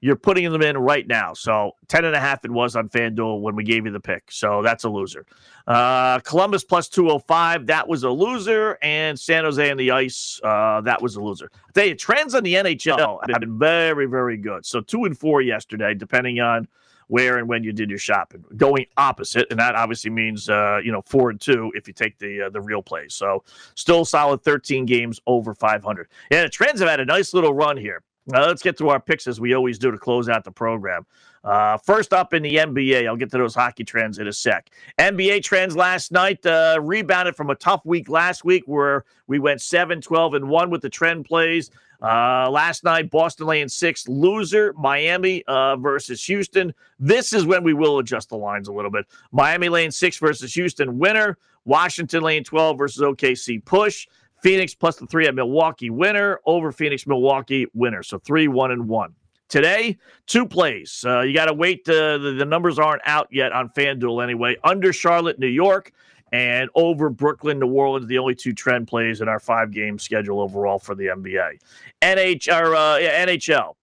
you're 0.00 0.16
putting 0.16 0.50
them 0.50 0.62
in 0.62 0.78
right 0.78 1.06
now. 1.06 1.32
So 1.34 1.72
10 1.88 2.04
and 2.04 2.14
a 2.14 2.20
half 2.20 2.44
it 2.44 2.50
was 2.50 2.76
on 2.76 2.88
FanDuel 2.88 3.40
when 3.40 3.56
we 3.56 3.64
gave 3.64 3.84
you 3.84 3.90
the 3.90 4.00
pick. 4.00 4.30
So 4.30 4.62
that's 4.62 4.84
a 4.84 4.88
loser. 4.88 5.26
Uh, 5.66 6.20
Columbus 6.20 6.62
plus 6.62 6.88
205, 6.88 7.66
that 7.66 7.88
was 7.88 8.04
a 8.04 8.10
loser. 8.10 8.78
And 8.80 9.18
San 9.18 9.44
Jose 9.44 9.68
and 9.68 9.78
the 9.78 9.90
Ice, 9.90 10.40
uh, 10.44 10.80
that 10.82 11.02
was 11.02 11.16
a 11.16 11.20
loser. 11.20 11.50
I 11.68 11.72
tell 11.72 11.86
you, 11.86 11.94
trends 11.94 12.34
on 12.34 12.44
the 12.44 12.54
NHL 12.54 13.18
have 13.28 13.40
been 13.40 13.58
very, 13.58 14.06
very 14.06 14.36
good. 14.36 14.64
So 14.64 14.80
two 14.80 15.04
and 15.04 15.18
four 15.18 15.42
yesterday, 15.42 15.94
depending 15.94 16.38
on 16.40 16.68
where 17.08 17.38
and 17.38 17.48
when 17.48 17.64
you 17.64 17.72
did 17.72 17.90
your 17.90 17.98
shopping. 17.98 18.44
Going 18.56 18.86
opposite, 18.96 19.46
and 19.50 19.58
that 19.58 19.74
obviously 19.74 20.10
means 20.10 20.48
uh, 20.48 20.80
you 20.82 20.92
know 20.92 21.02
four 21.02 21.30
and 21.30 21.40
two 21.40 21.72
if 21.74 21.88
you 21.88 21.92
take 21.92 22.18
the 22.18 22.42
uh, 22.42 22.50
the 22.50 22.60
real 22.60 22.82
plays. 22.82 23.14
So 23.14 23.44
still 23.74 24.04
solid 24.04 24.42
13 24.42 24.86
games 24.86 25.20
over 25.26 25.54
500. 25.54 26.08
Yeah, 26.30 26.42
the 26.42 26.48
Trends 26.48 26.80
have 26.80 26.88
had 26.88 27.00
a 27.00 27.04
nice 27.04 27.34
little 27.34 27.52
run 27.52 27.76
here. 27.76 28.02
Now 28.26 28.46
let's 28.46 28.62
get 28.62 28.76
to 28.78 28.90
our 28.90 29.00
picks 29.00 29.26
as 29.26 29.40
we 29.40 29.54
always 29.54 29.78
do 29.78 29.90
to 29.90 29.98
close 29.98 30.28
out 30.28 30.44
the 30.44 30.52
program. 30.52 31.06
Uh, 31.44 31.78
first 31.78 32.12
up 32.12 32.34
in 32.34 32.42
the 32.42 32.56
NBA, 32.56 33.06
I'll 33.06 33.16
get 33.16 33.30
to 33.30 33.38
those 33.38 33.54
hockey 33.54 33.84
trends 33.84 34.18
in 34.18 34.28
a 34.28 34.32
sec. 34.32 34.70
NBA 34.98 35.42
trends 35.42 35.74
last 35.74 36.12
night 36.12 36.44
uh, 36.44 36.78
rebounded 36.82 37.36
from 37.36 37.48
a 37.48 37.54
tough 37.54 37.86
week 37.86 38.10
last 38.10 38.44
week 38.44 38.64
where 38.66 39.04
we 39.28 39.38
went 39.38 39.62
7 39.62 40.02
12 40.02 40.34
and 40.34 40.48
1 40.48 40.70
with 40.70 40.82
the 40.82 40.90
trend 40.90 41.24
plays. 41.24 41.70
Uh, 42.00 42.48
last 42.48 42.84
night, 42.84 43.10
Boston 43.10 43.46
laying 43.46 43.68
six, 43.68 44.06
loser, 44.06 44.72
Miami 44.74 45.42
uh, 45.48 45.76
versus 45.76 46.24
Houston. 46.24 46.72
This 47.00 47.32
is 47.32 47.44
when 47.44 47.64
we 47.64 47.74
will 47.74 47.98
adjust 47.98 48.28
the 48.28 48.36
lines 48.36 48.68
a 48.68 48.72
little 48.72 48.90
bit. 48.90 49.06
Miami 49.32 49.68
laying 49.68 49.90
six 49.90 50.18
versus 50.18 50.54
Houston, 50.54 50.98
winner. 50.98 51.38
Washington 51.64 52.22
laying 52.22 52.44
12 52.44 52.78
versus 52.78 53.02
OKC, 53.02 53.64
push. 53.64 54.06
Phoenix 54.42 54.74
plus 54.74 54.96
the 54.96 55.06
three 55.06 55.26
at 55.26 55.34
Milwaukee, 55.34 55.90
winner. 55.90 56.40
Over 56.46 56.70
Phoenix, 56.70 57.06
Milwaukee, 57.06 57.66
winner. 57.74 58.04
So 58.04 58.18
three, 58.18 58.46
one, 58.46 58.70
and 58.70 58.88
one. 58.88 59.14
Today, 59.48 59.96
two 60.26 60.46
plays. 60.46 61.04
Uh, 61.06 61.22
you 61.22 61.34
got 61.34 61.46
to 61.46 61.54
wait. 61.54 61.88
Uh, 61.88 62.18
the, 62.18 62.34
the 62.38 62.44
numbers 62.44 62.78
aren't 62.78 63.02
out 63.04 63.28
yet 63.32 63.52
on 63.52 63.70
FanDuel 63.70 64.22
anyway. 64.22 64.56
Under 64.62 64.92
Charlotte, 64.92 65.38
New 65.38 65.48
York 65.48 65.92
and 66.32 66.68
over 66.74 67.10
Brooklyn, 67.10 67.58
New 67.58 67.72
Orleans, 67.72 68.06
the 68.06 68.18
only 68.18 68.34
two 68.34 68.52
trend 68.52 68.88
plays 68.88 69.20
in 69.20 69.28
our 69.28 69.40
five 69.40 69.70
game 69.70 69.98
schedule 69.98 70.40
overall 70.40 70.78
for 70.78 70.94
the 70.94 71.06
NBA. 71.06 71.60
NH, 72.02 72.48
or, 72.48 72.74
uh, 72.74 72.98
yeah, 72.98 73.26
NHL, 73.26 73.74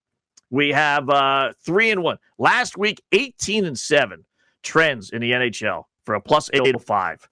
we 0.50 0.70
have 0.70 1.10
uh, 1.10 1.54
three 1.64 1.92
and 1.92 2.04
one. 2.04 2.18
Last 2.38 2.78
week, 2.78 3.02
18 3.12 3.66
and 3.66 3.78
seven 3.78 4.26
trends 4.64 5.12
in 5.12 5.22
the 5.22 5.32
NHL 5.32 5.84
for 6.06 6.16
a 6.16 6.22
plus 6.22 6.50
805. 6.54 7.28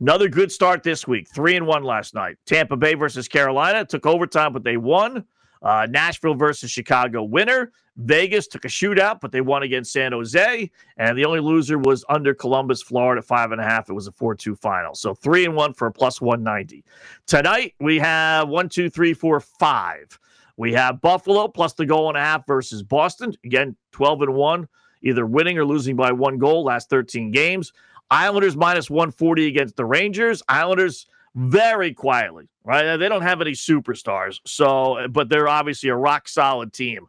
Another 0.00 0.28
good 0.28 0.52
start 0.52 0.82
this 0.82 1.06
week, 1.06 1.28
three 1.28 1.56
and 1.56 1.66
one 1.66 1.82
last 1.82 2.14
night. 2.14 2.36
Tampa 2.44 2.76
Bay 2.76 2.94
versus 2.94 3.28
Carolina 3.28 3.84
took 3.84 4.04
overtime, 4.04 4.52
but 4.52 4.62
they 4.62 4.76
won. 4.76 5.24
Uh, 5.62 5.86
Nashville 5.88 6.34
versus 6.34 6.70
Chicago 6.70 7.22
winner. 7.22 7.72
Vegas 7.96 8.46
took 8.46 8.64
a 8.64 8.68
shootout, 8.68 9.20
but 9.20 9.32
they 9.32 9.40
won 9.40 9.62
against 9.62 9.92
San 9.92 10.12
Jose. 10.12 10.70
And 10.98 11.18
the 11.18 11.24
only 11.24 11.40
loser 11.40 11.78
was 11.78 12.04
under 12.08 12.34
Columbus, 12.34 12.82
Florida, 12.82 13.22
five 13.22 13.52
and 13.52 13.60
a 13.60 13.64
half. 13.64 13.88
It 13.88 13.94
was 13.94 14.06
a 14.06 14.12
4 14.12 14.34
2 14.34 14.54
final. 14.54 14.94
So 14.94 15.14
three 15.14 15.44
and 15.44 15.54
one 15.54 15.72
for 15.72 15.86
a 15.86 15.92
plus 15.92 16.20
190. 16.20 16.84
Tonight, 17.26 17.74
we 17.80 17.98
have 17.98 18.48
one, 18.48 18.68
two, 18.68 18.90
three, 18.90 19.14
four, 19.14 19.40
five. 19.40 20.18
We 20.58 20.72
have 20.72 21.00
Buffalo 21.00 21.48
plus 21.48 21.74
the 21.74 21.86
goal 21.86 22.08
and 22.08 22.16
a 22.16 22.20
half 22.20 22.46
versus 22.46 22.82
Boston. 22.82 23.34
Again, 23.44 23.76
12 23.92 24.22
and 24.22 24.34
one, 24.34 24.68
either 25.02 25.26
winning 25.26 25.58
or 25.58 25.64
losing 25.64 25.96
by 25.96 26.12
one 26.12 26.38
goal 26.38 26.64
last 26.64 26.88
13 26.90 27.30
games. 27.30 27.72
Islanders 28.10 28.56
minus 28.56 28.88
140 28.88 29.46
against 29.48 29.76
the 29.76 29.84
Rangers. 29.84 30.42
Islanders 30.48 31.06
very 31.36 31.92
quietly, 31.92 32.48
right? 32.64 32.96
They 32.96 33.08
don't 33.08 33.22
have 33.22 33.40
any 33.40 33.52
superstars. 33.52 34.40
So, 34.46 35.06
but 35.10 35.28
they're 35.28 35.48
obviously 35.48 35.90
a 35.90 35.96
rock 35.96 36.28
solid 36.28 36.72
team. 36.72 37.06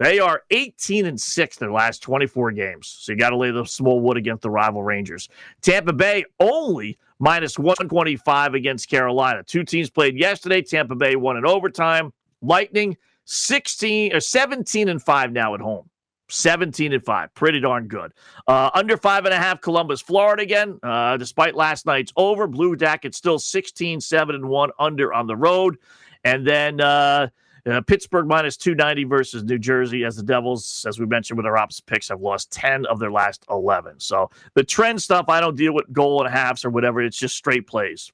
They 0.00 0.18
are 0.18 0.42
18 0.50 1.06
and 1.06 1.20
6 1.20 1.56
their 1.58 1.70
last 1.70 2.02
24 2.02 2.52
games. 2.52 2.88
So 2.88 3.12
you 3.12 3.18
got 3.18 3.30
to 3.30 3.36
lay 3.36 3.50
the 3.50 3.64
small 3.64 4.00
wood 4.00 4.16
against 4.16 4.42
the 4.42 4.50
rival 4.50 4.82
Rangers. 4.82 5.28
Tampa 5.60 5.92
Bay 5.92 6.24
only 6.40 6.98
minus 7.18 7.58
125 7.58 8.54
against 8.54 8.88
Carolina. 8.88 9.42
Two 9.44 9.62
teams 9.62 9.90
played 9.90 10.18
yesterday. 10.18 10.62
Tampa 10.62 10.94
Bay 10.94 11.16
won 11.16 11.36
in 11.36 11.44
overtime. 11.44 12.12
Lightning 12.40 12.96
16 13.26 14.16
or 14.16 14.20
17 14.20 14.88
and 14.88 15.02
5 15.02 15.32
now 15.32 15.54
at 15.54 15.60
home. 15.60 15.89
17 16.30 16.92
and 16.92 17.04
5. 17.04 17.34
Pretty 17.34 17.60
darn 17.60 17.88
good. 17.88 18.12
Uh, 18.46 18.70
under 18.74 18.96
five 18.96 19.24
and 19.24 19.34
a 19.34 19.36
half, 19.36 19.60
Columbus, 19.60 20.00
Florida 20.00 20.42
again. 20.42 20.78
Uh, 20.82 21.16
despite 21.16 21.54
last 21.54 21.86
night's 21.86 22.12
over, 22.16 22.46
Blue 22.46 22.76
Jackets 22.76 23.16
still 23.16 23.38
16, 23.38 24.00
7 24.00 24.34
and 24.34 24.48
1 24.48 24.70
under 24.78 25.12
on 25.12 25.26
the 25.26 25.36
road. 25.36 25.78
And 26.24 26.46
then 26.46 26.80
uh, 26.80 27.28
uh, 27.66 27.80
Pittsburgh 27.82 28.26
minus 28.26 28.56
290 28.56 29.04
versus 29.04 29.44
New 29.44 29.58
Jersey 29.58 30.04
as 30.04 30.16
the 30.16 30.22
Devils, 30.22 30.84
as 30.88 30.98
we 30.98 31.06
mentioned 31.06 31.36
with 31.36 31.46
our 31.46 31.56
opposite 31.56 31.86
picks, 31.86 32.08
have 32.08 32.20
lost 32.20 32.50
10 32.52 32.86
of 32.86 32.98
their 32.98 33.12
last 33.12 33.44
11. 33.50 34.00
So 34.00 34.30
the 34.54 34.64
trend 34.64 35.02
stuff, 35.02 35.26
I 35.28 35.40
don't 35.40 35.56
deal 35.56 35.74
with 35.74 35.92
goal 35.92 36.24
and 36.24 36.32
halves 36.32 36.64
or 36.64 36.70
whatever. 36.70 37.02
It's 37.02 37.18
just 37.18 37.36
straight 37.36 37.66
plays. 37.66 38.12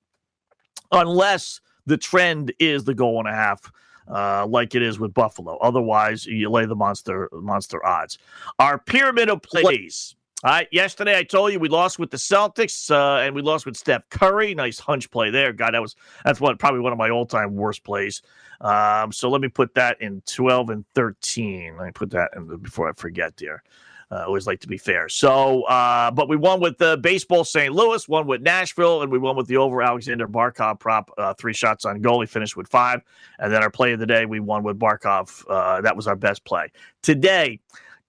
Unless 0.93 1.61
the 1.87 1.97
trend 1.97 2.53
is 2.59 2.85
the 2.85 2.95
goal 2.95 3.19
and 3.19 3.29
a 3.29 3.33
half 3.33 3.73
uh, 4.09 4.47
like 4.47 4.75
it 4.75 4.83
is 4.83 4.99
with 4.99 5.15
Buffalo. 5.15 5.57
Otherwise, 5.59 6.27
you 6.27 6.51
lay 6.51 6.67
the 6.67 6.77
monster 6.77 7.29
monster 7.33 7.85
odds. 7.85 8.19
Our 8.59 8.79
pyramid 8.79 9.29
of 9.29 9.43
plays. 9.43 10.15
All 10.45 10.51
right. 10.51 10.69
Yesterday, 10.71 11.19
I 11.19 11.23
told 11.23 11.53
you 11.53 11.59
we 11.59 11.69
lost 11.69 11.99
with 11.99 12.11
the 12.11 12.19
Celtics 12.19 12.91
uh, 12.91 13.23
and 13.23 13.35
we 13.35 13.41
lost 13.41 13.65
with 13.65 13.77
Steph 13.77 14.09
Curry. 14.11 14.55
Nice 14.55 14.79
hunch 14.79 15.11
play 15.11 15.31
there. 15.31 15.53
God, 15.53 15.73
that 15.73 15.81
was 15.81 15.97
that's 16.25 16.41
one 16.41 16.57
probably 16.59 16.81
one 16.81 16.93
of 16.93 16.99
my 16.99 17.09
all 17.09 17.27
time 17.27 17.55
worst 17.55 17.85
plays. 17.85 18.21
Um, 18.61 19.13
so 19.13 19.31
let 19.31 19.41
me 19.41 19.49
put 19.49 19.75
that 19.75 20.01
in 20.01 20.23
twelve 20.27 20.69
and 20.71 20.85
thirteen. 20.95 21.77
Let 21.79 21.87
me 21.87 21.93
put 21.93 22.11
that 22.11 22.33
in 22.37 22.49
the, 22.49 22.59
before 22.59 22.89
I 22.89 22.93
forget 22.93 23.37
there. 23.39 23.63
Uh, 24.11 24.25
always 24.25 24.47
like 24.47 24.61
to 24.61 24.69
be 24.69 24.79
fair. 24.79 25.09
So, 25.09 25.63
uh, 25.65 26.13
but 26.13 26.29
we 26.29 26.37
won 26.37 26.61
with 26.61 26.79
the 26.79 26.97
baseball 26.99 27.43
St. 27.43 27.75
Louis, 27.75 28.09
won 28.09 28.29
with 28.29 28.41
Nashville, 28.41 29.03
and 29.03 29.11
we 29.11 29.19
won 29.19 29.37
with 29.37 29.49
the 29.49 29.57
over 29.57 29.83
Aleksander 29.83 30.29
Barkov 30.29 30.79
prop. 30.79 31.11
Uh, 31.19 31.35
three 31.35 31.53
shots 31.53 31.85
on 31.85 32.01
goal. 32.01 32.21
He 32.21 32.27
finished 32.27 32.57
with 32.57 32.69
five. 32.69 33.01
And 33.41 33.53
then 33.53 33.65
our 33.65 33.71
play 33.71 33.93
of 33.93 33.99
the 33.99 34.07
day, 34.07 34.25
we 34.25 34.39
won 34.39 34.63
with 34.63 34.79
Barkov. 34.79 35.45
Uh, 35.51 35.81
that 35.81 35.97
was 35.97 36.07
our 36.07 36.15
best 36.15 36.45
play. 36.45 36.71
Today, 37.03 37.59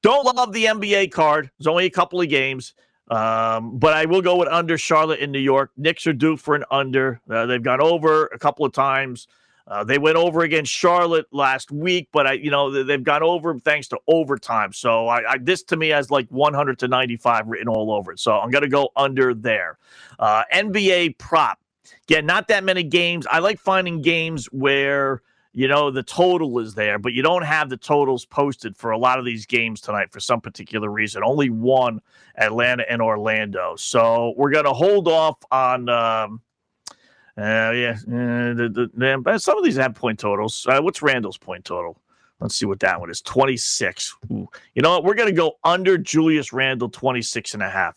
don't 0.04 0.36
love 0.36 0.54
the 0.54 0.66
NBA 0.66 1.12
card. 1.12 1.50
There's 1.58 1.68
only 1.68 1.86
a 1.86 1.90
couple 1.90 2.22
of 2.22 2.30
games. 2.30 2.76
Um, 3.10 3.80
but 3.80 3.94
I 3.94 4.06
will 4.06 4.22
go 4.22 4.36
with 4.36 4.50
under 4.50 4.78
Charlotte 4.78 5.20
in 5.20 5.32
New 5.32 5.40
York. 5.40 5.72
Knicks 5.78 6.06
are 6.06 6.14
due 6.14 6.38
for 6.38 6.56
an 6.56 6.66
under. 6.70 7.22
Uh, 7.30 7.46
they've 7.46 7.64
gone 7.64 7.82
over 7.82 8.26
a 8.28 8.38
couple 8.38 8.66
of 8.66 8.74
times. 8.74 9.28
Uh, 9.68 9.84
they 9.84 9.98
went 9.98 10.16
over 10.16 10.42
against 10.42 10.72
Charlotte 10.72 11.26
last 11.32 11.72
week, 11.72 12.08
but 12.14 12.26
I, 12.26 12.34
you 12.34 12.50
know, 12.50 12.84
they've 12.84 13.04
gone 13.04 13.22
over 13.22 13.60
thanks 13.60 13.90
to 13.90 14.00
overtime. 14.08 14.72
So 14.72 15.08
I, 15.08 15.34
I, 15.34 15.38
this 15.40 15.62
to 15.64 15.78
me 15.78 15.90
has 15.90 16.10
like 16.10 16.28
100 16.30 16.80
to 16.80 16.88
95 16.88 17.48
written 17.48 17.68
all 17.68 17.92
over 17.92 18.14
it. 18.14 18.20
So 18.20 18.34
I'm 18.40 18.50
going 18.50 18.64
to 18.64 18.70
go 18.70 18.90
under 18.96 19.34
there. 19.34 19.78
Uh, 20.20 20.44
NBA 20.54 21.18
prop. 21.18 21.60
yeah, 22.08 22.22
not 22.22 22.48
that 22.48 22.64
many 22.64 22.84
games. 22.84 23.28
I 23.30 23.40
like 23.40 23.60
finding 23.60 24.02
games 24.02 24.46
where 24.48 25.22
you 25.54 25.68
know 25.68 25.90
the 25.92 26.04
total 26.04 26.60
is 26.60 26.76
there, 26.76 27.00
but 27.00 27.14
you 27.14 27.24
don't 27.24 27.44
have 27.44 27.70
the 27.70 27.78
totals 27.78 28.26
posted 28.26 28.78
for 28.78 28.92
a 28.92 28.98
lot 28.98 29.18
of 29.20 29.26
these 29.26 29.46
games 29.46 29.82
tonight 29.82 30.12
for 30.12 30.20
some 30.20 30.40
particular 30.40 30.90
reason. 30.90 31.24
Only 31.26 31.50
one, 31.50 32.00
Atlanta 32.36 32.86
and 32.90 33.02
Orlando. 33.02 33.76
So 33.76 34.34
we're 34.38 34.52
gonna 34.52 34.74
hold 34.74 35.08
off 35.08 35.38
on. 35.52 35.90
Um, 35.90 36.42
uh, 37.38 37.72
yeah, 37.72 37.96
uh, 38.08 38.54
the, 38.54 38.90
the, 38.96 39.22
the, 39.24 39.38
some 39.40 39.58
of 39.58 39.64
these 39.64 39.76
have 39.76 39.94
point 39.94 40.20
totals. 40.20 40.66
Uh, 40.68 40.82
what's 40.82 41.02
Randle's 41.02 41.38
point 41.38 41.66
total? 41.66 42.02
Let's 42.40 42.56
see 42.56 42.66
what 42.66 42.80
that 42.82 43.00
one 43.00 43.10
is. 43.10 43.22
26. 43.22 44.16
Ooh. 44.32 44.48
You 44.76 44.82
know 44.82 44.92
what? 44.92 45.04
We're 45.04 45.16
going 45.16 45.30
to 45.30 45.36
go 45.36 45.58
under 45.64 45.98
Julius 45.98 46.54
Randle 46.54 46.90
26 46.90 47.54
and 47.54 47.64
a 47.64 47.70
half. 47.70 47.96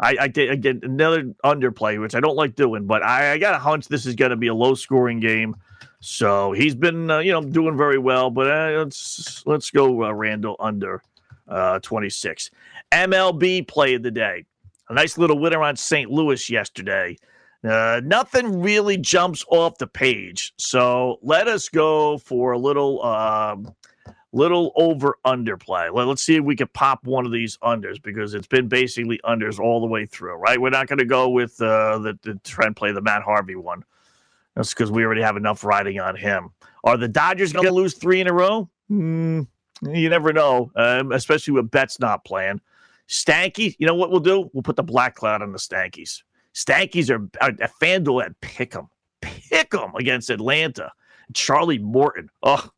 I, 0.00 0.16
I 0.20 0.28
did 0.28 0.50
again 0.50 0.80
another 0.82 1.32
underplay, 1.44 2.00
which 2.00 2.14
I 2.14 2.20
don't 2.20 2.34
like 2.34 2.56
doing, 2.56 2.86
but 2.86 3.04
I, 3.04 3.32
I 3.32 3.38
got 3.38 3.54
a 3.54 3.58
hunch 3.58 3.86
this 3.86 4.04
is 4.04 4.16
going 4.16 4.30
to 4.30 4.36
be 4.36 4.48
a 4.48 4.54
low 4.54 4.74
scoring 4.74 5.20
game. 5.20 5.56
So 6.00 6.50
he's 6.50 6.74
been, 6.74 7.08
uh, 7.08 7.20
you 7.20 7.30
know, 7.30 7.40
doing 7.40 7.76
very 7.76 7.98
well, 7.98 8.28
but 8.30 8.50
uh, 8.50 8.78
let's 8.78 9.44
let's 9.46 9.70
go 9.70 10.04
uh, 10.04 10.12
Randle 10.12 10.56
under 10.58 11.02
uh, 11.46 11.78
26. 11.78 12.50
MLB 12.90 13.68
play 13.68 13.94
of 13.94 14.02
the 14.02 14.10
day. 14.10 14.44
A 14.88 14.94
nice 14.94 15.16
little 15.16 15.38
winner 15.38 15.62
on 15.62 15.76
St. 15.76 16.10
Louis 16.10 16.50
yesterday. 16.50 17.16
Uh, 17.64 18.00
nothing 18.04 18.60
really 18.60 18.96
jumps 18.96 19.44
off 19.48 19.78
the 19.78 19.86
page. 19.86 20.52
So 20.56 21.18
let 21.22 21.46
us 21.46 21.68
go 21.68 22.18
for 22.18 22.52
a 22.52 22.58
little 22.58 23.02
um, 23.04 23.72
little 24.32 24.72
over 24.76 25.18
under 25.24 25.56
play. 25.56 25.88
Let, 25.90 26.08
us 26.08 26.22
see 26.22 26.36
if 26.36 26.44
we 26.44 26.56
can 26.56 26.68
pop 26.68 27.04
one 27.04 27.26
of 27.26 27.32
these 27.32 27.58
unders 27.58 28.02
because 28.02 28.34
it's 28.34 28.46
been 28.46 28.66
basically 28.66 29.20
unders 29.24 29.60
all 29.60 29.80
the 29.80 29.86
way 29.86 30.06
through, 30.06 30.34
right? 30.36 30.60
We're 30.60 30.70
not 30.70 30.88
going 30.88 30.98
to 30.98 31.04
go 31.04 31.28
with 31.28 31.60
uh, 31.60 31.98
the, 31.98 32.18
the 32.22 32.34
trend 32.42 32.76
play, 32.76 32.92
the 32.92 33.02
Matt 33.02 33.22
Harvey 33.22 33.56
one. 33.56 33.84
That's 34.56 34.74
because 34.74 34.90
we 34.90 35.04
already 35.04 35.22
have 35.22 35.36
enough 35.36 35.64
riding 35.64 36.00
on 36.00 36.16
him. 36.16 36.50
Are 36.84 36.96
the 36.96 37.08
Dodgers 37.08 37.52
going 37.52 37.66
to 37.66 37.72
lose 37.72 37.94
three 37.94 38.20
in 38.20 38.26
a 38.26 38.32
row? 38.32 38.68
Mm, 38.90 39.46
you 39.82 40.08
never 40.08 40.32
know, 40.32 40.70
um, 40.76 41.12
especially 41.12 41.54
with 41.54 41.70
Betts 41.70 42.00
not 42.00 42.24
playing. 42.24 42.60
Stanky, 43.08 43.76
you 43.78 43.86
know 43.86 43.94
what 43.94 44.10
we'll 44.10 44.20
do? 44.20 44.50
We'll 44.52 44.62
put 44.62 44.76
the 44.76 44.82
black 44.82 45.14
cloud 45.14 45.42
on 45.42 45.52
the 45.52 45.58
Stankies. 45.58 46.22
Stankies 46.54 47.10
are, 47.10 47.28
are 47.40 47.50
at 47.60 47.72
FanDuel 47.80 48.26
and 48.26 48.40
pick 48.40 48.72
them. 48.72 48.88
Pick 49.20 49.70
them 49.70 49.94
against 49.96 50.30
Atlanta. 50.30 50.92
Charlie 51.34 51.78
Morton. 51.78 52.28
Oh, 52.42 52.68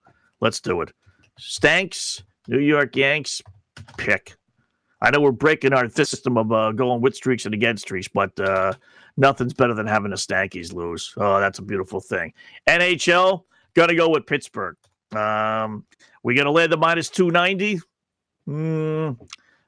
let's 0.41 0.61
do 0.61 0.81
it. 0.81 0.93
Stanks, 1.39 2.23
New 2.49 2.61
York 2.61 2.97
Yanks, 2.97 3.43
pick. 3.97 4.37
I 5.01 5.11
know 5.11 5.21
we're 5.21 5.33
breaking 5.33 5.73
our 5.73 5.89
system 5.89 6.39
of 6.39 6.53
uh, 6.53 6.73
going 6.73 7.01
with 7.01 7.15
streaks 7.15 7.45
and 7.45 7.55
against 7.55 7.83
streaks, 7.83 8.09
but 8.09 8.39
uh, 8.41 8.73
nothing's 9.17 9.53
better 9.53 9.75
than 9.75 9.87
having 9.87 10.11
the 10.11 10.17
Stankies 10.17 10.73
lose. 10.73 11.13
Oh, 11.17 11.41
that's 11.41 11.59
a 11.59 11.63
beautiful 11.63 12.01
thing. 12.01 12.33
NHL, 12.69 13.43
gonna 13.75 13.95
go 13.95 14.09
with 14.09 14.27
Pittsburgh. 14.27 14.77
Um, 15.15 15.85
we 16.23 16.35
gonna 16.35 16.53
lay 16.53 16.67
the 16.69 16.77
minus 16.77 17.11
290. 17.11 17.81
Mm, 18.49 19.19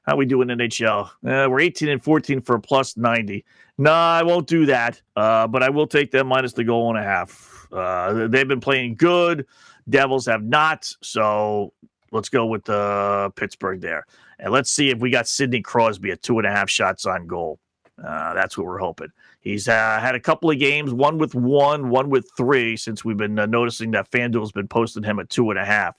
how 0.07 0.15
we 0.15 0.25
do 0.25 0.41
in 0.41 0.47
NHL? 0.47 1.09
Uh, 1.25 1.49
we're 1.49 1.59
18 1.59 1.89
and 1.89 2.03
14 2.03 2.41
for 2.41 2.55
a 2.55 2.59
plus 2.59 2.95
90. 2.95 3.43
No, 3.77 3.91
I 3.91 4.23
won't 4.23 4.47
do 4.47 4.65
that. 4.65 5.01
Uh, 5.17 5.47
but 5.47 5.61
I 5.61 5.69
will 5.69 5.85
take 5.85 6.11
them 6.11 6.27
minus 6.27 6.53
the 6.53 6.63
goal 6.63 6.89
and 6.89 6.97
a 6.97 7.03
half. 7.03 7.67
Uh, 7.71 8.27
they've 8.27 8.47
been 8.47 8.61
playing 8.61 8.95
good. 8.95 9.45
Devils 9.89 10.25
have 10.25 10.43
not. 10.43 10.89
So 11.01 11.73
let's 12.11 12.29
go 12.29 12.45
with 12.45 12.69
uh, 12.69 13.29
Pittsburgh 13.35 13.81
there. 13.81 14.07
And 14.39 14.53
let's 14.53 14.71
see 14.71 14.89
if 14.89 14.99
we 14.99 15.09
got 15.09 15.27
Sidney 15.27 15.61
Crosby 15.61 16.11
at 16.11 16.23
two 16.23 16.37
and 16.39 16.47
a 16.47 16.51
half 16.51 16.69
shots 16.69 17.05
on 17.05 17.27
goal. 17.27 17.59
Uh, 18.01 18.33
that's 18.33 18.57
what 18.57 18.65
we're 18.65 18.77
hoping. 18.77 19.09
He's 19.41 19.67
uh, 19.67 19.99
had 19.99 20.15
a 20.15 20.19
couple 20.19 20.49
of 20.49 20.59
games, 20.59 20.93
one 20.93 21.17
with 21.17 21.35
one, 21.35 21.89
one 21.89 22.09
with 22.09 22.29
three, 22.37 22.77
since 22.77 23.03
we've 23.03 23.17
been 23.17 23.37
uh, 23.37 23.45
noticing 23.45 23.91
that 23.91 24.09
FanDuel's 24.11 24.51
been 24.51 24.67
posting 24.67 25.03
him 25.03 25.19
at 25.19 25.29
two 25.29 25.49
and 25.49 25.59
a 25.59 25.65
half. 25.65 25.95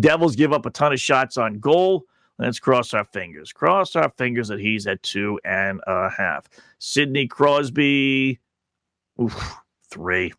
Devils 0.00 0.34
give 0.34 0.52
up 0.52 0.66
a 0.66 0.70
ton 0.70 0.92
of 0.92 1.00
shots 1.00 1.36
on 1.36 1.60
goal. 1.60 2.06
Let's 2.38 2.58
cross 2.58 2.94
our 2.94 3.04
fingers. 3.04 3.52
Cross 3.52 3.94
our 3.96 4.10
fingers 4.10 4.48
that 4.48 4.58
he's 4.58 4.86
at 4.86 5.02
two 5.02 5.38
and 5.44 5.80
a 5.86 6.10
half. 6.10 6.48
Sidney 6.78 7.28
Crosby, 7.28 8.40
oof, 9.20 9.56
three. 9.88 10.32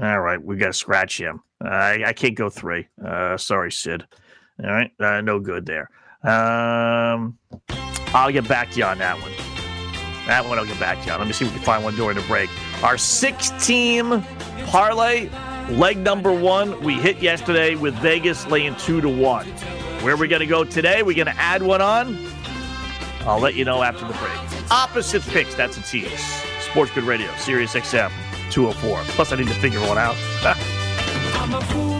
All 0.00 0.20
right, 0.20 0.42
we 0.42 0.56
got 0.56 0.68
to 0.68 0.72
scratch 0.72 1.20
him. 1.20 1.42
I, 1.60 2.04
I, 2.06 2.12
can't 2.12 2.36
go 2.36 2.48
three. 2.48 2.86
Uh, 3.04 3.36
sorry, 3.36 3.72
Sid. 3.72 4.06
All 4.62 4.70
right, 4.70 4.90
uh, 5.00 5.20
no 5.20 5.40
good 5.40 5.66
there. 5.66 5.90
Um, 6.22 7.38
I'll 8.14 8.30
get 8.30 8.46
back 8.46 8.70
to 8.72 8.78
you 8.78 8.84
on 8.84 8.98
that 8.98 9.20
one. 9.20 9.32
That 10.26 10.46
one 10.46 10.58
I'll 10.58 10.66
get 10.66 10.78
back 10.78 11.00
to 11.00 11.06
you 11.06 11.12
on. 11.12 11.18
Let 11.18 11.26
me 11.26 11.32
see 11.32 11.44
if 11.44 11.50
we 11.50 11.56
can 11.56 11.64
find 11.64 11.82
one 11.82 11.96
during 11.96 12.16
the 12.16 12.22
break. 12.22 12.48
Our 12.84 12.96
six 12.96 13.50
team 13.64 14.22
parlay, 14.66 15.28
leg 15.70 15.98
number 15.98 16.32
one, 16.32 16.80
we 16.84 16.94
hit 16.94 17.20
yesterday 17.20 17.74
with 17.74 17.94
Vegas 17.96 18.46
laying 18.46 18.76
two 18.76 19.00
to 19.00 19.08
one. 19.08 19.52
Where 20.02 20.14
are 20.14 20.16
we 20.16 20.28
going 20.28 20.40
to 20.40 20.46
go 20.46 20.64
today? 20.64 21.02
We're 21.02 21.14
going 21.14 21.26
to 21.26 21.40
add 21.40 21.62
one 21.62 21.82
on. 21.82 22.16
I'll 23.20 23.38
let 23.38 23.54
you 23.54 23.66
know 23.66 23.82
after 23.82 24.06
the 24.06 24.14
break. 24.14 24.70
Opposite 24.70 25.22
picks, 25.22 25.54
that's 25.54 25.76
a 25.76 25.82
tease. 25.82 26.08
SportsGrid 26.70 27.06
Radio, 27.06 27.30
Sirius 27.36 27.74
XM 27.74 28.10
204. 28.50 29.02
Plus, 29.08 29.32
I 29.32 29.36
need 29.36 29.48
to 29.48 29.54
figure 29.54 29.80
one 29.80 29.98
out. 29.98 30.16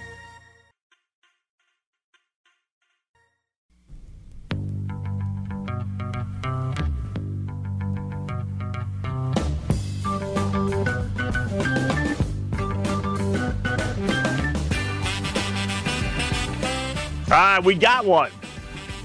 All 17.31 17.37
right, 17.37 17.63
we 17.63 17.75
got 17.75 18.03
one. 18.03 18.29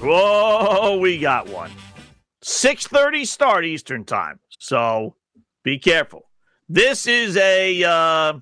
Whoa, 0.01 0.97
we 0.97 1.17
got 1.17 1.47
one. 1.47 1.71
6:30 2.43 3.25
start 3.25 3.63
Eastern 3.63 4.03
time. 4.03 4.41
So 4.59 5.15
be 5.63 5.79
careful. 5.79 6.23
This 6.67 7.07
is 7.07 7.37
a 7.37 7.85
uh, 7.85 8.33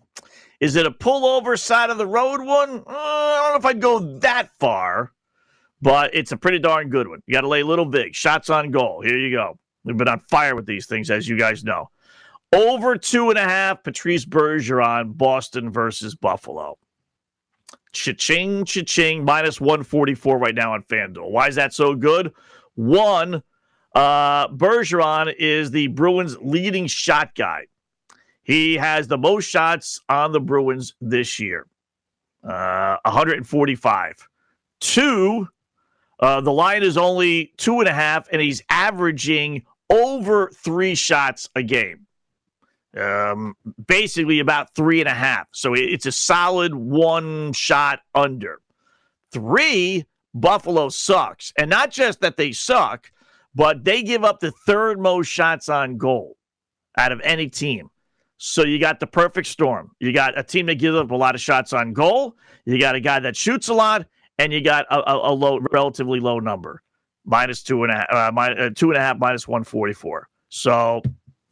is 0.59 0.75
it 0.75 0.87
a 0.87 0.91
pullover 0.91 1.59
side 1.59 1.91
of 1.91 1.99
the 1.99 2.07
road 2.07 2.41
one? 2.41 2.79
Uh, 2.79 2.83
I 2.87 3.41
don't 3.43 3.51
know 3.51 3.59
if 3.59 3.65
I'd 3.67 3.79
go 3.79 3.99
that 4.21 4.49
far, 4.59 5.11
but 5.83 6.15
it's 6.15 6.31
a 6.31 6.37
pretty 6.37 6.57
darn 6.57 6.89
good 6.89 7.07
one. 7.07 7.21
You 7.27 7.35
got 7.35 7.41
to 7.41 7.47
lay 7.47 7.61
little 7.61 7.85
big 7.85 8.15
shots 8.15 8.49
on 8.49 8.71
goal. 8.71 9.01
Here 9.01 9.19
you 9.19 9.29
go. 9.29 9.59
We've 9.83 9.95
been 9.95 10.07
on 10.07 10.19
fire 10.19 10.55
with 10.55 10.65
these 10.65 10.87
things, 10.87 11.11
as 11.11 11.29
you 11.29 11.37
guys 11.37 11.63
know. 11.63 11.91
Over 12.51 12.97
two 12.97 13.29
and 13.29 13.37
a 13.37 13.43
half. 13.43 13.83
Patrice 13.83 14.25
Bergeron, 14.25 15.15
Boston 15.15 15.69
versus 15.69 16.15
Buffalo. 16.15 16.79
Cha-ching, 17.95 18.65
cha-ching, 18.65 19.23
minus 19.23 19.61
144 19.61 20.37
right 20.37 20.53
now 20.53 20.73
on 20.73 20.83
FanDuel. 20.83 21.31
Why 21.31 21.47
is 21.47 21.55
that 21.55 21.73
so 21.73 21.95
good? 21.95 22.33
One, 22.75 23.41
uh, 23.95 24.49
Bergeron 24.49 25.33
is 25.39 25.71
the 25.71 25.87
Bruins' 25.87 26.37
leading 26.41 26.87
shot 26.87 27.33
guy. 27.35 27.67
He 28.43 28.75
has 28.75 29.07
the 29.07 29.17
most 29.17 29.45
shots 29.45 30.01
on 30.09 30.33
the 30.33 30.41
Bruins 30.41 30.93
this 30.99 31.39
year, 31.39 31.67
uh, 32.43 32.97
145. 33.05 34.27
Two, 34.81 35.47
uh, 36.19 36.41
the 36.41 36.51
line 36.51 36.83
is 36.83 36.97
only 36.97 37.53
two 37.55 37.79
and 37.79 37.87
a 37.87 37.93
half, 37.93 38.27
and 38.29 38.41
he's 38.41 38.61
averaging 38.69 39.63
over 39.89 40.49
three 40.49 40.95
shots 40.95 41.49
a 41.55 41.63
game 41.63 42.04
um, 42.99 43.55
basically 43.87 44.39
about 44.39 44.73
three 44.75 44.99
and 44.99 45.09
a 45.09 45.13
half. 45.13 45.47
So 45.51 45.73
it's 45.73 46.05
a 46.05 46.11
solid 46.11 46.73
one 46.75 47.53
shot 47.53 47.99
under. 48.13 48.61
Three, 49.31 50.05
Buffalo 50.33 50.89
sucks. 50.89 51.53
And 51.57 51.69
not 51.69 51.91
just 51.91 52.21
that 52.21 52.37
they 52.37 52.51
suck, 52.51 53.11
but 53.53 53.83
they 53.83 54.03
give 54.03 54.23
up 54.23 54.39
the 54.39 54.51
third 54.65 54.99
most 54.99 55.27
shots 55.27 55.69
on 55.69 55.97
goal 55.97 56.37
out 56.97 57.11
of 57.11 57.21
any 57.23 57.47
team. 57.49 57.89
So 58.37 58.63
you 58.63 58.79
got 58.79 58.99
the 58.99 59.07
perfect 59.07 59.47
storm. 59.47 59.91
You 59.99 60.11
got 60.11 60.37
a 60.37 60.43
team 60.43 60.65
that 60.65 60.75
gives 60.75 60.97
up 60.97 61.11
a 61.11 61.15
lot 61.15 61.35
of 61.35 61.41
shots 61.41 61.71
on 61.71 61.93
goal. 61.93 62.35
You 62.65 62.79
got 62.79 62.95
a 62.95 62.99
guy 62.99 63.19
that 63.21 63.35
shoots 63.35 63.69
a 63.69 63.73
lot, 63.73 64.05
and 64.37 64.51
you 64.51 64.61
got 64.61 64.85
a, 64.89 65.09
a, 65.09 65.31
a 65.31 65.33
low, 65.33 65.59
relatively 65.71 66.19
low 66.19 66.39
number, 66.39 66.81
minus 67.25 67.63
two 67.63 67.83
and 67.83 67.93
a 67.93 67.95
half, 67.95 68.11
uh, 68.11 68.31
minus, 68.33 68.59
uh, 68.59 68.69
two 68.75 68.89
and 68.89 68.97
a 68.97 69.01
half, 69.01 69.17
minus 69.17 69.47
one 69.47 69.63
forty 69.63 69.93
four. 69.93 70.27
So 70.49 71.01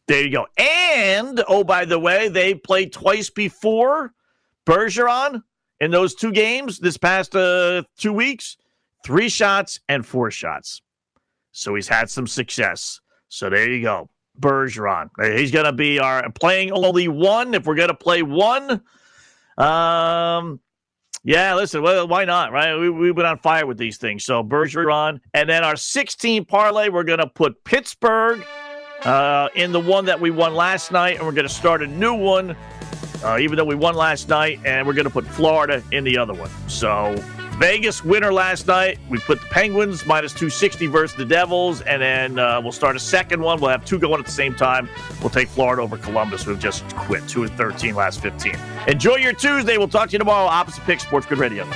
there 0.07 0.23
you 0.23 0.31
go. 0.31 0.47
And 0.57 1.43
oh, 1.47 1.63
by 1.63 1.85
the 1.85 1.99
way, 1.99 2.27
they 2.27 2.55
played 2.55 2.91
twice 2.91 3.29
before 3.29 4.13
Bergeron 4.65 5.43
in 5.79 5.91
those 5.91 6.15
two 6.15 6.31
games 6.31 6.79
this 6.79 6.97
past 6.97 7.35
uh, 7.35 7.83
two 7.97 8.13
weeks. 8.13 8.57
Three 9.05 9.29
shots 9.29 9.79
and 9.89 10.05
four 10.05 10.31
shots. 10.31 10.81
So 11.51 11.75
he's 11.75 11.87
had 11.87 12.09
some 12.09 12.27
success. 12.27 12.99
So 13.27 13.49
there 13.49 13.69
you 13.69 13.81
go. 13.81 14.09
Bergeron. 14.39 15.09
He's 15.37 15.51
going 15.51 15.65
to 15.65 15.73
be 15.73 15.99
our 15.99 16.29
playing 16.31 16.71
only 16.71 17.07
one. 17.07 17.53
If 17.53 17.65
we're 17.65 17.75
going 17.75 17.89
to 17.89 17.93
play 17.93 18.23
one, 18.23 18.81
um, 19.57 20.59
yeah, 21.23 21.53
listen, 21.55 21.81
well, 21.81 22.07
why 22.07 22.25
not, 22.25 22.51
right? 22.51 22.75
We, 22.75 22.89
we've 22.89 23.15
been 23.15 23.25
on 23.25 23.37
fire 23.37 23.65
with 23.65 23.77
these 23.77 23.97
things. 23.97 24.25
So 24.25 24.43
Bergeron. 24.43 25.19
And 25.33 25.49
then 25.49 25.63
our 25.63 25.75
16 25.75 26.45
parlay, 26.45 26.89
we're 26.89 27.03
going 27.03 27.19
to 27.19 27.27
put 27.27 27.63
Pittsburgh 27.63 28.43
uh, 29.05 29.49
in 29.55 29.71
the 29.71 29.79
one 29.79 30.05
that 30.05 30.19
we 30.19 30.31
won 30.31 30.53
last 30.53 30.91
night, 30.91 31.17
and 31.17 31.25
we're 31.25 31.33
going 31.33 31.47
to 31.47 31.53
start 31.53 31.81
a 31.81 31.87
new 31.87 32.13
one, 32.13 32.55
uh, 33.23 33.37
even 33.39 33.57
though 33.57 33.65
we 33.65 33.75
won 33.75 33.95
last 33.95 34.29
night, 34.29 34.59
and 34.65 34.85
we're 34.85 34.93
going 34.93 35.05
to 35.05 35.11
put 35.11 35.25
Florida 35.25 35.83
in 35.91 36.03
the 36.03 36.17
other 36.17 36.33
one. 36.33 36.49
So 36.67 37.15
Vegas 37.57 38.03
winner 38.03 38.33
last 38.33 38.67
night. 38.67 38.97
We 39.09 39.19
put 39.19 39.39
the 39.39 39.47
Penguins 39.47 40.05
minus 40.05 40.31
260 40.33 40.87
versus 40.87 41.15
the 41.15 41.25
Devils, 41.25 41.81
and 41.81 42.01
then 42.01 42.39
uh, 42.39 42.59
we'll 42.61 42.71
start 42.71 42.95
a 42.95 42.99
second 42.99 43.41
one. 43.41 43.59
We'll 43.59 43.69
have 43.69 43.85
two 43.85 43.99
going 43.99 44.19
at 44.19 44.25
the 44.25 44.31
same 44.31 44.55
time. 44.55 44.89
We'll 45.21 45.29
take 45.29 45.49
Florida 45.49 45.81
over 45.81 45.97
Columbus, 45.97 46.43
who've 46.43 46.59
just 46.59 46.83
quit 46.95 47.27
2 47.27 47.43
and 47.43 47.51
13 47.53 47.95
last 47.95 48.21
15. 48.21 48.57
Enjoy 48.87 49.15
your 49.15 49.33
Tuesday. 49.33 49.77
We'll 49.77 49.87
talk 49.87 50.09
to 50.09 50.13
you 50.13 50.19
tomorrow. 50.19 50.47
Opposite 50.47 50.83
Pick 50.85 50.99
SportsGrid 50.99 51.37
Radio. 51.37 51.67